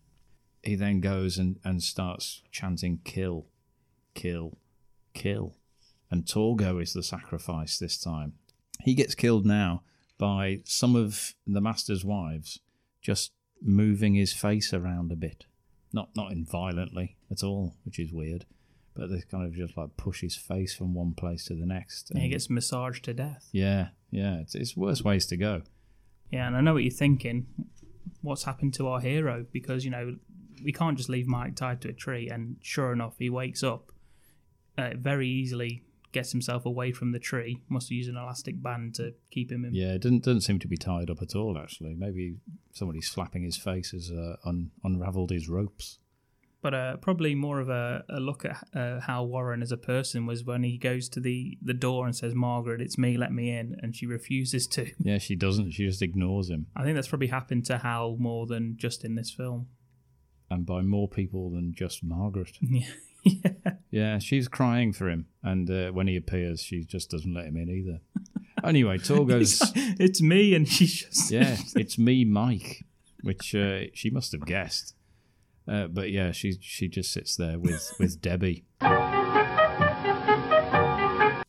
He 0.63 0.77
then 0.77 1.01
goes 1.01 1.39
and, 1.39 1.59
and 1.65 1.83
starts 1.83 2.43
chanting, 2.51 3.01
"Kill, 3.05 3.47
kill, 4.15 4.59
kill," 5.15 5.57
and 6.11 6.25
Torgo 6.27 6.81
is 6.81 6.93
the 6.93 7.03
sacrifice 7.03 7.79
this 7.79 7.99
time. 7.99 8.35
He 8.83 8.95
gets 8.95 9.15
killed 9.15 9.47
now 9.47 9.83
by 10.19 10.61
some 10.65 10.95
of 10.95 11.35
the 11.47 11.61
master's 11.61 12.05
wives 12.05 12.61
just 13.01 13.33
moving 13.61 14.15
his 14.15 14.33
face 14.33 14.73
around 14.73 15.11
a 15.11 15.17
bit. 15.17 15.47
Not 15.95 16.11
not 16.15 16.33
in 16.33 16.45
violently 16.45 17.17
at 17.31 17.43
all, 17.43 17.77
which 17.85 17.99
is 17.99 18.13
weird. 18.13 18.45
But 18.95 19.11
they 19.11 19.23
kind 19.31 19.47
of 19.47 19.55
just 19.55 19.77
like 19.77 19.97
push 19.97 20.21
his 20.21 20.37
face 20.37 20.75
from 20.75 20.93
one 20.93 21.15
place 21.15 21.47
to 21.47 21.55
the 21.55 21.67
next. 21.67 22.11
And 22.11 22.21
he 22.21 22.29
gets 22.29 22.51
massaged 22.51 23.05
to 23.07 23.15
death. 23.15 23.49
yeah, 23.53 23.89
yeah. 24.11 24.41
It's 24.41 24.55
it's 24.55 24.77
worse 24.77 25.03
ways 25.03 25.27
to 25.27 25.37
go. 25.37 25.63
Yeah, 26.31 26.47
and 26.49 26.57
I 26.57 26.61
know 26.61 26.75
what 26.75 26.83
you're 26.83 26.93
thinking. 26.93 27.47
What's 28.21 28.45
happened 28.45 28.75
to 28.75 28.89
our 28.89 29.01
hero? 29.01 29.47
Because 29.53 29.85
you 29.85 29.91
know 29.91 30.17
we 30.65 30.73
can't 30.73 30.97
just 30.97 31.09
leave 31.09 31.27
Mike 31.27 31.55
tied 31.57 31.81
to 31.83 31.89
a 31.89 31.93
tree. 31.93 32.29
And 32.29 32.57
sure 32.61 32.93
enough, 32.93 33.15
he 33.19 33.31
wakes 33.31 33.63
up 33.63 33.93
uh, 34.77 34.91
very 34.97 35.29
easily, 35.29 35.85
gets 36.15 36.33
himself 36.33 36.65
away 36.65 36.93
from 36.93 37.13
the 37.13 37.19
tree. 37.19 37.61
Must 37.69 37.91
use 37.91 38.09
an 38.09 38.17
elastic 38.17 38.63
band 38.63 38.95
to 38.95 39.13
keep 39.31 39.53
him 39.53 39.67
in. 39.67 39.75
Yeah, 39.75 39.93
it 39.93 40.01
doesn't 40.01 40.25
doesn't 40.25 40.41
seem 40.41 40.59
to 40.61 40.69
be 40.69 40.79
tied 40.79 41.11
up 41.11 41.21
at 41.21 41.35
all. 41.37 41.59
Actually, 41.59 41.95
maybe 41.95 42.37
somebody 42.73 43.03
slapping 43.03 43.43
his 43.43 43.59
face 43.59 43.91
has 43.91 44.11
uh, 44.11 44.37
un, 44.47 44.71
unravelled 44.83 45.31
his 45.31 45.49
ropes. 45.51 45.99
But 46.63 46.73
uh, 46.73 46.97
probably 46.97 47.35
more 47.35 47.61
of 47.61 47.69
a, 47.69 48.05
a 48.09 48.19
look 48.21 48.47
at 48.47 48.57
uh, 48.75 49.01
Hal 49.01 49.27
Warren 49.27 49.61
as 49.61 49.71
a 49.71 49.77
person 49.77 50.25
was 50.25 50.45
when 50.45 50.63
he 50.63 50.79
goes 50.79 51.11
to 51.11 51.21
the, 51.21 51.59
the 51.61 51.75
door 51.75 52.07
and 52.07 52.17
says, 52.17 52.35
"Margaret, 52.35 52.81
it's 52.81 52.97
me. 52.97 53.19
Let 53.19 53.33
me 53.35 53.51
in," 53.51 53.77
and 53.83 53.95
she 53.95 54.07
refuses 54.07 54.67
to. 54.69 54.91
Yeah, 54.99 55.19
she 55.19 55.37
doesn't. 55.37 55.73
She 55.73 55.85
just 55.85 56.01
ignores 56.01 56.49
him, 56.49 56.69
I 56.75 56.83
think 56.83 56.95
that's 56.95 57.09
probably 57.09 57.27
happened 57.27 57.67
to 57.67 57.77
Hal 57.77 58.17
more 58.19 58.47
than 58.47 58.79
just 58.79 59.05
in 59.05 59.15
this 59.15 59.31
film. 59.31 59.67
and 60.51 60.65
by 60.65 60.81
more 60.81 61.07
people 61.09 61.51
than 61.51 61.75
just 61.75 62.03
Margaret. 62.03 62.57
Yeah. 62.63 62.87
Yeah, 63.43 63.73
yeah, 63.91 64.19
she's 64.19 64.49
crying 64.49 64.93
for 64.93 65.09
him, 65.09 65.27
and 65.43 65.71
uh, 65.71 65.91
when 65.93 66.09
he 66.09 66.17
appears, 66.17 66.61
she 66.61 66.85
just 66.85 67.11
doesn't 67.11 67.33
let 67.33 67.47
him 67.47 67.57
in 67.57 67.71
either. 67.71 68.01
Anyway, 68.63 68.97
Torgo's. 68.97 69.61
it's 69.75 70.23
me, 70.23 70.55
and 70.55 70.67
she's 70.67 71.03
just 71.03 71.31
yeah, 71.31 71.59
it's 71.77 71.99
me, 71.99 72.25
Mike, 72.25 72.85
which 73.23 73.55
uh, 73.55 73.81
she 73.93 74.09
must 74.09 74.33
have 74.33 74.47
guessed. 74.47 74.95
Uh, 75.69 75.87
but 75.87 76.11
yeah, 76.11 76.33
she 76.33 76.57
she 76.63 76.89
just 76.89 77.13
sits 77.13 77.37
there 77.37 77.59
with 77.59 77.93
with 77.99 78.23
Debbie. 78.23 78.65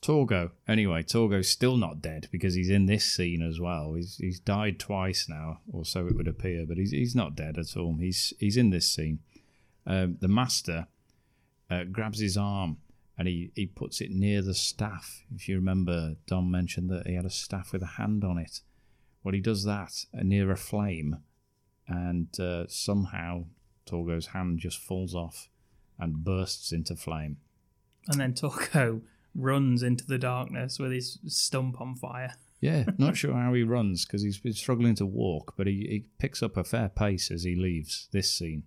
Torgo. 0.05 0.51
Anyway, 0.67 1.03
Torgo's 1.03 1.49
still 1.49 1.77
not 1.77 2.01
dead 2.01 2.27
because 2.31 2.53
he's 2.53 2.69
in 2.69 2.85
this 2.85 3.05
scene 3.05 3.41
as 3.41 3.59
well. 3.59 3.93
He's 3.93 4.17
he's 4.17 4.39
died 4.39 4.79
twice 4.79 5.27
now, 5.27 5.59
or 5.71 5.85
so 5.85 6.07
it 6.07 6.15
would 6.15 6.27
appear, 6.27 6.65
but 6.67 6.77
he's 6.77 6.91
he's 6.91 7.15
not 7.15 7.35
dead 7.35 7.57
at 7.57 7.75
all. 7.75 7.95
He's 7.99 8.33
he's 8.39 8.57
in 8.57 8.69
this 8.69 8.91
scene. 8.91 9.19
Um, 9.87 10.17
the 10.19 10.27
master 10.27 10.87
uh, 11.69 11.83
grabs 11.85 12.19
his 12.19 12.37
arm 12.37 12.77
and 13.17 13.27
he, 13.27 13.51
he 13.55 13.65
puts 13.65 14.01
it 14.01 14.11
near 14.11 14.41
the 14.41 14.53
staff. 14.53 15.23
If 15.33 15.47
you 15.47 15.55
remember, 15.55 16.15
Dom 16.27 16.51
mentioned 16.51 16.89
that 16.89 17.07
he 17.07 17.15
had 17.15 17.25
a 17.25 17.29
staff 17.29 17.71
with 17.71 17.81
a 17.81 17.97
hand 17.97 18.23
on 18.23 18.37
it. 18.37 18.61
Well, 19.23 19.33
he 19.33 19.41
does 19.41 19.63
that 19.63 20.05
uh, 20.17 20.21
near 20.23 20.51
a 20.51 20.57
flame, 20.57 21.17
and 21.87 22.37
uh, 22.39 22.65
somehow 22.67 23.45
Torgo's 23.89 24.27
hand 24.27 24.59
just 24.59 24.77
falls 24.77 25.15
off 25.15 25.49
and 25.97 26.23
bursts 26.23 26.71
into 26.71 26.95
flame. 26.95 27.37
And 28.07 28.19
then 28.19 28.33
Torgo 28.33 29.01
runs 29.33 29.81
into 29.81 30.05
the 30.05 30.17
darkness 30.17 30.77
with 30.77 30.91
his 30.91 31.19
stump 31.25 31.81
on 31.81 31.95
fire. 31.95 32.35
Yeah, 32.59 32.85
not 32.97 33.17
sure 33.17 33.33
how 33.33 33.53
he 33.53 33.63
runs 33.63 34.05
because 34.05 34.21
he's 34.21 34.37
been 34.37 34.53
struggling 34.53 34.95
to 34.95 35.05
walk, 35.05 35.53
but 35.57 35.67
he, 35.67 35.87
he 35.89 36.05
picks 36.19 36.43
up 36.43 36.57
a 36.57 36.63
fair 36.63 36.89
pace 36.89 37.31
as 37.31 37.43
he 37.43 37.55
leaves 37.55 38.07
this 38.11 38.31
scene. 38.31 38.63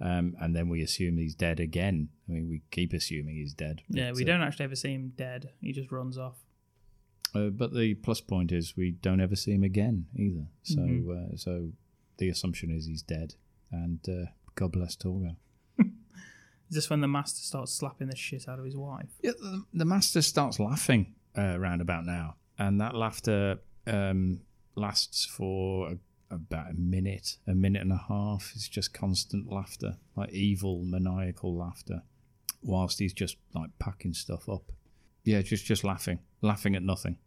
Um, 0.00 0.34
and 0.40 0.56
then 0.56 0.68
we 0.68 0.82
assume 0.82 1.18
he's 1.18 1.34
dead 1.34 1.60
again. 1.60 2.08
I 2.28 2.32
mean, 2.32 2.48
we 2.48 2.62
keep 2.70 2.92
assuming 2.94 3.36
he's 3.36 3.52
dead. 3.52 3.82
Yeah, 3.88 4.12
we 4.12 4.22
uh, 4.22 4.26
don't 4.26 4.40
actually 4.42 4.64
ever 4.64 4.76
see 4.76 4.92
him 4.94 5.12
dead. 5.16 5.50
He 5.60 5.72
just 5.72 5.92
runs 5.92 6.16
off. 6.16 6.38
Uh, 7.34 7.48
but 7.50 7.74
the 7.74 7.94
plus 7.94 8.20
point 8.20 8.50
is 8.50 8.76
we 8.76 8.90
don't 8.92 9.20
ever 9.20 9.36
see 9.36 9.52
him 9.52 9.62
again 9.62 10.06
either. 10.16 10.46
So, 10.62 10.78
Mhm. 10.80 11.32
uh, 11.32 11.36
so 11.36 11.72
the 12.16 12.28
assumption 12.28 12.70
is 12.70 12.86
he's 12.86 13.02
dead. 13.02 13.34
And 13.70 14.00
uh, 14.08 14.30
God 14.54 14.72
bless 14.72 14.96
Torgo. 14.96 15.36
Is 15.78 16.74
this 16.76 16.90
when 16.90 17.00
the 17.00 17.08
master 17.08 17.40
starts 17.42 17.72
slapping 17.72 18.08
the 18.08 18.16
shit 18.16 18.48
out 18.48 18.58
of 18.58 18.64
his 18.64 18.76
wife? 18.76 19.08
Yeah, 19.22 19.32
the, 19.40 19.64
the 19.74 19.84
master 19.84 20.22
starts 20.22 20.58
laughing 20.60 21.14
uh, 21.36 21.58
round 21.58 21.80
about 21.80 22.04
now, 22.06 22.36
and 22.58 22.80
that 22.80 22.94
laughter 22.94 23.58
um, 23.86 24.40
lasts 24.76 25.24
for 25.24 25.90
a, 25.92 25.98
about 26.30 26.70
a 26.70 26.74
minute, 26.74 27.36
a 27.46 27.54
minute 27.54 27.82
and 27.82 27.92
a 27.92 28.04
half. 28.08 28.52
It's 28.54 28.68
just 28.68 28.94
constant 28.94 29.50
laughter, 29.50 29.96
like 30.16 30.32
evil, 30.32 30.82
maniacal 30.82 31.56
laughter, 31.56 32.02
whilst 32.62 32.98
he's 32.98 33.12
just 33.12 33.36
like 33.54 33.70
packing 33.78 34.14
stuff 34.14 34.48
up. 34.48 34.72
Yeah, 35.24 35.42
just 35.42 35.64
just 35.66 35.84
laughing, 35.84 36.20
laughing 36.40 36.74
at 36.74 36.82
nothing, 36.82 37.18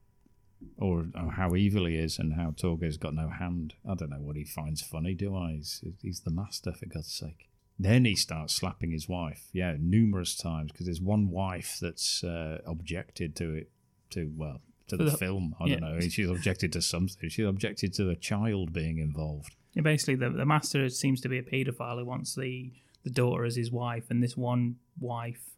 or, 0.77 1.07
or 1.15 1.31
how 1.31 1.55
evil 1.55 1.85
he 1.85 1.95
is 1.95 2.17
and 2.17 2.33
how 2.33 2.51
Torgo's 2.51 2.97
got 2.97 3.13
no 3.13 3.29
hand. 3.29 3.75
I 3.87 3.95
don't 3.95 4.09
know 4.09 4.21
what 4.21 4.35
he 4.35 4.43
finds 4.43 4.81
funny, 4.81 5.13
do 5.13 5.35
I? 5.35 5.53
He's, 5.53 5.83
he's 6.01 6.21
the 6.21 6.31
master, 6.31 6.73
for 6.73 6.85
God's 6.87 7.13
sake. 7.13 7.49
Then 7.77 8.05
he 8.05 8.15
starts 8.15 8.53
slapping 8.53 8.91
his 8.91 9.09
wife, 9.09 9.49
yeah, 9.51 9.75
numerous 9.79 10.35
times 10.35 10.71
because 10.71 10.85
there's 10.85 11.01
one 11.01 11.29
wife 11.29 11.77
that's 11.81 12.23
uh, 12.23 12.59
objected 12.65 13.35
to 13.37 13.53
it, 13.55 13.71
to 14.11 14.31
well, 14.35 14.61
to 14.87 14.97
the, 14.97 15.05
the- 15.05 15.17
film. 15.17 15.55
I 15.59 15.65
yeah. 15.65 15.75
don't 15.79 15.99
know. 15.99 15.99
She's 16.01 16.29
objected 16.29 16.73
to 16.73 16.81
something. 16.81 17.29
She's 17.29 17.45
objected 17.45 17.93
to 17.95 18.09
a 18.09 18.15
child 18.15 18.73
being 18.73 18.97
involved. 18.97 19.55
Yeah, 19.73 19.81
basically, 19.81 20.15
the, 20.15 20.29
the 20.29 20.45
master 20.45 20.87
seems 20.89 21.19
to 21.21 21.29
be 21.29 21.39
a 21.39 21.43
paedophile 21.43 21.97
who 21.97 22.05
wants 22.05 22.35
the, 22.35 22.71
the 23.03 23.09
daughter 23.09 23.43
as 23.43 23.55
his 23.55 23.71
wife, 23.71 24.05
and 24.09 24.21
this 24.21 24.37
one 24.37 24.75
wife, 24.99 25.55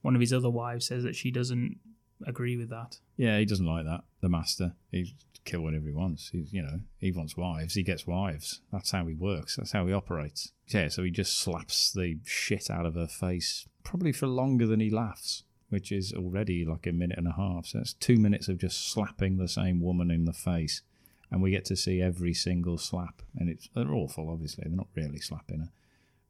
one 0.00 0.14
of 0.14 0.20
his 0.20 0.32
other 0.32 0.50
wives, 0.50 0.86
says 0.86 1.02
that 1.04 1.14
she 1.14 1.30
doesn't 1.30 1.78
agree 2.26 2.56
with 2.56 2.70
that. 2.70 2.98
Yeah, 3.16 3.38
he 3.38 3.44
doesn't 3.44 3.66
like 3.66 3.84
that. 3.84 4.02
The 4.22 4.28
master, 4.28 4.72
he 4.90 5.14
kill 5.44 5.60
whatever 5.60 5.86
he 5.86 5.92
wants. 5.92 6.30
He's, 6.30 6.52
you 6.52 6.62
know, 6.62 6.80
he 6.98 7.12
wants 7.12 7.36
wives. 7.36 7.74
He 7.74 7.82
gets 7.82 8.06
wives. 8.06 8.60
That's 8.72 8.90
how 8.90 9.06
he 9.06 9.14
works. 9.14 9.56
That's 9.56 9.72
how 9.72 9.86
he 9.86 9.92
operates. 9.92 10.52
Yeah, 10.68 10.88
so 10.88 11.02
he 11.02 11.10
just 11.10 11.38
slaps 11.38 11.92
the 11.92 12.18
shit 12.24 12.70
out 12.70 12.86
of 12.86 12.94
her 12.94 13.06
face, 13.06 13.66
probably 13.84 14.12
for 14.12 14.26
longer 14.26 14.66
than 14.66 14.80
he 14.80 14.90
laughs, 14.90 15.44
which 15.70 15.90
is 15.90 16.12
already 16.12 16.64
like 16.64 16.86
a 16.86 16.92
minute 16.92 17.18
and 17.18 17.26
a 17.26 17.32
half. 17.32 17.66
So 17.66 17.78
that's 17.78 17.94
two 17.94 18.16
minutes 18.16 18.48
of 18.48 18.58
just 18.58 18.90
slapping 18.92 19.38
the 19.38 19.48
same 19.48 19.80
woman 19.80 20.10
in 20.10 20.24
the 20.26 20.32
face, 20.32 20.82
and 21.30 21.40
we 21.40 21.50
get 21.50 21.64
to 21.66 21.76
see 21.76 22.02
every 22.02 22.34
single 22.34 22.76
slap, 22.78 23.22
and 23.36 23.48
it's 23.48 23.68
they're 23.74 23.94
awful. 23.94 24.28
Obviously, 24.30 24.64
they're 24.66 24.76
not 24.76 24.88
really 24.94 25.20
slapping 25.20 25.60
her, 25.60 25.70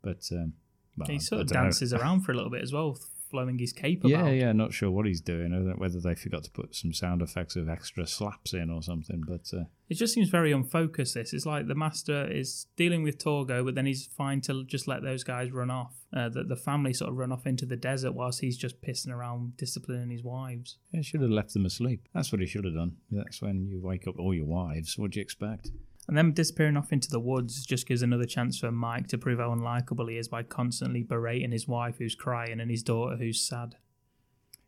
but 0.02 0.28
um, 0.32 0.52
well, 0.96 1.08
he 1.08 1.18
sort 1.18 1.40
I 1.40 1.42
of 1.42 1.48
don't 1.48 1.56
know. 1.56 1.62
dances 1.64 1.92
around 1.92 2.20
for 2.20 2.32
a 2.32 2.34
little 2.34 2.50
bit 2.50 2.62
as 2.62 2.72
well, 2.72 2.98
flowing 3.30 3.58
his 3.58 3.72
cape 3.72 4.02
Yeah, 4.04 4.20
about. 4.22 4.30
yeah, 4.34 4.52
not 4.52 4.72
sure 4.72 4.90
what 4.90 5.06
he's 5.06 5.20
doing, 5.20 5.52
or 5.52 5.74
whether 5.76 6.00
they 6.00 6.14
forgot 6.14 6.44
to 6.44 6.50
put 6.50 6.74
some 6.74 6.92
sound 6.92 7.22
effects 7.22 7.56
of 7.56 7.68
extra 7.68 8.06
slaps 8.06 8.52
in 8.52 8.70
or 8.70 8.82
something. 8.82 9.22
But 9.26 9.48
uh, 9.56 9.64
It 9.88 9.94
just 9.94 10.14
seems 10.14 10.28
very 10.28 10.52
unfocused. 10.52 11.14
This 11.14 11.32
it's 11.32 11.46
like 11.46 11.66
the 11.68 11.74
master 11.74 12.26
is 12.30 12.66
dealing 12.76 13.02
with 13.02 13.18
Torgo, 13.18 13.64
but 13.64 13.74
then 13.74 13.86
he's 13.86 14.06
fine 14.06 14.40
to 14.42 14.64
just 14.64 14.86
let 14.88 15.02
those 15.02 15.24
guys 15.24 15.50
run 15.52 15.70
off. 15.70 15.94
Uh, 16.12 16.28
that 16.28 16.48
the 16.48 16.56
family 16.56 16.92
sort 16.92 17.08
of 17.08 17.16
run 17.16 17.30
off 17.30 17.46
into 17.46 17.64
the 17.64 17.76
desert 17.76 18.12
whilst 18.12 18.40
he's 18.40 18.56
just 18.56 18.82
pissing 18.82 19.12
around, 19.12 19.56
disciplining 19.56 20.10
his 20.10 20.24
wives. 20.24 20.76
yeah, 20.92 20.98
he 20.98 21.04
should 21.04 21.20
have 21.20 21.30
left 21.30 21.52
them 21.52 21.64
asleep. 21.64 22.08
That's 22.12 22.32
what 22.32 22.40
he 22.40 22.48
should 22.48 22.64
have 22.64 22.74
done. 22.74 22.96
That's 23.12 23.40
when 23.40 23.68
you 23.68 23.80
wake 23.80 24.08
up 24.08 24.18
all 24.18 24.34
your 24.34 24.46
wives. 24.46 24.98
What 24.98 25.12
do 25.12 25.20
you 25.20 25.22
expect? 25.22 25.70
And 26.10 26.18
then 26.18 26.32
disappearing 26.32 26.76
off 26.76 26.92
into 26.92 27.08
the 27.08 27.20
woods 27.20 27.64
just 27.64 27.86
gives 27.86 28.02
another 28.02 28.24
chance 28.24 28.58
for 28.58 28.72
Mike 28.72 29.06
to 29.06 29.16
prove 29.16 29.38
how 29.38 29.54
unlikable 29.54 30.10
he 30.10 30.18
is 30.18 30.26
by 30.26 30.42
constantly 30.42 31.04
berating 31.04 31.52
his 31.52 31.68
wife 31.68 31.98
who's 31.98 32.16
crying 32.16 32.58
and 32.58 32.68
his 32.68 32.82
daughter 32.82 33.14
who's 33.14 33.40
sad. 33.40 33.76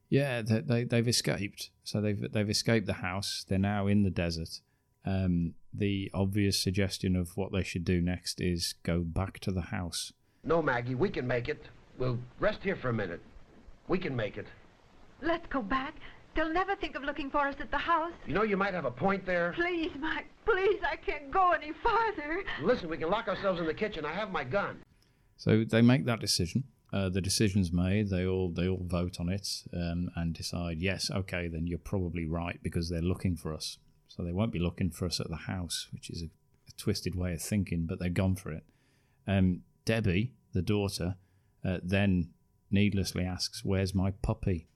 Yeah, 0.08 0.42
they, 0.42 0.60
they 0.60 0.84
they've 0.84 1.08
escaped. 1.08 1.70
So 1.82 2.00
they've 2.00 2.30
they've 2.30 2.48
escaped 2.48 2.86
the 2.86 2.92
house. 2.92 3.44
They're 3.48 3.58
now 3.58 3.88
in 3.88 4.04
the 4.04 4.10
desert. 4.10 4.60
Um, 5.04 5.54
the 5.74 6.12
obvious 6.14 6.62
suggestion 6.62 7.16
of 7.16 7.36
what 7.36 7.50
they 7.50 7.64
should 7.64 7.84
do 7.84 8.00
next 8.00 8.40
is 8.40 8.76
go 8.84 9.00
back 9.00 9.40
to 9.40 9.50
the 9.50 9.62
house. 9.62 10.12
No, 10.44 10.62
Maggie, 10.62 10.94
we 10.94 11.10
can 11.10 11.26
make 11.26 11.48
it. 11.48 11.64
We'll 11.98 12.20
rest 12.38 12.60
here 12.62 12.76
for 12.76 12.90
a 12.90 12.92
minute. 12.92 13.20
We 13.88 13.98
can 13.98 14.14
make 14.14 14.36
it. 14.36 14.46
Let's 15.20 15.48
go 15.48 15.60
back. 15.60 15.96
They'll 16.34 16.52
never 16.52 16.74
think 16.76 16.96
of 16.96 17.02
looking 17.02 17.30
for 17.30 17.46
us 17.46 17.56
at 17.60 17.70
the 17.70 17.78
house. 17.78 18.12
You 18.26 18.34
know, 18.34 18.42
you 18.42 18.56
might 18.56 18.72
have 18.74 18.86
a 18.86 18.90
point 18.90 19.26
there. 19.26 19.52
Please, 19.54 19.90
Mike, 19.98 20.26
please, 20.46 20.80
I 20.90 20.96
can't 20.96 21.30
go 21.30 21.52
any 21.52 21.72
farther. 21.82 22.42
Listen, 22.62 22.88
we 22.88 22.96
can 22.96 23.10
lock 23.10 23.28
ourselves 23.28 23.60
in 23.60 23.66
the 23.66 23.74
kitchen. 23.74 24.04
I 24.04 24.12
have 24.12 24.30
my 24.30 24.44
gun. 24.44 24.78
So 25.36 25.64
they 25.64 25.82
make 25.82 26.06
that 26.06 26.20
decision. 26.20 26.64
Uh, 26.92 27.08
the 27.08 27.20
decision's 27.20 27.72
made. 27.72 28.10
They 28.10 28.26
all 28.26 28.50
they 28.50 28.68
all 28.68 28.84
vote 28.84 29.18
on 29.18 29.28
it 29.28 29.48
um, 29.72 30.10
and 30.14 30.34
decide. 30.34 30.80
Yes, 30.80 31.10
okay, 31.10 31.48
then 31.48 31.66
you're 31.66 31.78
probably 31.78 32.26
right 32.26 32.60
because 32.62 32.88
they're 32.88 33.00
looking 33.00 33.36
for 33.36 33.52
us. 33.52 33.78
So 34.08 34.22
they 34.22 34.32
won't 34.32 34.52
be 34.52 34.58
looking 34.58 34.90
for 34.90 35.06
us 35.06 35.18
at 35.20 35.28
the 35.28 35.36
house, 35.36 35.88
which 35.90 36.10
is 36.10 36.22
a, 36.22 36.26
a 36.26 36.72
twisted 36.76 37.14
way 37.14 37.32
of 37.32 37.40
thinking, 37.40 37.86
but 37.86 37.98
they've 37.98 38.12
gone 38.12 38.36
for 38.36 38.52
it. 38.52 38.64
Um, 39.26 39.62
Debbie, 39.86 40.34
the 40.52 40.60
daughter, 40.60 41.16
uh, 41.64 41.78
then 41.82 42.28
needlessly 42.70 43.24
asks, 43.24 43.64
"Where's 43.64 43.94
my 43.94 44.10
puppy?" 44.10 44.66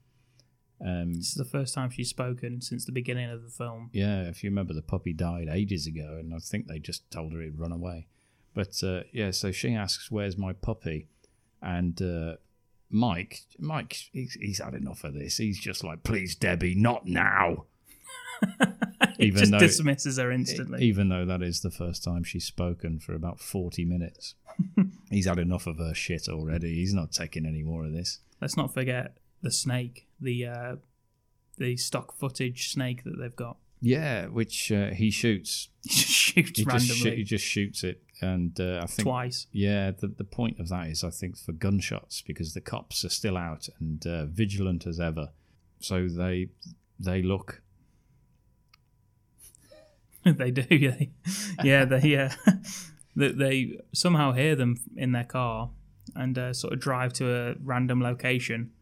Um, 0.84 1.14
This 1.14 1.28
is 1.28 1.34
the 1.34 1.44
first 1.44 1.74
time 1.74 1.90
she's 1.90 2.10
spoken 2.10 2.60
since 2.60 2.84
the 2.84 2.92
beginning 2.92 3.30
of 3.30 3.42
the 3.42 3.48
film. 3.50 3.90
yeah, 3.92 4.22
if 4.22 4.44
you 4.44 4.50
remember, 4.50 4.74
the 4.74 4.82
puppy 4.82 5.12
died 5.12 5.48
ages 5.50 5.86
ago, 5.86 6.16
and 6.20 6.34
I 6.34 6.38
think 6.38 6.66
they 6.66 6.78
just 6.78 7.10
told 7.10 7.32
her 7.32 7.40
he'd 7.40 7.58
run 7.58 7.72
away. 7.72 8.08
But 8.54 8.82
uh, 8.82 9.02
yeah, 9.12 9.30
so 9.30 9.52
she 9.52 9.74
asks, 9.74 10.10
"Where's 10.10 10.36
my 10.36 10.52
puppy?" 10.52 11.08
And 11.62 12.00
uh, 12.02 12.36
Mike, 12.90 13.40
Mike, 13.58 13.96
he's, 14.12 14.34
he's 14.34 14.58
had 14.62 14.74
enough 14.74 15.02
of 15.04 15.14
this. 15.14 15.36
He's 15.38 15.58
just 15.58 15.82
like, 15.84 16.02
"Please, 16.04 16.34
Debbie, 16.34 16.74
not 16.74 17.06
now." 17.06 17.64
He 19.18 19.30
just 19.30 19.50
dismisses 19.52 20.18
her 20.18 20.30
instantly. 20.30 20.84
even 20.84 21.08
though 21.08 21.24
that 21.24 21.40
is 21.42 21.62
the 21.62 21.70
first 21.70 22.04
time 22.04 22.22
she's 22.22 22.44
spoken 22.44 22.98
for 22.98 23.14
about 23.14 23.40
forty 23.40 23.82
minutes, 23.86 24.34
he's 25.10 25.24
had 25.26 25.38
enough 25.38 25.66
of 25.66 25.78
her 25.78 25.94
shit 25.94 26.28
already. 26.28 26.74
He's 26.74 26.92
not 26.92 27.12
taking 27.12 27.46
any 27.46 27.62
more 27.62 27.86
of 27.86 27.92
this. 27.94 28.18
Let's 28.42 28.58
not 28.58 28.74
forget 28.74 29.16
the 29.40 29.50
snake, 29.50 30.05
the 30.20 30.46
uh, 30.46 30.76
the 31.58 31.76
stock 31.76 32.16
footage 32.16 32.70
snake 32.70 33.04
that 33.04 33.18
they've 33.18 33.36
got. 33.36 33.56
Yeah, 33.80 34.26
which 34.26 34.72
uh, 34.72 34.88
he 34.88 35.10
shoots. 35.10 35.68
He 35.86 35.92
just 35.92 36.10
shoots 36.10 36.58
He 36.58 36.64
just, 36.64 36.66
randomly 36.66 36.96
shoot, 36.96 37.16
he 37.18 37.24
just 37.24 37.44
shoots 37.44 37.84
it, 37.84 38.02
and 38.20 38.58
uh, 38.60 38.80
I 38.82 38.86
think 38.86 39.06
twice. 39.06 39.46
Yeah, 39.52 39.92
the 39.92 40.08
the 40.08 40.24
point 40.24 40.58
of 40.58 40.68
that 40.68 40.88
is 40.88 41.04
I 41.04 41.10
think 41.10 41.38
for 41.38 41.52
gunshots 41.52 42.22
because 42.22 42.52
the 42.54 42.60
cops 42.60 43.04
are 43.04 43.08
still 43.08 43.36
out 43.36 43.68
and 43.78 44.06
uh, 44.06 44.26
vigilant 44.26 44.86
as 44.86 45.00
ever, 45.00 45.30
so 45.80 46.08
they 46.08 46.48
they 46.98 47.22
look. 47.22 47.62
they 50.24 50.50
do. 50.50 50.62
They, 50.62 51.10
yeah, 51.62 51.84
they 51.84 52.16
uh, 52.18 52.30
they, 53.14 53.28
they 53.32 53.78
somehow 53.94 54.32
hear 54.32 54.56
them 54.56 54.80
in 54.96 55.12
their 55.12 55.24
car 55.24 55.70
and 56.14 56.36
uh, 56.38 56.52
sort 56.52 56.72
of 56.72 56.80
drive 56.80 57.12
to 57.14 57.34
a 57.34 57.54
random 57.62 58.00
location, 58.00 58.72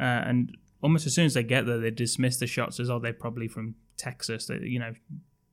uh, 0.00 0.24
and 0.26 0.56
almost 0.82 1.06
as 1.06 1.14
soon 1.14 1.26
as 1.26 1.34
they 1.34 1.42
get 1.42 1.66
there, 1.66 1.78
they 1.78 1.90
dismiss 1.90 2.38
the 2.38 2.46
shots 2.46 2.80
as 2.80 2.88
oh 2.90 2.98
they're 2.98 3.12
probably 3.12 3.46
from 3.48 3.74
Texas. 3.96 4.46
That 4.46 4.62
you 4.62 4.78
know, 4.78 4.94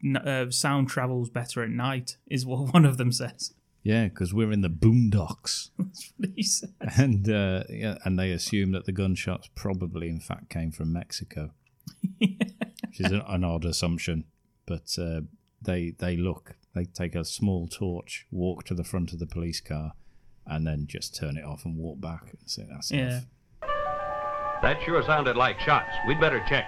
n- 0.04 0.18
uh, 0.18 0.50
sound 0.52 0.88
travels 0.90 1.30
better 1.30 1.62
at 1.64 1.70
night 1.70 2.18
is 2.28 2.46
what 2.46 2.74
one 2.74 2.86
of 2.86 2.98
them 2.98 3.12
says. 3.12 3.54
Yeah, 3.84 4.06
because 4.10 4.34
we're 4.34 4.52
in 4.52 4.62
the 4.62 4.70
boondocks, 4.70 5.70
That's 5.80 6.12
what 6.18 6.30
he 6.36 6.44
said. 6.44 6.74
and 6.98 7.30
uh, 7.30 7.64
yeah, 7.70 7.98
and 8.04 8.18
they 8.20 8.32
assume 8.32 8.72
that 8.74 8.86
the 8.86 8.92
gunshots 8.92 9.50
probably, 9.56 10.10
in 10.10 10.20
fact, 10.20 10.50
came 10.50 10.72
from 10.72 10.92
Mexico, 10.92 11.52
which 12.20 13.00
is 13.00 13.12
an, 13.12 13.22
an 13.28 13.44
odd 13.44 13.66
assumption. 13.66 14.26
But 14.66 14.96
uh, 15.00 15.22
they 15.62 15.92
they 15.98 16.18
look, 16.18 16.56
they 16.76 16.84
take 16.86 17.16
a 17.16 17.24
small 17.24 17.68
torch, 17.68 18.26
walk 18.32 18.66
to 18.66 18.74
the 18.74 18.84
front 18.84 19.14
of 19.14 19.20
the 19.20 19.26
police 19.28 19.62
car, 19.62 19.94
and 20.46 20.68
then 20.68 20.86
just 20.88 21.16
turn 21.16 21.38
it 21.38 21.46
off 21.46 21.64
and 21.64 21.78
walk 21.78 22.02
back. 22.02 22.24
And 22.40 22.50
say 22.50 22.66
that's 22.70 22.92
Yeah. 22.92 22.98
enough. 23.08 23.24
That 24.62 24.82
sure 24.84 25.04
sounded 25.04 25.36
like 25.36 25.60
shots. 25.60 25.90
We'd 26.08 26.20
better 26.20 26.44
check. 26.50 26.66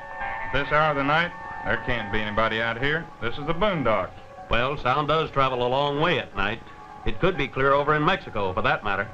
This 0.53 0.71
hour 0.71 0.91
of 0.91 0.97
the 0.97 1.03
night, 1.03 1.31
there 1.65 1.81
can't 1.85 2.11
be 2.11 2.19
anybody 2.19 2.61
out 2.61 2.81
here. 2.81 3.05
This 3.21 3.37
is 3.37 3.47
the 3.47 3.53
boondocks. 3.53 4.11
Well, 4.49 4.77
sound 4.77 5.07
does 5.07 5.31
travel 5.31 5.65
a 5.65 5.67
long 5.67 5.99
way 5.99 6.19
at 6.19 6.35
night. 6.35 6.61
It 7.05 7.19
could 7.19 7.37
be 7.37 7.47
clear 7.47 7.73
over 7.73 7.95
in 7.95 8.05
Mexico, 8.05 8.53
for 8.53 8.61
that 8.61 8.83
matter. 8.83 9.07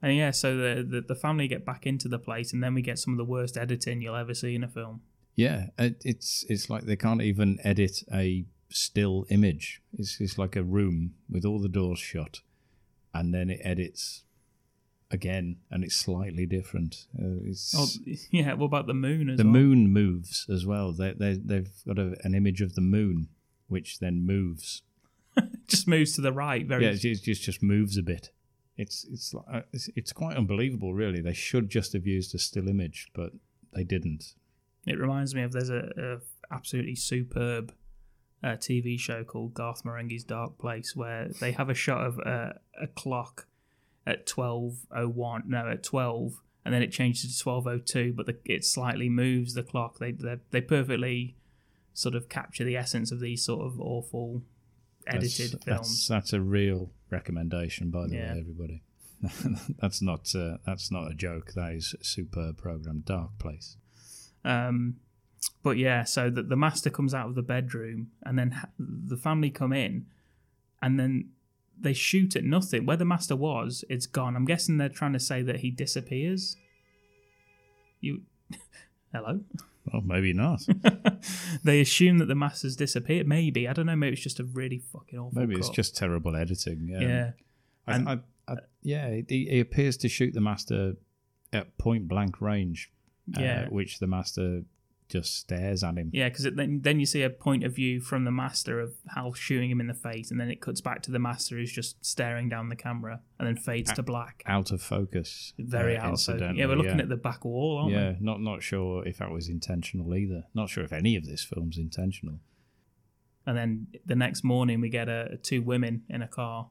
And 0.00 0.16
yeah, 0.16 0.32
so 0.32 0.56
the, 0.56 0.82
the 0.82 1.00
the 1.00 1.14
family 1.14 1.46
get 1.46 1.64
back 1.64 1.86
into 1.86 2.08
the 2.08 2.18
place, 2.18 2.52
and 2.52 2.62
then 2.62 2.74
we 2.74 2.82
get 2.82 2.98
some 2.98 3.14
of 3.14 3.18
the 3.18 3.24
worst 3.24 3.56
editing 3.56 4.02
you'll 4.02 4.16
ever 4.16 4.34
see 4.34 4.54
in 4.54 4.64
a 4.64 4.68
film. 4.68 5.02
Yeah, 5.36 5.66
it, 5.78 6.02
it's 6.04 6.44
it's 6.48 6.68
like 6.68 6.84
they 6.84 6.96
can't 6.96 7.22
even 7.22 7.58
edit 7.62 8.02
a 8.12 8.44
still 8.68 9.26
image. 9.30 9.80
It's 9.92 10.20
it's 10.20 10.38
like 10.38 10.56
a 10.56 10.62
room 10.62 11.14
with 11.30 11.44
all 11.44 11.60
the 11.60 11.68
doors 11.68 12.00
shut, 12.00 12.40
and 13.14 13.32
then 13.32 13.50
it 13.50 13.60
edits 13.62 14.24
again, 15.12 15.58
and 15.70 15.84
it's 15.84 15.94
slightly 15.94 16.46
different. 16.46 17.06
Uh, 17.16 17.38
it's, 17.44 17.74
Oh, 17.76 17.86
yeah. 18.30 18.54
What 18.54 18.66
about 18.66 18.86
the 18.86 18.94
moon 18.94 19.30
as 19.30 19.38
the 19.38 19.44
well? 19.44 19.52
moon 19.52 19.92
moves 19.92 20.46
as 20.52 20.66
well. 20.66 20.92
They 20.92 21.12
they 21.12 21.34
they've 21.34 21.70
got 21.86 21.98
a, 21.98 22.16
an 22.24 22.34
image 22.34 22.60
of 22.60 22.74
the 22.74 22.80
moon, 22.80 23.28
which 23.68 24.00
then 24.00 24.26
moves. 24.26 24.82
just 25.68 25.86
moves 25.86 26.12
to 26.14 26.20
the 26.20 26.32
right. 26.32 26.66
Very 26.66 26.84
Yeah, 26.84 26.90
it 26.92 26.96
just 26.96 27.24
just, 27.24 27.42
just 27.42 27.62
moves 27.62 27.96
a 27.96 28.02
bit. 28.02 28.30
It's 28.76 29.04
it's 29.04 29.32
like 29.34 29.44
uh, 29.52 29.60
it's, 29.72 29.88
it's 29.94 30.12
quite 30.12 30.36
unbelievable, 30.36 30.94
really. 30.94 31.20
They 31.20 31.34
should 31.34 31.68
just 31.68 31.92
have 31.92 32.06
used 32.06 32.34
a 32.34 32.38
still 32.38 32.68
image, 32.68 33.10
but 33.14 33.32
they 33.74 33.84
didn't. 33.84 34.34
It 34.86 34.98
reminds 34.98 35.34
me 35.34 35.42
of 35.42 35.52
there's 35.52 35.70
a, 35.70 35.90
a 35.96 36.54
absolutely 36.54 36.96
superb 36.96 37.72
uh, 38.42 38.56
TV 38.56 38.98
show 38.98 39.22
called 39.24 39.54
Garth 39.54 39.84
Marenghi's 39.84 40.24
Dark 40.24 40.58
Place 40.58 40.96
where 40.96 41.28
they 41.40 41.52
have 41.52 41.70
a 41.70 41.74
shot 41.74 42.04
of 42.04 42.18
uh, 42.26 42.54
a 42.80 42.86
clock 42.88 43.46
at 44.06 44.26
twelve 44.26 44.78
oh 44.94 45.08
one, 45.08 45.44
no, 45.46 45.68
at 45.68 45.82
twelve, 45.82 46.40
and 46.64 46.72
then 46.74 46.82
it 46.82 46.92
changes 46.92 47.36
to 47.36 47.42
twelve 47.42 47.66
oh 47.66 47.78
two, 47.78 48.12
but 48.12 48.26
the, 48.26 48.36
it 48.44 48.64
slightly 48.64 49.08
moves 49.08 49.54
the 49.54 49.62
clock. 49.62 49.98
They 49.98 50.12
they 50.12 50.36
they 50.50 50.60
perfectly 50.60 51.36
sort 51.94 52.14
of 52.14 52.28
capture 52.28 52.64
the 52.64 52.76
essence 52.76 53.12
of 53.12 53.20
these 53.20 53.44
sort 53.44 53.64
of 53.66 53.80
awful 53.80 54.42
edited 55.06 55.52
that's, 55.52 55.64
films. 55.64 55.88
That's, 55.88 56.08
that's 56.08 56.32
a 56.32 56.40
real 56.40 56.90
recommendation, 57.10 57.90
by 57.90 58.06
the 58.06 58.14
Yeah. 58.16 58.34
way, 58.34 58.40
everybody. 58.40 58.82
that's 59.80 60.02
not 60.02 60.34
uh, 60.34 60.56
that's 60.66 60.90
not 60.90 61.10
a 61.10 61.14
joke. 61.14 61.52
That 61.54 61.72
is 61.74 61.94
a 62.00 62.04
superb 62.04 62.58
program, 62.58 63.02
Dark 63.06 63.38
Place. 63.38 63.76
Um, 64.44 64.96
but 65.62 65.76
yeah, 65.76 66.02
so 66.04 66.28
the, 66.30 66.42
the 66.42 66.56
master 66.56 66.90
comes 66.90 67.14
out 67.14 67.28
of 67.28 67.34
the 67.36 67.42
bedroom, 67.42 68.08
and 68.24 68.36
then 68.38 68.50
ha- 68.52 68.68
the 68.78 69.16
family 69.16 69.50
come 69.50 69.72
in, 69.72 70.06
and 70.80 70.98
then 70.98 71.30
they 71.80 71.92
shoot 71.92 72.36
at 72.36 72.44
nothing. 72.44 72.86
Where 72.86 72.96
the 72.96 73.04
master 73.04 73.36
was, 73.36 73.84
it's 73.88 74.06
gone. 74.06 74.36
I'm 74.36 74.44
guessing 74.44 74.76
they're 74.78 74.88
trying 74.88 75.12
to 75.14 75.20
say 75.20 75.42
that 75.42 75.60
he 75.60 75.70
disappears. 75.70 76.56
You, 78.00 78.22
hello. 79.12 79.40
Well, 79.92 80.02
maybe 80.02 80.32
not. 80.32 80.62
they 81.64 81.80
assume 81.80 82.18
that 82.18 82.26
the 82.26 82.34
master's 82.34 82.76
disappeared. 82.76 83.26
Maybe 83.26 83.66
I 83.66 83.72
don't 83.72 83.86
know. 83.86 83.96
Maybe 83.96 84.12
it's 84.12 84.22
just 84.22 84.38
a 84.40 84.44
really 84.44 84.78
fucking 84.92 85.18
awful. 85.18 85.38
Maybe 85.40 85.56
it's 85.56 85.68
cut. 85.68 85.76
just 85.76 85.96
terrible 85.96 86.36
editing. 86.36 86.88
Yeah, 86.88 87.00
yeah. 87.00 87.30
I, 87.86 87.94
And- 87.94 88.08
I, 88.08 88.18
I, 88.48 88.54
yeah. 88.82 89.20
He, 89.28 89.46
he 89.50 89.60
appears 89.60 89.96
to 89.98 90.08
shoot 90.08 90.34
the 90.34 90.40
master 90.40 90.94
at 91.52 91.76
point 91.78 92.08
blank 92.08 92.40
range. 92.40 92.90
Yeah. 93.26 93.66
uh, 93.66 93.70
which 93.70 93.98
the 94.00 94.08
master 94.08 94.62
just 95.08 95.36
stares 95.36 95.84
at 95.84 95.96
him. 95.96 96.10
Yeah, 96.12 96.28
because 96.28 96.44
then 96.54 96.80
then 96.82 97.00
you 97.00 97.06
see 97.06 97.22
a 97.22 97.30
point 97.30 97.64
of 97.64 97.74
view 97.74 98.00
from 98.00 98.24
the 98.24 98.30
master 98.30 98.80
of 98.80 98.94
Hal 99.14 99.32
shooting 99.34 99.70
him 99.70 99.80
in 99.80 99.86
the 99.86 99.94
face, 99.94 100.30
and 100.30 100.40
then 100.40 100.50
it 100.50 100.60
cuts 100.60 100.80
back 100.80 101.02
to 101.02 101.10
the 101.10 101.18
master 101.18 101.56
who's 101.56 101.72
just 101.72 102.04
staring 102.04 102.48
down 102.48 102.68
the 102.68 102.76
camera, 102.76 103.20
and 103.38 103.46
then 103.46 103.56
fades 103.56 103.92
to 103.92 104.02
black. 104.02 104.42
Out 104.46 104.70
of 104.70 104.82
focus. 104.82 105.52
Very 105.58 105.96
uh, 105.96 106.06
out 106.06 106.14
of 106.14 106.22
focus. 106.22 106.52
Yeah, 106.56 106.66
we're 106.66 106.76
looking 106.76 106.96
yeah. 106.96 107.02
at 107.02 107.08
the 107.08 107.16
back 107.16 107.44
wall, 107.44 107.78
aren't 107.82 107.92
yeah, 107.92 108.10
we? 108.12 108.16
not 108.20 108.40
not 108.40 108.62
sure 108.62 109.06
if 109.06 109.18
that 109.18 109.30
was 109.30 109.48
intentional 109.48 110.14
either. 110.14 110.44
Not 110.54 110.70
sure 110.70 110.84
if 110.84 110.92
any 110.92 111.16
of 111.16 111.26
this 111.26 111.44
film's 111.44 111.78
intentional. 111.78 112.40
And 113.46 113.56
then 113.56 113.88
the 114.06 114.14
next 114.14 114.44
morning, 114.44 114.80
we 114.80 114.88
get 114.88 115.08
a, 115.08 115.36
two 115.42 115.62
women 115.62 116.02
in 116.08 116.22
a 116.22 116.28
car 116.28 116.70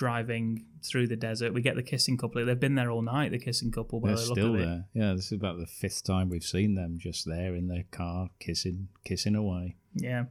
driving 0.00 0.64
through 0.82 1.06
the 1.06 1.14
desert. 1.14 1.52
We 1.52 1.60
get 1.60 1.76
the 1.76 1.82
kissing 1.82 2.16
couple. 2.16 2.42
They've 2.42 2.58
been 2.58 2.74
there 2.74 2.90
all 2.90 3.02
night. 3.02 3.32
The 3.32 3.38
kissing 3.38 3.70
couple. 3.70 4.00
They're 4.00 4.16
the 4.16 4.22
look 4.22 4.38
still 4.38 4.54
of 4.54 4.60
it. 4.60 4.64
there. 4.64 4.84
Yeah, 4.94 5.12
this 5.12 5.26
is 5.26 5.32
about 5.32 5.58
the 5.58 5.66
fifth 5.66 6.04
time 6.04 6.30
we've 6.30 6.42
seen 6.42 6.74
them 6.74 6.96
just 6.98 7.26
there 7.26 7.54
in 7.54 7.68
their 7.68 7.84
car, 7.90 8.30
kissing, 8.38 8.88
kissing 9.04 9.34
away. 9.34 9.76
Yeah. 9.94 10.24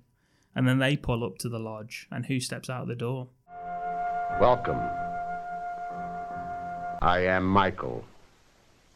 And 0.56 0.68
then 0.68 0.80
they 0.80 0.98
pull 0.98 1.24
up 1.24 1.38
to 1.40 1.50
the 1.50 1.60
lodge, 1.60 2.08
and 2.10 2.26
who 2.26 2.40
steps 2.40 2.68
out 2.68 2.82
of 2.82 2.88
the 2.88 2.96
door? 2.96 3.28
Welcome. 4.42 4.80
I 7.04 7.26
am 7.28 7.46
Michael. 7.46 8.06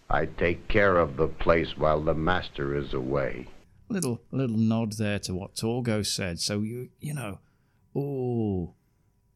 I 0.09 0.25
take 0.25 0.67
care 0.69 0.97
of 0.97 1.17
the 1.17 1.27
place 1.27 1.77
while 1.77 2.01
the 2.01 2.15
master 2.15 2.75
is 2.75 2.95
away. 2.95 3.47
Little 3.89 4.21
little 4.31 4.57
nod 4.57 4.93
there 4.93 5.19
to 5.19 5.35
what 5.35 5.53
Torgo 5.53 6.03
said. 6.03 6.39
So 6.39 6.61
you 6.61 6.89
you 6.99 7.13
know, 7.13 7.37
oh, 7.95 8.73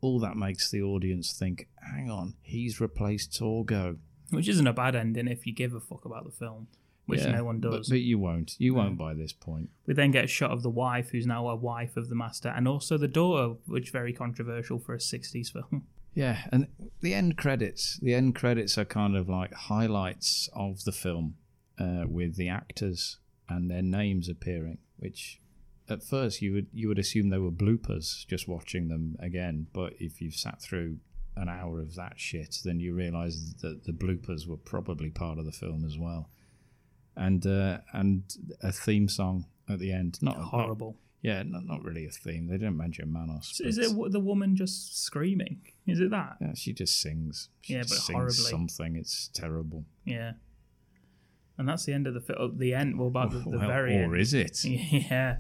all 0.02 0.20
that 0.20 0.36
makes 0.38 0.70
the 0.72 0.82
audience 0.82 1.34
think. 1.38 1.68
Hang 1.94 2.10
on, 2.10 2.36
he's 2.42 2.80
replaced 2.82 3.32
Torgo. 3.40 3.98
Which 4.30 4.48
isn't 4.50 4.68
a 4.68 4.74
bad 4.74 4.96
ending 4.96 5.28
if 5.28 5.48
you 5.48 5.54
give 5.54 5.74
a 5.74 5.80
fuck 5.80 6.04
about 6.06 6.26
the 6.26 6.32
film, 6.32 6.68
which 7.06 7.22
Yeah, 7.22 7.32
no 7.32 7.46
one 7.46 7.62
does. 7.62 7.88
But, 7.90 8.02
you 8.02 8.20
won't. 8.20 8.56
You 8.60 8.74
No. 8.74 8.80
won't 8.80 8.98
by 8.98 9.14
this 9.14 9.32
point. 9.32 9.70
We 9.86 9.94
then 9.94 10.12
get 10.12 10.26
a 10.26 10.28
shot 10.28 10.52
of 10.52 10.64
the 10.64 10.70
wife, 10.70 11.12
who's 11.12 11.26
now 11.26 11.48
a 11.48 11.56
wife 11.56 11.96
of 11.96 12.10
the 12.10 12.16
master, 12.16 12.50
and 12.50 12.68
also 12.68 12.98
the 12.98 13.08
daughter, 13.08 13.56
which 13.68 13.92
very 13.92 14.12
controversial 14.14 14.80
for 14.80 14.94
a 14.94 15.00
60s 15.00 15.50
film. 15.52 15.84
Yeah, 16.14 16.48
and 16.52 16.66
the 17.02 17.14
end 17.14 17.38
credits. 17.38 18.00
The 18.02 18.16
end 18.16 18.34
credits 18.34 18.76
are 18.80 18.86
kind 18.86 19.16
of 19.16 19.30
like 19.30 19.54
highlights 19.54 20.50
of 20.54 20.84
the 20.84 20.92
film, 20.92 21.36
uh, 21.78 22.06
with 22.08 22.38
the 22.38 22.50
actors 22.50 23.20
and 23.48 23.70
their 23.70 23.84
names 23.84 24.28
appearing. 24.28 24.80
Which, 24.98 25.40
at 25.90 26.04
first, 26.04 26.42
you 26.42 26.54
would 26.54 26.68
you 26.74 26.88
would 26.88 27.00
assume 27.00 27.30
they 27.30 27.38
were 27.38 27.52
bloopers 27.52 28.26
just 28.28 28.48
watching 28.48 28.88
them 28.90 29.16
again. 29.20 29.68
But 29.74 29.94
if 30.00 30.22
you've 30.22 30.36
sat 30.36 30.62
through 30.62 30.98
an 31.36 31.50
hour 31.50 31.80
of 31.80 31.96
that 31.96 32.20
shit, 32.20 32.58
then 32.66 32.80
you 32.80 32.94
realise 32.96 33.54
that 33.62 33.84
the 33.86 33.92
bloopers 33.94 34.48
were 34.48 34.58
probably 34.58 35.10
part 35.10 35.38
of 35.38 35.46
the 35.46 35.52
film 35.52 35.86
as 35.86 35.98
well. 35.98 36.30
And 37.16 37.46
uh, 37.46 37.80
and 37.94 38.24
a 38.62 38.72
theme 38.72 39.08
song 39.08 39.46
at 39.70 39.80
the 39.80 39.92
end. 39.92 40.20
Not 40.22 40.38
not- 40.38 40.46
Horrible. 40.48 40.98
yeah, 41.22 41.44
not, 41.44 41.66
not 41.66 41.84
really 41.84 42.06
a 42.06 42.10
theme. 42.12 42.48
They 42.48 42.58
didn't 42.58 42.78
mention 42.78 43.12
Manos. 43.12 43.52
So 43.56 43.64
is 43.66 43.78
it 43.78 43.90
the 44.12 44.20
woman 44.20 44.56
just 44.56 45.04
screaming? 45.04 45.62
Is 45.88 46.00
it 46.00 46.12
that? 46.12 46.38
yeah, 46.42 46.54
she 46.54 46.74
just 46.74 47.00
sings. 47.02 47.50
She 47.62 47.74
Yeah, 47.74 47.82
just 47.82 47.92
but 47.94 48.00
sings 48.00 48.16
horribly. 48.16 48.52
something. 48.52 48.96
It's 48.96 49.30
terrible. 49.34 49.86
Yeah. 50.06 50.34
And 51.58 51.68
that's 51.68 51.86
the 51.86 51.94
end 51.94 52.06
of 52.06 52.14
the 52.14 52.22
film. 52.22 52.58
the 52.60 52.74
end. 52.76 53.00
Well, 53.00 53.08
about 53.08 53.32
the, 53.32 53.40
the 53.40 53.50
Well, 53.58 53.68
very 53.68 53.96
or 53.98 54.14
end. 54.14 54.18
is 54.18 54.34
it? 54.34 54.60
Yeah. 54.66 55.38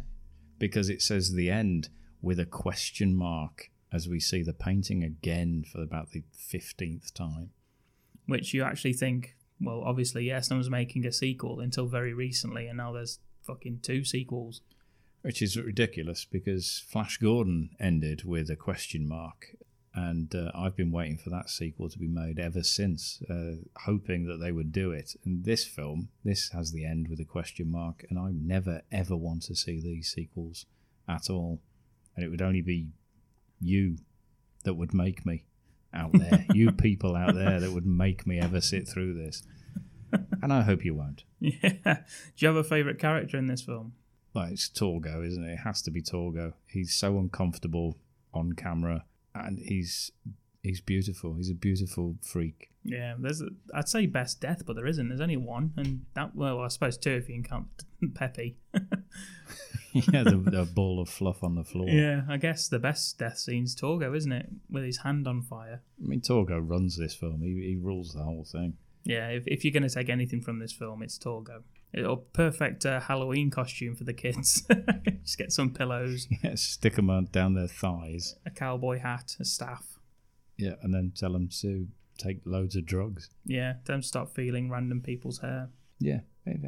Because 0.59 0.89
it 0.89 1.01
says 1.01 1.33
the 1.33 1.49
end 1.49 1.89
with 2.21 2.39
a 2.39 2.45
question 2.45 3.15
mark 3.15 3.69
as 3.91 4.07
we 4.07 4.19
see 4.19 4.43
the 4.43 4.53
painting 4.53 5.03
again 5.03 5.63
for 5.71 5.81
about 5.81 6.11
the 6.11 6.23
15th 6.51 7.13
time. 7.13 7.51
Which 8.25 8.53
you 8.53 8.63
actually 8.63 8.93
think, 8.93 9.35
well, 9.61 9.81
obviously, 9.85 10.25
yes, 10.25 10.49
no 10.49 10.57
one's 10.57 10.69
making 10.69 11.05
a 11.05 11.11
sequel 11.11 11.59
until 11.59 11.87
very 11.87 12.13
recently, 12.13 12.67
and 12.67 12.77
now 12.77 12.91
there's 12.91 13.19
fucking 13.43 13.79
two 13.81 14.03
sequels. 14.03 14.61
Which 15.21 15.41
is 15.41 15.57
ridiculous 15.57 16.25
because 16.25 16.83
Flash 16.87 17.17
Gordon 17.17 17.71
ended 17.79 18.23
with 18.23 18.49
a 18.49 18.55
question 18.55 19.07
mark. 19.07 19.55
And 19.97 20.35
uh, 20.35 20.51
I've 20.53 20.75
been 20.75 20.91
waiting 20.91 21.17
for 21.17 21.31
that 21.31 21.49
sequel 21.49 21.89
to 21.89 21.97
be 21.97 22.07
made 22.07 22.37
ever 22.37 22.61
since, 22.61 23.19
uh, 23.31 23.63
hoping 23.77 24.27
that 24.27 24.37
they 24.37 24.51
would 24.51 24.71
do 24.71 24.91
it. 24.91 25.15
And 25.25 25.43
this 25.43 25.65
film, 25.65 26.09
this 26.23 26.49
has 26.49 26.71
the 26.71 26.85
end 26.85 27.07
with 27.07 27.19
a 27.19 27.25
question 27.25 27.71
mark, 27.71 28.05
and 28.07 28.19
I 28.19 28.29
never 28.31 28.83
ever 28.91 29.15
want 29.15 29.41
to 29.43 29.55
see 29.55 29.81
these 29.81 30.11
sequels 30.11 30.67
at 31.09 31.31
all. 31.31 31.61
And 32.15 32.23
it 32.23 32.29
would 32.29 32.43
only 32.43 32.61
be 32.61 32.89
you 33.59 33.97
that 34.65 34.75
would 34.75 34.93
make 34.93 35.25
me 35.25 35.45
out 35.91 36.11
there, 36.13 36.45
you 36.53 36.71
people 36.71 37.15
out 37.15 37.33
there 37.33 37.59
that 37.59 37.71
would 37.71 37.87
make 37.87 38.27
me 38.27 38.39
ever 38.39 38.61
sit 38.61 38.87
through 38.87 39.15
this. 39.15 39.41
And 40.43 40.53
I 40.53 40.61
hope 40.61 40.85
you 40.85 40.93
won't. 40.93 41.23
Yeah. 41.39 41.71
Do 41.83 42.37
you 42.37 42.47
have 42.47 42.55
a 42.55 42.63
favourite 42.63 42.99
character 42.99 43.35
in 43.35 43.47
this 43.47 43.63
film? 43.63 43.93
Well, 44.33 44.49
it's 44.51 44.69
Torgo, 44.69 45.25
isn't 45.25 45.43
it? 45.43 45.53
It 45.53 45.59
has 45.63 45.81
to 45.83 45.91
be 45.91 46.03
Torgo. 46.03 46.53
He's 46.67 46.93
so 46.93 47.17
uncomfortable 47.17 47.97
on 48.31 48.53
camera, 48.53 49.05
and 49.45 49.59
he's 49.59 50.11
he's 50.63 50.81
beautiful. 50.81 51.35
He's 51.35 51.49
a 51.49 51.55
beautiful 51.55 52.15
freak. 52.21 52.71
Yeah, 52.83 53.15
there's 53.19 53.41
a, 53.41 53.47
I'd 53.73 53.89
say 53.89 54.05
best 54.05 54.39
death, 54.39 54.63
but 54.65 54.75
there 54.75 54.87
isn't. 54.87 55.09
There's 55.09 55.21
only 55.21 55.37
one, 55.37 55.73
and 55.77 56.05
that 56.13 56.35
well, 56.35 56.61
I 56.61 56.69
suppose 56.69 56.97
two 56.97 57.11
if 57.11 57.29
you 57.29 57.41
count 57.43 57.67
Peppy. 58.13 58.57
yeah, 59.93 60.23
the, 60.23 60.37
the 60.45 60.69
ball 60.73 61.01
of 61.01 61.09
fluff 61.09 61.43
on 61.43 61.55
the 61.55 61.63
floor. 61.63 61.89
yeah, 61.89 62.21
I 62.29 62.37
guess 62.37 62.67
the 62.67 62.79
best 62.79 63.17
death 63.17 63.37
scene's 63.37 63.75
Torgo, 63.75 64.15
isn't 64.15 64.31
it? 64.31 64.49
With 64.69 64.83
his 64.83 64.99
hand 64.99 65.27
on 65.27 65.41
fire. 65.41 65.81
I 66.03 66.07
mean, 66.07 66.21
Torgo 66.21 66.59
runs 66.61 66.97
this 66.97 67.13
film. 67.13 67.41
He, 67.41 67.53
he 67.69 67.75
rules 67.75 68.13
the 68.13 68.23
whole 68.23 68.45
thing. 68.45 68.73
Yeah, 69.03 69.29
if, 69.29 69.47
if 69.47 69.63
you're 69.63 69.73
going 69.73 69.87
to 69.87 69.93
take 69.93 70.09
anything 70.09 70.41
from 70.41 70.59
this 70.59 70.73
film, 70.73 71.01
it's 71.01 71.17
Torgo. 71.17 71.63
A 71.95 72.15
perfect 72.15 72.85
uh, 72.85 72.99
Halloween 72.99 73.49
costume 73.49 73.95
for 73.95 74.03
the 74.03 74.13
kids. 74.13 74.61
Just 75.23 75.37
get 75.37 75.51
some 75.51 75.73
pillows, 75.73 76.27
Yeah, 76.43 76.55
stick 76.55 76.95
them 76.95 77.09
on 77.09 77.25
down 77.31 77.53
their 77.53 77.67
thighs. 77.67 78.35
a 78.45 78.49
cowboy 78.51 78.99
hat, 78.99 79.35
a 79.39 79.45
staff. 79.45 79.97
Yeah, 80.57 80.73
and 80.81 80.93
then 80.93 81.13
tell 81.15 81.31
them 81.33 81.49
to 81.61 81.87
take 82.17 82.41
loads 82.45 82.75
of 82.75 82.85
drugs. 82.85 83.29
Yeah, 83.45 83.75
don't 83.85 84.03
stop 84.03 84.33
feeling 84.35 84.69
random 84.69 85.01
people's 85.01 85.39
hair. 85.39 85.69
Yeah, 85.99 86.19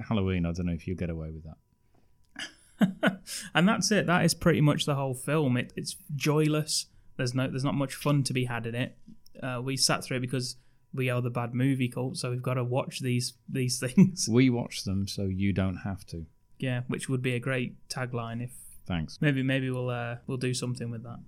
Halloween. 0.08 0.46
I 0.46 0.52
don't 0.52 0.66
know 0.68 0.74
if 0.74 0.88
you'll 0.88 0.98
get 0.98 1.10
away 1.10 1.32
with 1.32 1.44
that. 1.44 3.20
and 3.54 3.68
that's 3.68 3.92
it. 3.92 4.08
That 4.08 4.24
is 4.26 4.34
pretty 4.34 4.62
much 4.62 4.86
the 4.86 4.96
whole 4.96 5.14
film. 5.14 5.58
It, 5.58 5.74
it's 5.76 5.96
joyless. 6.16 6.86
There's 7.18 7.36
no, 7.36 7.48
there's 7.48 7.64
not 7.64 7.76
much 7.76 7.94
fun 7.94 8.24
to 8.24 8.34
be 8.34 8.46
had 8.46 8.66
in 8.66 8.76
it. 8.76 8.98
Uh, 9.42 9.62
we 9.64 9.76
sat 9.78 10.04
through 10.04 10.18
it 10.18 10.22
because 10.22 10.56
we 10.94 11.10
are 11.10 11.22
the 11.22 11.30
bad 11.30 11.54
movie 11.54 11.88
cult, 11.90 12.18
so 12.18 12.32
we've 12.32 12.42
got 12.42 12.56
to 12.56 12.64
watch 12.64 13.00
these 13.02 13.34
these 13.48 13.80
things. 13.86 14.28
We 14.30 14.50
watch 14.50 14.84
them 14.84 15.08
so 15.08 15.24
you 15.24 15.54
don't 15.54 15.78
have 15.78 16.06
to. 16.08 16.26
Yeah, 16.58 16.82
which 16.88 17.08
would 17.10 17.22
be 17.22 17.36
a 17.36 17.40
great 17.40 17.76
tagline 17.90 18.42
if 18.44 18.52
Thanks. 18.86 19.18
maybe 19.22 19.44
maybe 19.44 19.70
we'll 19.70 19.90
uh, 19.90 20.18
we'll 20.28 20.38
do 20.38 20.54
something 20.54 20.90
with 20.92 21.04
that. 21.04 21.20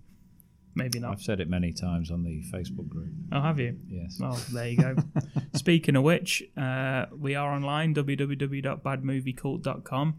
Maybe 0.74 1.00
not. 1.00 1.12
I've 1.12 1.22
said 1.22 1.42
it 1.42 1.50
many 1.50 1.74
times 1.74 2.10
on 2.12 2.24
the 2.24 2.42
Facebook 2.50 2.88
group. 2.88 3.12
Oh, 3.34 3.42
have 3.42 3.60
you? 3.60 3.78
Yes. 3.90 4.18
Well, 4.20 4.40
there 4.54 4.70
you 4.70 4.78
go. 4.78 4.96
Speaking 5.54 5.98
of 5.98 6.04
which, 6.04 6.42
uh, 6.56 7.08
we 7.14 7.36
are 7.36 7.52
online, 7.54 7.94
www.badmoviecult.com. 7.94 10.16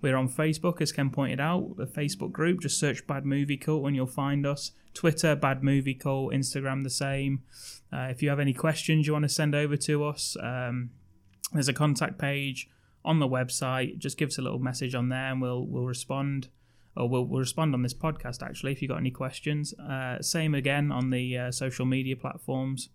We're 0.00 0.16
on 0.16 0.28
Facebook, 0.28 0.80
as 0.80 0.92
Ken 0.92 1.10
pointed 1.10 1.40
out, 1.40 1.76
the 1.76 1.86
Facebook 1.86 2.32
group. 2.32 2.60
Just 2.60 2.78
search 2.78 3.06
Bad 3.06 3.24
Movie 3.24 3.56
Cult 3.56 3.86
and 3.86 3.96
you'll 3.96 4.06
find 4.06 4.46
us. 4.46 4.72
Twitter, 4.92 5.34
Bad 5.34 5.62
Movie 5.62 5.94
Cult. 5.94 6.32
Instagram, 6.32 6.84
the 6.84 6.90
same. 6.90 7.42
Uh, 7.92 8.08
if 8.10 8.22
you 8.22 8.28
have 8.28 8.40
any 8.40 8.52
questions 8.52 9.06
you 9.06 9.12
want 9.12 9.24
to 9.24 9.28
send 9.28 9.54
over 9.54 9.76
to 9.76 10.04
us, 10.04 10.36
um, 10.42 10.90
there's 11.52 11.68
a 11.68 11.72
contact 11.72 12.18
page 12.18 12.68
on 13.04 13.18
the 13.18 13.28
website. 13.28 13.98
Just 13.98 14.18
give 14.18 14.28
us 14.28 14.38
a 14.38 14.42
little 14.42 14.58
message 14.58 14.94
on 14.94 15.08
there 15.08 15.30
and 15.30 15.40
we'll 15.40 15.66
we'll 15.66 15.86
respond. 15.86 16.48
Or 16.96 17.08
we'll, 17.08 17.24
we'll 17.24 17.40
respond 17.40 17.74
on 17.74 17.82
this 17.82 17.94
podcast 17.94 18.40
actually 18.40 18.70
if 18.70 18.80
you've 18.80 18.90
got 18.90 18.98
any 18.98 19.10
questions. 19.10 19.74
Uh, 19.74 20.22
same 20.22 20.54
again 20.54 20.92
on 20.92 21.10
the 21.10 21.36
uh, 21.36 21.50
social 21.50 21.86
media 21.86 22.16
platforms. 22.16 22.90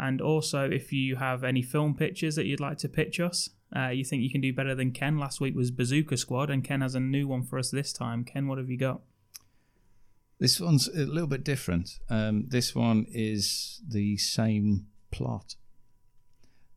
And 0.00 0.22
also, 0.22 0.68
if 0.68 0.94
you 0.94 1.16
have 1.16 1.44
any 1.44 1.60
film 1.60 1.94
pictures 1.94 2.34
that 2.36 2.46
you'd 2.46 2.58
like 2.58 2.78
to 2.78 2.88
pitch 2.88 3.20
us, 3.20 3.50
uh, 3.76 3.88
you 3.88 4.02
think 4.02 4.22
you 4.22 4.30
can 4.30 4.40
do 4.40 4.50
better 4.50 4.74
than 4.74 4.92
Ken. 4.92 5.18
Last 5.18 5.42
week 5.42 5.54
was 5.54 5.70
Bazooka 5.70 6.16
Squad, 6.16 6.48
and 6.48 6.64
Ken 6.64 6.80
has 6.80 6.94
a 6.94 7.00
new 7.00 7.28
one 7.28 7.42
for 7.42 7.58
us 7.58 7.70
this 7.70 7.92
time. 7.92 8.24
Ken, 8.24 8.48
what 8.48 8.56
have 8.56 8.70
you 8.70 8.78
got? 8.78 9.02
This 10.38 10.58
one's 10.58 10.88
a 10.88 11.04
little 11.04 11.28
bit 11.28 11.44
different. 11.44 11.98
Um, 12.08 12.46
this 12.48 12.74
one 12.74 13.04
is 13.10 13.82
the 13.86 14.16
same 14.16 14.86
plot. 15.10 15.56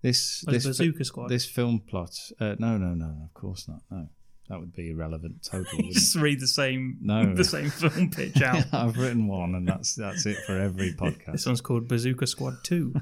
This 0.02 0.44
Oh, 0.46 0.52
this 0.52 0.66
Bazooka 0.66 1.06
Squad? 1.06 1.30
This 1.30 1.46
film 1.46 1.80
plot. 1.80 2.20
Uh, 2.42 2.56
no, 2.60 2.78
no, 2.78 2.94
no. 2.94 3.22
Of 3.24 3.34
course 3.34 3.70
not. 3.70 3.84
No, 3.90 4.10
that 4.50 4.60
would 4.60 4.74
be 4.76 4.90
irrelevant. 4.92 5.44
Totally. 5.44 5.92
Just 5.92 6.16
read 6.16 6.40
the 6.40 6.48
same 6.48 6.98
No. 7.02 7.34
the 7.36 7.44
same 7.44 7.70
film 7.70 8.10
pitch 8.10 8.42
out. 8.42 8.66
I've 8.74 8.98
written 8.98 9.28
one, 9.28 9.56
and 9.56 9.68
that's 9.68 9.96
that's 9.96 10.26
it 10.26 10.38
for 10.46 10.58
every 10.60 10.94
podcast. 11.00 11.32
This 11.34 11.46
one's 11.46 11.62
called 11.62 11.88
Bazooka 11.88 12.28
Squad 12.28 12.58
Two. 12.64 12.94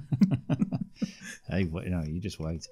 hey, 1.50 1.66
wait, 1.66 1.88
no, 1.88 2.04
you 2.04 2.20
just 2.20 2.40
wait. 2.40 2.68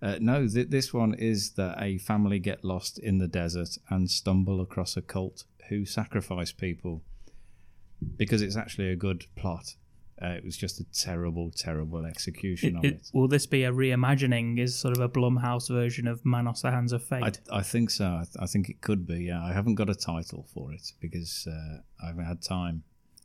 Uh, 0.00 0.16
no, 0.20 0.48
th- 0.48 0.68
this 0.68 0.92
one 0.92 1.14
is 1.14 1.50
that 1.52 1.80
a 1.80 1.96
family 1.98 2.40
get 2.40 2.64
lost 2.64 2.98
in 2.98 3.18
the 3.18 3.28
desert 3.28 3.78
and 3.88 4.10
stumble 4.10 4.60
across 4.60 4.96
a 4.96 5.02
cult 5.02 5.44
who 5.68 5.84
sacrifice 5.84 6.50
people 6.50 7.02
because 8.16 8.42
it's 8.42 8.56
actually 8.56 8.88
a 8.90 8.96
good 8.96 9.26
plot. 9.36 9.76
Uh, 10.22 10.28
it 10.36 10.44
was 10.44 10.56
just 10.56 10.78
a 10.80 10.84
terrible, 10.92 11.50
terrible 11.50 12.04
execution 12.06 12.76
of 12.76 12.84
It- 12.84 12.88
it. 12.88 12.94
it- 12.94 13.10
will 13.12 13.26
this 13.28 13.46
be 13.46 13.64
a 13.64 13.72
reimagining? 13.72 14.58
Is 14.60 14.78
sort 14.78 14.96
of 14.96 15.02
a 15.02 15.08
Blumhouse 15.08 15.68
version 15.68 16.06
of 16.06 16.24
Manos: 16.24 16.62
The 16.62 16.70
Hands 16.70 16.92
of 16.92 17.02
Fate? 17.02 17.40
I, 17.50 17.58
I 17.58 17.62
think 17.62 17.90
so. 17.90 18.06
I, 18.06 18.24
th- 18.24 18.36
I 18.38 18.46
think 18.46 18.68
it 18.68 18.80
could 18.80 19.06
be. 19.06 19.24
Yeah, 19.24 19.42
I 19.42 19.52
haven't 19.52 19.74
got 19.74 19.90
a 19.90 19.94
title 19.96 20.46
for 20.54 20.72
it 20.72 20.92
because 21.00 21.48
uh, 21.50 21.78
I 22.02 22.06
haven't 22.08 22.26
had 22.26 22.40
time. 22.42 22.84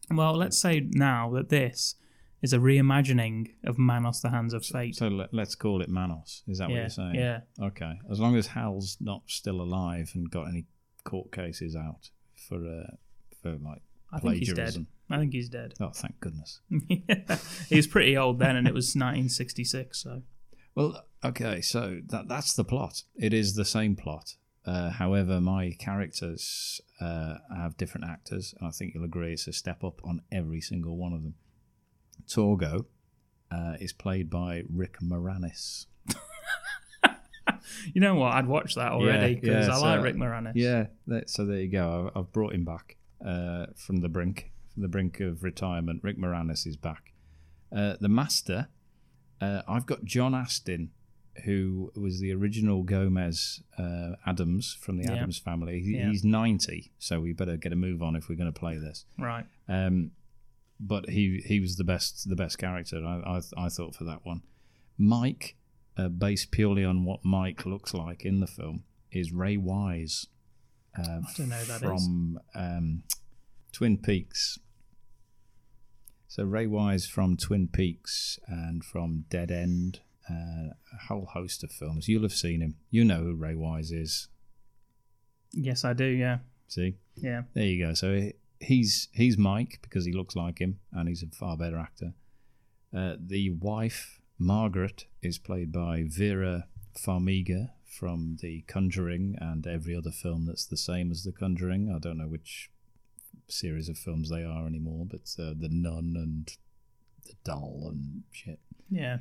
Well, 0.09 0.33
let's 0.35 0.57
say 0.57 0.87
now 0.91 1.29
that 1.31 1.49
this 1.49 1.95
is 2.41 2.53
a 2.53 2.57
reimagining 2.57 3.49
of 3.63 3.77
Manos: 3.77 4.21
The 4.21 4.29
Hands 4.29 4.53
of 4.53 4.65
Fate. 4.65 4.95
So 4.95 5.07
let, 5.07 5.33
let's 5.33 5.53
call 5.55 5.81
it 5.81 5.89
Manos. 5.89 6.43
Is 6.47 6.57
that 6.59 6.69
what 6.69 6.75
Yeah, 6.75 6.81
you're 6.81 6.89
saying? 6.89 7.15
yeah. 7.15 7.39
Okay. 7.61 7.99
As 8.09 8.19
long 8.19 8.35
as 8.35 8.47
Hal's 8.47 8.97
not 8.99 9.21
still 9.27 9.61
alive 9.61 10.11
and 10.15 10.29
got 10.31 10.47
any 10.47 10.65
court 11.03 11.31
cases 11.31 11.75
out 11.75 12.09
for 12.47 12.57
uh, 12.57 12.95
for 13.41 13.51
like 13.57 13.81
I 14.11 14.19
think 14.19 14.37
he's 14.37 14.53
dead. 14.53 14.85
I 15.09 15.17
think 15.19 15.33
he's 15.33 15.49
dead. 15.49 15.73
Oh, 15.79 15.91
thank 15.93 16.19
goodness. 16.19 16.59
yeah. 16.87 17.37
He 17.69 17.75
was 17.75 17.87
pretty 17.87 18.17
old 18.17 18.39
then, 18.39 18.55
and 18.55 18.67
it 18.67 18.73
was 18.73 18.87
1966. 18.95 20.01
So 20.03 20.23
Well, 20.75 21.05
okay, 21.23 21.61
so 21.61 21.99
that 22.07 22.27
that's 22.27 22.53
the 22.53 22.63
plot. 22.63 23.03
It 23.15 23.33
is 23.33 23.55
the 23.55 23.65
same 23.65 23.95
plot. 23.95 24.35
Uh, 24.65 24.89
however, 24.91 25.39
my 25.39 25.71
characters 25.79 26.81
uh, 26.99 27.35
have 27.55 27.77
different 27.77 28.05
actors. 28.09 28.53
and 28.59 28.67
I 28.67 28.71
think 28.71 28.93
you'll 28.93 29.05
agree 29.05 29.31
it's 29.31 29.47
a 29.47 29.53
step 29.53 29.83
up 29.83 30.01
on 30.03 30.21
every 30.29 30.59
single 30.59 30.97
one 30.97 31.13
of 31.13 31.23
them. 31.23 31.35
Torgo 32.27 32.85
uh, 33.49 33.75
is 33.79 33.93
played 33.93 34.29
by 34.29 34.63
Rick 34.69 34.97
Moranis. 35.01 35.85
you 37.93 38.01
know 38.01 38.15
what? 38.15 38.33
I'd 38.33 38.47
watch 38.47 38.75
that 38.75 38.91
already 38.91 39.35
because 39.35 39.69
I 39.69 39.75
so- 39.75 39.81
like 39.81 40.03
Rick 40.03 40.15
Moranis. 40.15 40.53
Yeah, 40.55 40.87
that, 41.07 41.29
so 41.29 41.45
there 41.45 41.59
you 41.59 41.71
go. 41.71 42.11
I- 42.13 42.19
I've 42.19 42.33
brought 42.33 42.53
him 42.53 42.65
back 42.65 42.97
uh, 43.25 43.67
from 43.75 43.97
the 43.97 44.09
brink, 44.09 44.51
from 44.73 44.81
the 44.83 44.87
brink 44.87 45.19
of 45.19 45.43
retirement. 45.43 46.01
Rick 46.03 46.17
Moranis 46.17 46.65
is 46.67 46.77
back. 46.77 47.13
Uh, 47.75 47.95
the 47.99 48.09
Master, 48.09 48.69
uh, 49.41 49.61
I've 49.67 49.85
got 49.85 50.05
John 50.05 50.33
Astin, 50.33 50.91
who 51.45 51.91
was 51.95 52.19
the 52.19 52.33
original 52.33 52.83
Gomez 52.83 53.61
uh, 53.77 54.11
Addams 54.25 54.73
from 54.79 54.97
the 54.97 55.03
Yeah. 55.03 55.13
Addams 55.17 55.37
family. 55.37 55.81
He, 55.81 55.97
Yeah. 55.97 56.09
He's 56.09 56.23
90, 56.23 56.91
so 56.97 57.19
we 57.19 57.33
better 57.33 57.57
get 57.57 57.73
a 57.73 57.75
move 57.75 58.01
on 58.01 58.15
if 58.15 58.29
we're 58.29 58.35
going 58.35 58.51
to 58.51 58.59
play 58.59 58.77
this. 58.77 59.05
Right. 59.19 59.45
Um, 59.67 60.11
but 60.79 61.09
he 61.09 61.41
he 61.45 61.59
was 61.59 61.75
the 61.77 61.83
best 61.83 62.29
the 62.29 62.35
best 62.35 62.59
character 62.59 63.03
I 63.03 63.37
I, 63.57 63.65
I 63.65 63.69
thought 63.69 63.95
for 63.95 64.03
that 64.03 64.23
one. 64.25 64.43
Mike, 64.97 65.55
uh, 65.97 66.07
based 66.07 66.51
purely 66.51 66.83
on 66.85 67.03
what 67.03 67.25
Mike 67.25 67.65
looks 67.65 67.93
like 67.95 68.23
in 68.25 68.39
the 68.41 68.47
film, 68.47 68.83
is 69.11 69.31
Ray 69.31 69.57
Wise. 69.57 70.27
Uh, 70.97 71.01
I 71.27 71.31
don't 71.35 71.49
know 71.49 71.55
who 71.55 71.65
that 71.65 71.75
is. 71.75 71.81
from 71.81 72.39
um, 72.55 73.03
Twin 73.71 73.97
Peaks. 73.97 74.57
So 76.27 76.43
Ray 76.43 76.67
Wise 76.67 77.07
from 77.07 77.37
Twin 77.37 77.67
Peaks 77.67 78.37
and 78.47 78.83
from 78.83 79.25
Dead 79.29 79.49
End, 79.51 80.01
uh, 80.29 80.73
a 80.93 80.97
whole 81.07 81.25
host 81.33 81.63
of 81.63 81.71
films. 81.71 82.07
You'll 82.07 82.23
have 82.23 82.33
seen 82.33 82.61
him. 82.61 82.75
You 82.89 83.05
know 83.05 83.23
who 83.23 83.33
Ray 83.35 83.55
Wise 83.55 83.91
is. 83.91 84.27
Yes, 85.53 85.85
I 85.85 85.93
do. 85.93 86.05
Yeah. 86.05 86.39
See, 86.67 86.95
Yeah. 87.15 87.43
there 87.53 87.63
you 87.65 87.85
go. 87.87 87.93
So 87.93 88.29
he's 88.59 89.07
he's 89.13 89.37
Mike 89.37 89.79
because 89.81 90.05
he 90.05 90.11
looks 90.11 90.35
like 90.35 90.59
him, 90.59 90.79
and 90.91 91.07
he's 91.07 91.23
a 91.23 91.27
far 91.27 91.55
better 91.55 91.77
actor. 91.77 92.13
Uh, 92.95 93.15
the 93.19 93.51
wife 93.51 94.19
Margaret 94.37 95.05
is 95.21 95.37
played 95.37 95.71
by 95.71 96.03
Vera 96.05 96.67
Farmiga 96.97 97.69
from 97.87 98.37
The 98.41 98.63
Conjuring 98.67 99.35
and 99.39 99.65
every 99.65 99.95
other 99.95 100.11
film 100.11 100.45
that's 100.45 100.65
the 100.65 100.77
same 100.77 101.11
as 101.11 101.23
The 101.23 101.31
Conjuring. 101.31 101.91
I 101.93 101.99
don't 101.99 102.17
know 102.17 102.27
which 102.27 102.69
series 103.47 103.87
of 103.89 103.97
films 103.97 104.29
they 104.29 104.43
are 104.43 104.67
anymore, 104.67 105.05
but 105.09 105.21
uh, 105.39 105.53
The 105.57 105.69
Nun 105.71 106.15
and 106.17 106.47
The 107.25 107.33
Doll 107.43 107.87
and 107.91 108.23
shit. 108.31 108.59
Yeah. 108.89 109.17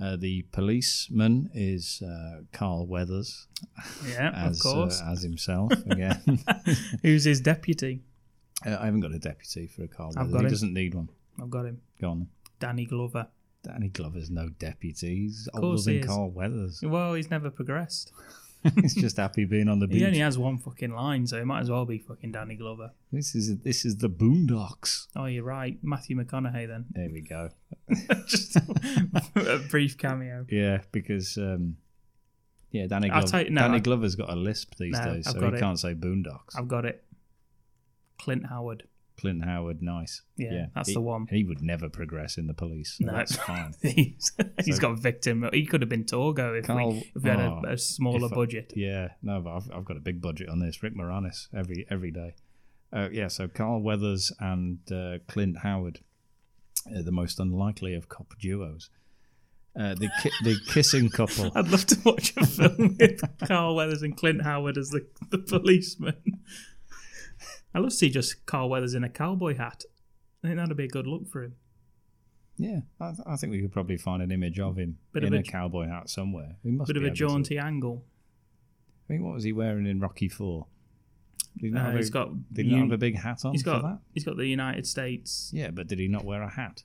Uh, 0.00 0.16
the 0.16 0.42
policeman 0.52 1.48
is 1.54 2.02
uh, 2.04 2.40
Carl 2.52 2.86
Weathers. 2.86 3.46
Yeah, 4.08 4.32
as, 4.34 4.56
of 4.58 4.62
course. 4.62 5.00
Uh, 5.00 5.12
as 5.12 5.22
himself 5.22 5.72
again. 5.90 6.40
Who's 7.02 7.24
his 7.24 7.40
deputy? 7.40 8.00
Uh, 8.66 8.76
I 8.80 8.86
haven't 8.86 9.00
got 9.00 9.12
a 9.12 9.18
deputy 9.18 9.66
for 9.68 9.84
a 9.84 9.88
Carl 9.88 10.12
I've 10.16 10.26
Weathers. 10.26 10.32
got 10.32 10.38
he 10.40 10.44
him. 10.46 10.50
doesn't 10.50 10.74
need 10.74 10.94
one. 10.94 11.08
I've 11.40 11.50
got 11.50 11.66
him. 11.66 11.80
Go 12.00 12.10
on. 12.10 12.28
Danny 12.58 12.84
Glover. 12.84 13.28
Danny 13.62 13.88
Glover's 13.88 14.30
no 14.30 14.48
deputy. 14.58 15.16
He's 15.22 15.48
Of 15.54 15.62
older 15.62 15.76
course 15.76 15.86
he. 15.86 16.00
Carl 16.00 16.30
Weathers. 16.30 16.80
Well, 16.82 17.14
he's 17.14 17.30
never 17.30 17.50
progressed. 17.50 18.12
He's 18.80 18.94
just 18.94 19.16
happy 19.16 19.44
being 19.44 19.68
on 19.68 19.80
the 19.80 19.88
beach. 19.88 19.98
He 19.98 20.06
only 20.06 20.20
has 20.20 20.38
one 20.38 20.56
fucking 20.56 20.92
line, 20.92 21.26
so 21.26 21.36
it 21.36 21.44
might 21.46 21.62
as 21.62 21.68
well 21.70 21.84
be 21.84 21.98
fucking 21.98 22.30
Danny 22.30 22.54
Glover. 22.54 22.92
This 23.10 23.34
is 23.34 23.58
this 23.58 23.84
is 23.84 23.96
the 23.96 24.08
Boondocks. 24.08 25.08
Oh, 25.16 25.24
you're 25.24 25.42
right. 25.42 25.78
Matthew 25.82 26.16
McConaughey 26.16 26.68
then. 26.68 26.84
There 26.92 27.10
we 27.12 27.22
go. 27.22 27.48
Just 28.28 28.54
a 29.34 29.58
brief 29.68 29.98
cameo. 29.98 30.46
Yeah, 30.48 30.78
because 30.92 31.36
um, 31.38 31.76
yeah, 32.70 32.86
Danny 32.86 33.08
Glover, 33.08 33.26
tell 33.26 33.42
you- 33.42 33.50
no, 33.50 33.62
Danny 33.62 33.78
I- 33.78 33.80
Glover's 33.80 34.14
got 34.14 34.30
a 34.30 34.36
lisp 34.36 34.76
these 34.78 34.92
No, 34.92 35.06
days, 35.14 35.26
I've 35.26 35.32
so 35.32 35.40
he 35.50 35.56
it. 35.56 35.58
can't 35.58 35.80
say 35.80 35.94
Boondocks. 35.96 36.56
I've 36.56 36.68
got 36.68 36.84
it. 36.84 37.02
Clint 38.20 38.46
Howard. 38.46 38.84
Clint 39.18 39.44
Howard, 39.44 39.82
nice. 39.82 40.22
Yeah, 40.36 40.66
that's 40.74 40.88
He- 40.88 40.94
the 40.94 41.00
one. 41.00 41.26
He 41.30 41.44
would 41.44 41.62
never 41.62 41.88
progress 41.88 42.38
in 42.38 42.46
the 42.46 42.54
police. 42.54 42.96
So 42.98 43.06
No. 43.06 43.12
that's 43.12 43.36
fine. 43.36 43.74
he's 43.82 44.32
he's 44.64 44.76
So- 44.76 44.80
got 44.82 44.98
victim. 44.98 45.48
He 45.52 45.66
could 45.66 45.80
have 45.82 45.88
been 45.90 46.04
Torgo 46.04 46.58
if, 46.58 46.66
Carl- 46.66 46.92
we, 46.92 47.12
if 47.14 47.22
we 47.22 47.30
had 47.30 47.40
oh, 47.40 47.62
a, 47.66 47.72
a 47.72 47.78
smaller 47.78 48.28
I- 48.32 48.34
budget. 48.34 48.72
Yeah, 48.76 49.08
no, 49.22 49.40
but 49.40 49.56
I've, 49.56 49.70
I've 49.74 49.84
got 49.84 49.96
a 49.96 50.00
big 50.00 50.20
budget 50.20 50.48
on 50.48 50.58
this. 50.60 50.82
Rick 50.82 50.96
Moranis 50.96 51.48
every 51.54 51.86
every 51.90 52.10
day. 52.10 52.34
Uh, 52.92 53.08
yeah, 53.10 53.28
so 53.28 53.48
Carl 53.48 53.80
Weathers 53.80 54.32
and 54.38 54.78
uh, 54.92 55.18
Clint 55.26 55.58
Howard, 55.62 56.00
uh, 56.86 57.02
the 57.02 57.12
most 57.12 57.40
unlikely 57.40 57.94
of 57.94 58.08
cop 58.08 58.34
duos. 58.38 58.90
Uh, 59.74 59.94
the 59.94 60.10
ki- 60.22 60.30
the 60.44 60.56
kissing 60.68 61.08
couple. 61.08 61.50
I'd 61.54 61.68
love 61.68 61.86
to 61.86 61.96
watch 62.04 62.34
a 62.36 62.44
film 62.46 62.96
with 63.00 63.20
Carl 63.48 63.74
Weathers 63.76 64.02
and 64.02 64.14
Clint 64.14 64.42
Howard 64.42 64.76
as 64.76 64.90
the, 64.90 65.06
the 65.30 65.38
policeman. 65.38 66.16
I 67.74 67.78
love 67.78 67.90
to 67.90 67.96
see 67.96 68.10
just 68.10 68.44
Carl 68.46 68.68
Weathers 68.68 68.94
in 68.94 69.04
a 69.04 69.08
cowboy 69.08 69.56
hat. 69.56 69.84
I 70.44 70.48
think 70.48 70.58
that'd 70.58 70.76
be 70.76 70.84
a 70.84 70.88
good 70.88 71.06
look 71.06 71.28
for 71.28 71.44
him. 71.44 71.54
Yeah, 72.58 72.80
I, 73.00 73.08
th- 73.12 73.26
I 73.26 73.36
think 73.36 73.50
we 73.52 73.62
could 73.62 73.72
probably 73.72 73.96
find 73.96 74.22
an 74.22 74.30
image 74.30 74.60
of 74.60 74.76
him 74.76 74.98
Bit 75.12 75.24
in 75.24 75.32
of 75.34 75.38
a, 75.38 75.42
a- 75.42 75.50
cowboy 75.50 75.88
hat 75.88 76.10
somewhere. 76.10 76.56
He 76.62 76.70
must 76.70 76.88
Bit 76.88 76.96
of 76.98 77.02
a 77.02 77.06
able 77.06 77.14
to- 77.16 77.18
jaunty 77.18 77.58
angle. 77.58 78.04
I 79.04 79.08
think 79.08 79.22
what 79.24 79.34
was 79.34 79.44
he 79.44 79.52
wearing 79.52 79.86
in 79.86 80.00
Rocky 80.00 80.28
Four? 80.28 80.66
Did 81.56 81.66
he 81.66 81.70
not, 81.72 81.86
Uh, 81.86 81.90
have, 81.92 82.00
a, 82.00 82.10
got 82.10 82.52
did 82.54 82.66
he 82.66 82.72
not 82.72 82.76
un- 82.82 82.82
have 82.90 82.92
a 82.92 82.98
big 82.98 83.16
hat 83.18 83.44
on 83.44 83.52
He's 83.52 83.62
got 83.62 83.80
for 83.80 83.88
that? 83.88 83.98
he's 84.14 84.24
got 84.24 84.36
the 84.36 84.46
United 84.46 84.86
States. 84.86 85.50
Yeah, 85.54 85.70
but 85.70 85.86
did 85.86 85.98
he 85.98 86.08
not 86.08 86.24
wear 86.24 86.42
a 86.42 86.50
hat? 86.50 86.82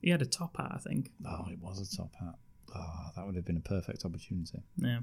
He 0.00 0.10
had 0.10 0.22
a 0.22 0.26
top 0.26 0.56
hat, 0.56 0.72
I 0.74 0.78
think. 0.78 1.10
Oh, 1.26 1.46
it 1.50 1.58
was 1.60 1.80
a 1.80 1.96
top 1.96 2.14
hat. 2.20 2.34
Oh, 2.74 3.08
that 3.16 3.24
would 3.26 3.34
have 3.34 3.44
been 3.44 3.56
a 3.56 3.60
perfect 3.60 4.04
opportunity. 4.04 4.62
Yeah. 4.76 5.00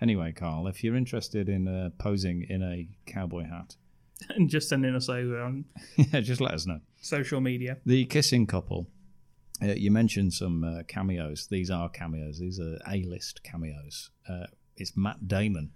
Anyway, 0.00 0.32
Carl, 0.32 0.66
if 0.68 0.84
you're 0.84 0.94
interested 0.96 1.48
in 1.48 1.66
uh, 1.68 1.90
posing 1.98 2.42
in 2.48 2.62
a 2.62 2.88
cowboy 3.10 3.44
hat, 3.44 3.76
And 4.30 4.50
just 4.50 4.68
sending 4.68 4.94
us 4.96 5.08
over 5.08 5.40
on 5.40 5.64
yeah, 5.96 6.20
just 6.20 6.40
let 6.40 6.52
us 6.52 6.66
know. 6.66 6.80
social 7.00 7.40
media. 7.40 7.78
The 7.86 8.04
kissing 8.06 8.46
couple. 8.46 8.88
Uh, 9.62 9.66
you 9.68 9.90
mentioned 9.90 10.32
some 10.32 10.64
uh, 10.64 10.82
cameos. 10.88 11.46
These 11.48 11.70
are 11.70 11.88
cameos. 11.88 12.38
These 12.38 12.60
are 12.60 12.78
A-list 12.88 13.42
cameos. 13.44 14.10
Uh, 14.28 14.46
it's 14.76 14.96
Matt 14.96 15.26
Damon 15.28 15.70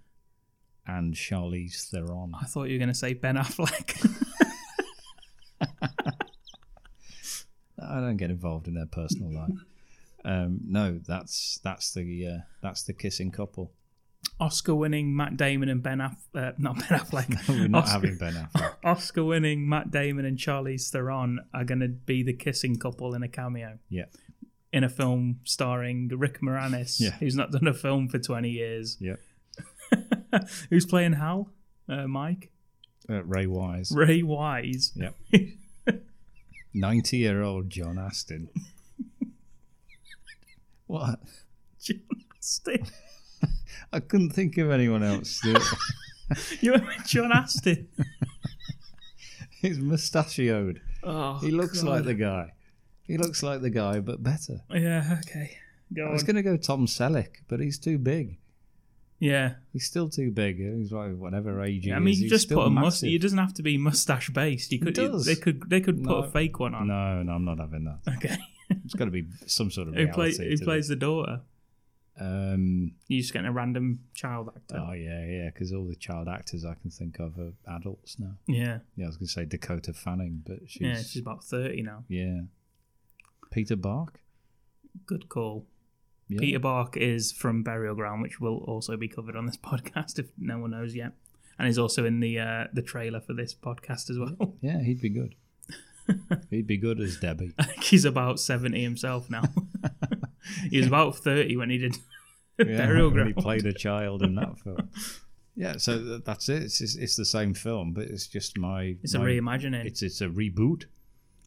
and 0.85 1.13
Charlize 1.13 1.89
Theron. 1.89 2.33
I 2.39 2.45
thought 2.45 2.65
you 2.65 2.73
were 2.75 2.79
going 2.79 2.89
to 2.89 2.93
say 2.93 3.13
Ben 3.13 3.35
Affleck. 3.35 3.95
I 7.79 7.99
don't 7.99 8.17
get 8.17 8.29
involved 8.29 8.67
in 8.67 8.75
their 8.75 8.85
personal 8.85 9.33
life. 9.33 9.59
Um, 10.25 10.59
no, 10.65 10.99
that's 11.05 11.59
that's 11.63 11.93
the 11.93 12.27
uh, 12.27 12.37
that's 12.61 12.83
the 12.83 12.93
kissing 12.93 13.31
couple. 13.31 13.71
Oscar-winning 14.39 15.15
Matt 15.15 15.37
Damon 15.37 15.69
and 15.69 15.81
Ben 15.83 16.01
Aff 16.01 16.17
uh, 16.35 16.51
not 16.57 16.75
Ben 16.77 16.99
Affleck. 16.99 17.47
We're 17.49 17.67
not 17.67 17.83
Oscar- 17.83 17.93
having 17.93 18.17
Ben 18.17 18.33
Affleck. 18.33 18.75
Oscar-winning 18.83 19.67
Matt 19.69 19.91
Damon 19.91 20.25
and 20.25 20.37
Charlize 20.37 20.89
Theron 20.89 21.39
are 21.53 21.63
going 21.63 21.79
to 21.81 21.87
be 21.89 22.23
the 22.23 22.33
kissing 22.33 22.77
couple 22.77 23.13
in 23.13 23.23
a 23.23 23.27
cameo 23.27 23.77
Yeah, 23.89 24.05
in 24.71 24.83
a 24.83 24.89
film 24.89 25.39
starring 25.43 26.07
Rick 26.09 26.41
Moranis, 26.41 26.99
Yeah. 26.99 27.11
who's 27.19 27.35
not 27.35 27.51
done 27.51 27.67
a 27.67 27.73
film 27.73 28.07
for 28.09 28.19
twenty 28.19 28.49
years. 28.49 28.97
yeah. 28.99 29.15
who's 30.69 30.85
playing 30.85 31.13
Hal? 31.13 31.49
Uh, 31.87 32.07
Mike 32.07 32.51
Uh, 33.09 33.23
Ray 33.23 33.45
Wise. 33.45 33.91
Ray 33.95 34.23
Wise. 34.23 34.91
Yep. 34.95 35.15
Ninety-year-old 36.73 37.69
John 37.69 37.99
Astin. 37.99 38.49
what? 40.87 41.19
John 41.79 41.99
Astin. 42.37 42.85
I 43.91 43.99
couldn't 43.99 44.31
think 44.31 44.57
of 44.57 44.71
anyone 44.71 45.03
else. 45.03 45.41
You 46.61 46.71
went 46.71 46.87
with 46.87 47.05
John 47.05 47.31
Astin. 47.31 47.87
He's 49.61 49.77
mustachioed. 49.77 50.81
Oh, 51.03 51.37
he 51.39 51.51
looks 51.51 51.81
God. 51.83 51.89
like 51.89 52.05
the 52.05 52.13
guy. 52.15 52.53
He 53.03 53.17
looks 53.17 53.43
like 53.43 53.61
the 53.61 53.69
guy, 53.69 53.99
but 53.99 54.23
better. 54.23 54.61
Yeah. 54.71 55.19
Okay. 55.19 55.57
Go 55.93 56.07
I 56.07 56.11
was 56.11 56.23
going 56.23 56.37
to 56.37 56.41
go 56.41 56.57
Tom 56.57 56.87
Selleck, 56.87 57.27
but 57.47 57.59
he's 57.59 57.77
too 57.77 57.97
big. 57.97 58.37
Yeah. 59.19 59.55
He's 59.73 59.85
still 59.85 60.09
too 60.09 60.31
big. 60.31 60.57
He's 60.57 60.91
like 60.91 61.15
whatever 61.15 61.61
age 61.61 61.85
he 61.85 61.93
I 61.93 61.99
mean, 61.99 62.15
you 62.17 62.29
just 62.29 62.49
put 62.49 62.65
a 62.65 62.69
mustache. 62.69 63.11
It 63.11 63.19
doesn't 63.21 63.37
have 63.37 63.53
to 63.55 63.63
be 63.63 63.77
mustache 63.77 64.29
based. 64.29 64.71
You 64.71 64.79
could. 64.79 64.95
does. 64.95 65.25
They 65.25 65.35
could. 65.35 65.69
They 65.69 65.81
could 65.81 66.03
put 66.03 66.17
No. 66.19 66.23
a 66.23 66.29
fake 66.31 66.59
one 66.59 66.73
on. 66.73 66.87
No, 66.87 67.21
no, 67.21 67.33
I'm 67.33 67.45
not 67.45 67.59
having 67.59 67.83
that. 67.85 67.99
Okay. 68.15 68.37
It's 68.85 68.95
got 68.95 69.05
to 69.05 69.11
be 69.11 69.25
some 69.45 69.69
sort 69.69 69.89
of 69.89 69.93
Who 69.95 70.07
plays? 70.07 70.37
Who 70.37 70.57
plays 70.57 70.87
the 70.87 70.95
daughter? 70.95 71.41
Um. 72.19 72.93
You're 73.07 73.21
just 73.21 73.33
getting 73.33 73.47
a 73.47 73.51
random 73.51 73.99
child 74.13 74.49
actor. 74.55 74.77
Oh 74.87 74.93
yeah, 74.93 75.25
yeah. 75.25 75.49
Because 75.53 75.73
all 75.73 75.85
the 75.87 75.95
child 75.95 76.27
actors 76.27 76.63
I 76.65 76.75
can 76.75 76.91
think 76.91 77.19
of 77.19 77.37
are 77.39 77.53
adults 77.75 78.19
now. 78.19 78.35
Yeah. 78.47 78.79
Yeah, 78.95 79.05
I 79.05 79.07
was 79.07 79.17
going 79.17 79.27
to 79.27 79.33
say 79.33 79.45
Dakota 79.45 79.93
Fanning, 79.93 80.43
but 80.45 80.59
she's 80.67 80.81
Yeah. 80.81 80.97
She's 80.97 81.21
about 81.21 81.43
thirty 81.43 81.81
now. 81.81 82.03
yeah. 82.07 82.41
Peter 83.51 83.75
Bark. 83.75 84.19
Good 85.05 85.27
call. 85.29 85.65
Yeah. 86.27 86.39
Peter 86.39 86.59
Bark 86.59 86.97
is 86.97 87.31
from 87.31 87.63
Burial 87.63 87.95
Ground, 87.95 88.21
which 88.21 88.39
will 88.39 88.57
also 88.59 88.95
be 88.97 89.07
covered 89.07 89.35
on 89.35 89.45
this 89.45 89.57
podcast 89.63 90.17
if 90.19 90.27
no 90.37 90.57
one 90.59 90.71
knows 90.71 90.95
yet, 90.95 91.13
and 91.57 91.67
he's 91.67 91.77
also 91.79 92.05
in 92.05 92.19
the 92.19 92.39
uh, 92.39 92.67
the 92.73 92.81
trailer 92.83 93.19
for 93.21 93.33
this 93.33 93.53
podcast 93.55 94.09
as 94.09 94.17
well. 94.19 94.55
Yeah, 94.61 94.81
he'd 94.81 95.01
be 95.01 95.09
good. 95.09 95.35
he'd 96.49 96.67
be 96.67 96.77
good 96.77 96.99
as 96.99 97.17
Debbie. 97.17 97.53
I 97.57 97.63
think 97.63 97.83
he's 97.83 98.05
about 98.05 98.39
seventy 98.39 98.83
himself 98.83 99.29
now. 99.29 99.43
He 100.69 100.77
was 100.77 100.87
about 100.87 101.15
thirty 101.17 101.55
when 101.57 101.69
he 101.69 101.77
did 101.77 101.97
Yeah, 102.59 102.77
Burial 102.77 103.09
Ground. 103.09 103.33
he 103.35 103.41
played 103.41 103.65
a 103.65 103.73
child 103.73 104.21
in 104.23 104.35
that 104.35 104.59
film. 104.59 104.89
Yeah, 105.55 105.77
so 105.77 106.03
th- 106.03 106.23
that's 106.25 106.49
it. 106.49 106.63
It's, 106.63 106.81
it's, 106.81 106.95
it's 106.95 107.15
the 107.15 107.25
same 107.25 107.53
film, 107.53 107.93
but 107.93 108.05
it's 108.05 108.25
just 108.25 108.57
my. 108.57 108.95
It's 109.03 109.13
a 109.13 109.19
reimagining. 109.19 109.85
It's 109.85 110.01
it's 110.01 110.19
a 110.19 110.27
reboot. 110.27 110.85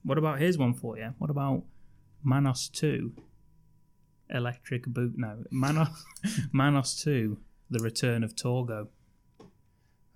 What 0.05 0.17
about 0.17 0.39
here's 0.39 0.57
one 0.57 0.75
for 0.75 0.97
you? 0.97 1.13
What 1.19 1.29
about 1.29 1.65
Manos 2.23 2.69
Two? 2.69 3.15
Electric 4.31 4.87
Boot? 4.87 5.15
No, 5.17 5.43
Manos 5.51 5.89
Manos 6.53 7.03
Two: 7.03 7.39
The 7.69 7.81
Return 7.81 8.23
of 8.23 8.37
Torgo. 8.37 8.87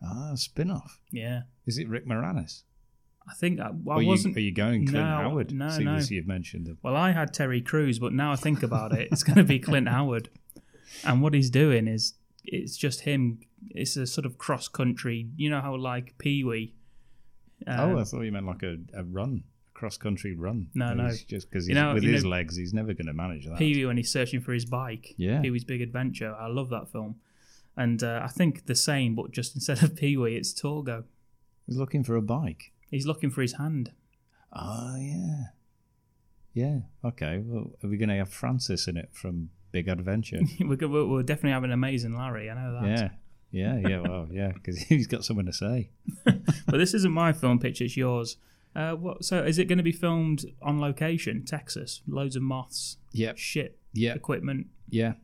Ah, 0.01 0.33
spin 0.37 0.71
off. 0.71 1.01
Yeah, 1.11 1.43
Is 1.67 1.77
it 1.77 1.89
Rick 1.89 2.07
Moranis? 2.07 2.63
I 3.29 3.35
think 3.35 3.61
I, 3.61 3.67
I 3.69 3.71
Or 3.87 4.03
you- 4.03 4.09
wasn't. 4.09 4.37
are 4.37 4.41
you 4.41 4.53
going 4.53 4.87
Clint 4.87 5.05
No, 5.07 5.17
Howard? 5.17 5.53
No, 5.53 5.77
no. 5.79 5.97
this 5.97 6.11
you've 6.11 6.27
mentioned 6.27 6.67
him. 6.67 6.79
Well, 6.83 6.97
I 6.97 7.13
had 7.13 7.33
Terry 7.33 7.61
Crews, 7.61 7.99
but 7.99 8.13
now 8.13 8.33
I 8.33 8.37
think 8.37 8.63
about 8.63 8.93
it, 8.93 9.09
it's 9.13 9.23
going 9.23 9.37
to 9.37 9.45
be 9.45 9.59
Clint 9.59 9.89
Howard. 9.97 10.29
And 11.05 11.23
what 11.23 11.35
he's 11.35 11.51
doing 11.51 11.87
is 11.87 12.15
it's 12.45 12.77
just 12.77 13.03
him. 13.03 13.41
It's 13.71 13.97
a 13.97 14.07
sort 14.07 14.25
of 14.27 14.39
cross 14.39 14.67
country. 14.69 15.29
You 15.37 15.51
know 15.51 15.61
how 15.61 15.77
like 15.77 16.17
Pee 16.19 16.43
Wee. 16.43 16.75
oh, 17.69 17.99
I 17.99 18.05
thought 18.05 18.23
you 18.23 18.33
meant 18.33 18.47
like 18.47 18.63
a, 18.63 18.77
a 18.95 19.05
run, 19.05 19.45
a 19.69 19.79
cross 19.79 19.97
country 19.97 20.35
run. 20.35 20.69
No, 20.75 20.95
no. 20.95 21.11
just 21.29 21.51
because 21.51 21.69
You 21.69 21.75
know- 21.75 21.95
with 21.95 22.03
his 22.03 22.25
know- 22.25 22.31
legs, 22.31 22.57
he's 22.57 22.75
never 22.75 22.95
going 22.95 23.07
to 23.07 23.13
manage 23.13 23.47
that. 23.47 23.59
Pee 23.59 23.75
Wee 23.77 23.87
when 23.87 23.97
he's 23.99 24.11
searching 24.11 24.41
for 24.41 24.53
his 24.53 24.65
bike. 24.65 25.15
Yeah. 25.19 25.41
Pee 25.41 25.51
Wee's 25.51 25.65
Big 25.65 25.83
Adventure. 25.83 26.35
I 26.35 26.49
love 26.49 26.71
that 26.71 26.91
film. 26.91 27.17
And 27.77 28.03
uh, 28.03 28.21
I 28.25 28.29
think 28.29 28.67
the 28.67 28.75
same, 28.75 29.15
but 29.15 29.31
just 29.31 29.55
instead 29.55 29.83
of 29.83 29.95
Pee 29.95 30.17
Wee, 30.17 30.35
it's 30.37 30.53
Torgo. 30.53 31.05
He's 31.67 31.77
looking 31.79 32.03
for 32.03 32.17
a 32.17 32.23
bike. 32.23 32.73
He's 32.91 33.07
looking 33.07 33.31
for 33.31 33.43
his 33.43 33.55
hand. 33.55 33.93
Oh 34.53 34.97
yeah, 34.99 35.45
yeah. 36.53 36.79
Okay. 37.05 37.39
Well, 37.45 37.71
are 37.83 37.89
we 37.89 37.97
going 37.97 38.09
to 38.09 38.17
have 38.17 38.33
Francis 38.33 38.89
in 38.89 38.97
it 38.97 39.11
from 39.13 39.51
Big 39.73 39.89
Adventure? 39.89 40.41
we're, 40.61 40.77
go- 40.77 40.89
we're 40.89 41.07
we're 41.07 41.23
definitely 41.23 41.53
having 41.53 41.71
an 41.71 41.75
amazing 41.75 42.15
Larry. 42.17 42.51
I 42.51 42.55
know 42.55 42.81
that. 42.81 42.89
yeah, 43.53 43.77
yeah, 43.79 43.89
yeah. 43.89 44.01
Well, 44.01 44.29
yeah, 44.31 44.53
because 44.53 44.79
he's 44.89 45.07
got 45.07 45.25
something 45.25 45.47
to 45.47 45.53
say. 45.53 45.91
But 46.67 46.79
this 46.79 46.95
isn't 46.95 47.13
my 47.13 47.33
film 47.33 47.59
pitch; 47.59 47.81
it's 47.81 47.97
yours. 47.97 48.37
Uh, 48.77 48.93
what? 48.93 49.25
So 49.25 49.43
is 49.43 49.59
it 49.59 49.65
going 49.67 49.79
to 49.79 49.85
be 49.85 49.93
filmed 49.93 50.45
on 50.63 50.81
location, 50.81 51.45
Texas? 51.45 52.03
Loads 52.07 52.37
of 52.37 52.43
moths, 52.43 52.97
Yeah. 53.13 53.33
shit, 53.35 53.79
Yeah, 53.93 54.15
equipment. 54.15 54.69
yeah. 54.89 55.15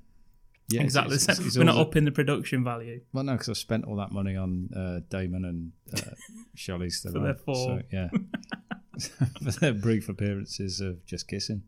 Yeah, 0.68 0.82
exactly. 0.82 1.14
it's- 1.14 1.28
it's- 1.28 1.46
it's 1.46 1.56
We're 1.58 1.64
not 1.64 1.76
upping 1.76 2.04
the 2.04 2.10
production 2.12 2.64
value. 2.64 3.00
Well, 3.12 3.22
no, 3.24 3.32
because 3.32 3.48
I 3.48 3.52
spent 3.52 3.84
all 3.84 3.96
that 3.96 4.10
money 4.12 4.34
on 4.36 4.68
uh, 4.74 5.00
Damon 5.08 5.44
and 5.44 5.72
uh, 5.94 6.10
Charlize 6.56 7.02
Theron. 7.02 7.22
their 7.22 7.34
fall. 7.34 7.54
So, 7.66 7.82
yeah. 7.92 8.08
for 9.44 9.50
their 9.60 9.74
brief 9.74 10.08
appearances 10.08 10.80
of 10.80 11.04
just 11.06 11.28
kissing. 11.28 11.62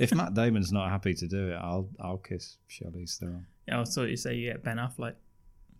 if 0.00 0.12
Matt 0.14 0.34
Damon's 0.34 0.72
not 0.72 0.90
happy 0.90 1.14
to 1.14 1.26
do 1.28 1.48
it, 1.50 1.54
I'll 1.54 1.88
I'll 2.00 2.18
kiss 2.18 2.56
Charlize 2.68 3.16
Theron. 3.18 3.46
Yeah, 3.66 3.80
I 3.80 3.84
thought 3.84 4.08
you 4.10 4.16
say 4.16 4.34
you 4.34 4.50
get 4.52 4.62
Ben 4.64 4.76
Affleck. 4.76 5.14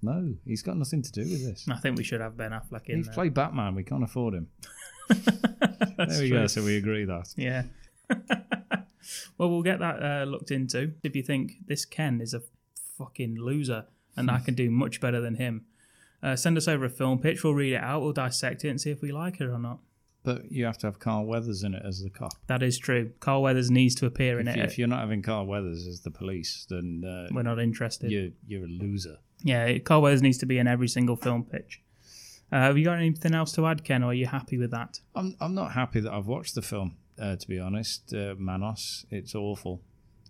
No, 0.01 0.34
he's 0.46 0.62
got 0.62 0.76
nothing 0.78 1.03
to 1.03 1.11
do 1.12 1.22
with 1.22 1.44
this. 1.44 1.66
I 1.68 1.76
think 1.76 1.96
we 1.99 2.05
should 2.05 2.20
have 2.20 2.36
Ben 2.36 2.53
Affleck 2.53 2.86
in 2.86 2.99
He's 2.99 3.07
there. 3.07 3.14
played 3.14 3.34
Batman. 3.34 3.74
We 3.74 3.82
can't 3.82 4.05
afford 4.05 4.34
him. 4.34 4.46
There 5.09 6.07
we 6.20 6.28
true. 6.28 6.30
go. 6.30 6.46
So 6.46 6.62
we 6.62 6.76
agree 6.76 7.05
that. 7.07 7.34
Yeah. 7.36 7.64
Well, 9.36 9.51
we'll 9.51 9.62
get 9.62 9.78
that 9.80 10.03
uh, 10.03 10.24
looked 10.24 10.51
into. 10.51 10.92
If 11.03 11.14
you 11.16 11.22
think 11.22 11.53
this 11.66 11.84
Ken 11.84 12.20
is 12.20 12.34
a 12.34 12.42
fucking 12.96 13.36
loser 13.38 13.86
and 14.16 14.30
I 14.30 14.38
can 14.40 14.55
do 14.55 14.70
much 14.84 15.01
better 15.01 15.20
than 15.20 15.36
him, 15.36 15.64
uh, 16.22 16.34
send 16.36 16.57
us 16.57 16.66
over 16.68 16.84
a 16.84 16.90
film 16.90 17.18
pitch. 17.20 17.44
We'll 17.44 17.55
read 17.55 17.74
it 17.74 17.82
out. 17.82 18.03
We'll 18.03 18.12
dissect 18.12 18.64
it 18.64 18.68
and 18.70 18.80
see 18.80 18.90
if 18.90 19.01
we 19.03 19.12
like 19.12 19.40
it 19.40 19.44
or 19.44 19.59
not. 19.59 19.78
But 20.24 20.51
you 20.51 20.64
have 20.66 20.76
to 20.78 20.86
have 20.88 20.99
Carl 20.99 21.26
Weathers 21.26 21.62
in 21.62 21.74
it 21.74 21.82
as 21.86 22.03
the 22.03 22.11
cop. 22.11 22.32
That 22.49 22.62
is 22.62 22.76
true. 22.76 23.12
Carl 23.20 23.40
Weathers 23.42 23.70
needs 23.70 23.94
to 23.96 24.07
appear 24.07 24.40
in 24.40 24.49
If, 24.49 24.57
it. 24.57 24.59
you, 24.59 24.64
if 24.64 24.78
you're 24.78 24.88
not 24.88 24.99
having 25.01 25.22
Carl 25.22 25.46
Weathers 25.46 25.86
as 25.86 26.01
the 26.01 26.11
police, 26.11 26.66
then 26.68 27.05
uh, 27.07 27.32
We're 27.32 27.44
not 27.44 27.59
interested. 27.61 28.11
You're 28.11 28.30
you're 28.46 28.64
a 28.64 28.68
loser. 28.68 29.18
Yeah, 29.44 29.78
Carl 29.78 30.03
Weathers 30.03 30.20
needs 30.20 30.38
to 30.38 30.46
be 30.46 30.59
in 30.59 30.66
every 30.66 30.88
single 30.88 31.14
film 31.16 31.44
pitch. 31.44 31.80
Uh, 32.51 32.57
have 32.57 32.76
you 32.76 32.84
got 32.84 32.99
anything 32.99 33.32
else 33.34 33.53
to 33.53 33.66
add, 33.66 33.84
Ken, 33.84 34.03
or 34.03 34.07
are 34.11 34.14
you 34.14 34.26
happy 34.26 34.59
with 34.59 34.72
that? 34.72 34.99
I'm 35.14 35.36
I'm 35.40 35.55
not 35.55 35.72
happy 35.72 36.01
that 36.01 36.12
I've 36.12 36.26
watched 36.26 36.57
the 36.57 36.62
film. 36.62 36.96
Uh, 37.21 37.37
to 37.37 37.49
be 37.49 37.59
honest, 37.59 38.12
uh, 38.14 38.35
Manos, 38.39 39.07
it's 39.11 39.35
awful. 39.35 39.83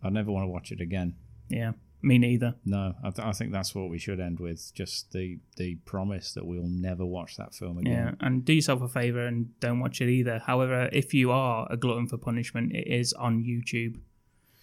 I 0.03 0.11
never 0.11 0.31
want 0.31 0.45
to 0.45 0.49
watch 0.49 0.73
it 0.73 0.81
again. 0.81 1.15
Yeah, 1.49 1.73
me 2.03 2.19
neither. 2.19 2.55
No, 2.65 2.95
I, 3.03 3.11
th- 3.11 3.27
I 3.27 3.33
think 3.33 3.53
that's 3.53 3.75
what 3.75 3.91
we 3.91 3.99
should 3.99 4.21
end 4.21 4.39
with. 4.39 4.73
Just 4.75 5.13
the 5.13 5.39
the 5.57 5.77
promise 5.85 6.33
that 6.35 6.47
we'll 6.47 6.69
never 6.69 7.05
watch 7.05 7.37
that 7.37 7.55
film 7.55 7.79
again. 7.79 7.93
Yeah, 7.93 8.27
and 8.27 8.45
do 8.45 8.53
yourself 8.53 8.83
a 8.83 8.89
favor 8.89 9.27
and 9.27 9.59
don't 9.61 9.81
watch 9.81 10.01
it 10.01 10.09
either. 10.09 10.41
However, 10.47 10.89
if 10.93 11.13
you 11.13 11.31
are 11.31 11.67
a 11.71 11.77
glutton 11.77 12.07
for 12.07 12.17
punishment, 12.17 12.73
it 12.73 12.87
is 12.87 13.13
on 13.15 13.43
YouTube. 13.43 14.01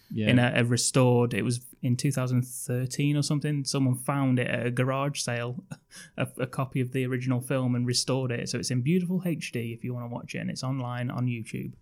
Yeah. 0.08 0.28
In 0.28 0.38
a, 0.38 0.52
a 0.54 0.64
restored, 0.64 1.34
it 1.34 1.42
was 1.42 1.60
in 1.82 1.96
2013 1.96 3.16
or 3.16 3.22
something. 3.22 3.64
Someone 3.64 3.96
found 3.96 4.38
it 4.38 4.46
at 4.46 4.64
a 4.64 4.70
garage 4.70 5.20
sale, 5.20 5.64
a, 6.16 6.28
a 6.38 6.46
copy 6.46 6.80
of 6.80 6.92
the 6.92 7.04
original 7.06 7.40
film, 7.40 7.74
and 7.74 7.84
restored 7.86 8.30
it. 8.30 8.48
So 8.48 8.58
it's 8.58 8.70
in 8.70 8.82
beautiful 8.82 9.20
HD 9.22 9.74
if 9.74 9.82
you 9.82 9.92
want 9.92 10.08
to 10.08 10.14
watch 10.14 10.34
it, 10.36 10.38
and 10.38 10.48
it's 10.48 10.62
online 10.62 11.10
on 11.10 11.26
YouTube. 11.26 11.72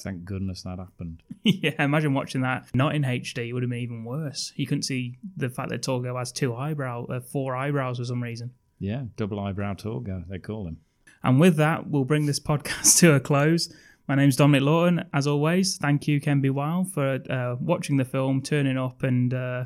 Thank 0.00 0.24
goodness 0.24 0.62
that 0.62 0.78
happened. 0.78 1.22
yeah, 1.44 1.82
imagine 1.82 2.14
watching 2.14 2.42
that 2.42 2.66
not 2.74 2.94
in 2.94 3.02
HD. 3.02 3.48
It 3.48 3.52
would 3.52 3.62
have 3.62 3.70
been 3.70 3.80
even 3.80 4.04
worse. 4.04 4.52
You 4.56 4.66
couldn't 4.66 4.82
see 4.82 5.18
the 5.36 5.48
fact 5.48 5.70
that 5.70 5.82
Torgo 5.82 6.18
has 6.18 6.32
two 6.32 6.54
eyebrow, 6.54 7.06
uh, 7.06 7.20
four 7.20 7.54
eyebrows 7.54 7.98
for 7.98 8.04
some 8.04 8.22
reason. 8.22 8.52
Yeah, 8.78 9.04
double 9.16 9.38
eyebrow 9.38 9.74
Torgo, 9.74 10.28
they 10.28 10.38
call 10.38 10.66
him. 10.66 10.78
And 11.22 11.38
with 11.38 11.56
that, 11.56 11.88
we'll 11.88 12.04
bring 12.04 12.26
this 12.26 12.40
podcast 12.40 12.98
to 13.00 13.14
a 13.14 13.20
close. 13.20 13.72
My 14.08 14.16
name's 14.16 14.36
Dominic 14.36 14.62
Lawton. 14.62 15.04
As 15.12 15.26
always, 15.28 15.76
thank 15.76 16.08
you, 16.08 16.20
Ken 16.20 16.40
B. 16.40 16.50
Wild, 16.50 16.92
for 16.92 17.20
uh, 17.30 17.56
watching 17.60 17.96
the 17.96 18.04
film, 18.04 18.42
turning 18.42 18.76
up, 18.76 19.04
and 19.04 19.32
uh, 19.32 19.64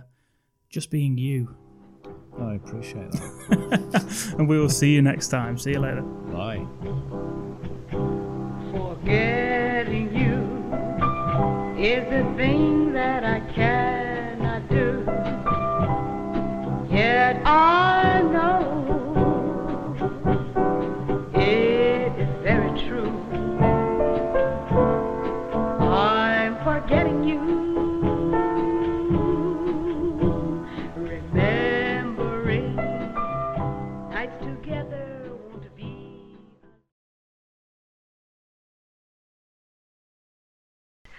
just 0.69 0.91
being 0.91 1.17
you. 1.17 1.57
I 2.39 2.55
appreciate 2.55 3.11
that. 3.13 4.35
and 4.39 4.47
we 4.47 4.59
will 4.59 4.69
see 4.69 4.93
you 4.93 5.01
next 5.01 5.29
time. 5.29 5.57
See 5.57 5.71
you 5.71 5.81
later. 5.81 6.03
Bye. 6.03 6.67
Forgetting 8.73 9.51
you 9.51 9.56
is 11.79 12.09
the 12.09 12.25
thing 12.37 12.95
that 12.95 13.23
I 13.23 13.41
cannot 13.55 14.67
do. 14.71 15.05
Yet 16.91 17.37
I 17.45 17.96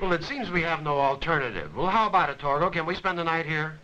Well, 0.07 0.15
it 0.15 0.23
seems 0.23 0.49
we 0.49 0.61
have 0.61 0.83
no 0.83 0.99
alternative. 0.99 1.75
Well, 1.75 1.87
how 1.87 2.07
about 2.07 2.29
it, 2.29 2.39
Torgo? 2.39 2.71
Can 2.71 2.85
we 2.85 2.95
spend 2.95 3.19
the 3.19 3.25
night 3.25 3.45
here? 3.45 3.77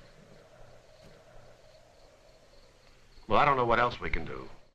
Well, 3.28 3.38
I 3.38 3.43
don't 3.43 3.57
know 3.57 3.65
what 3.65 3.78
else 3.78 3.99
we 3.99 4.09
can 4.09 4.24
do. 4.24 4.47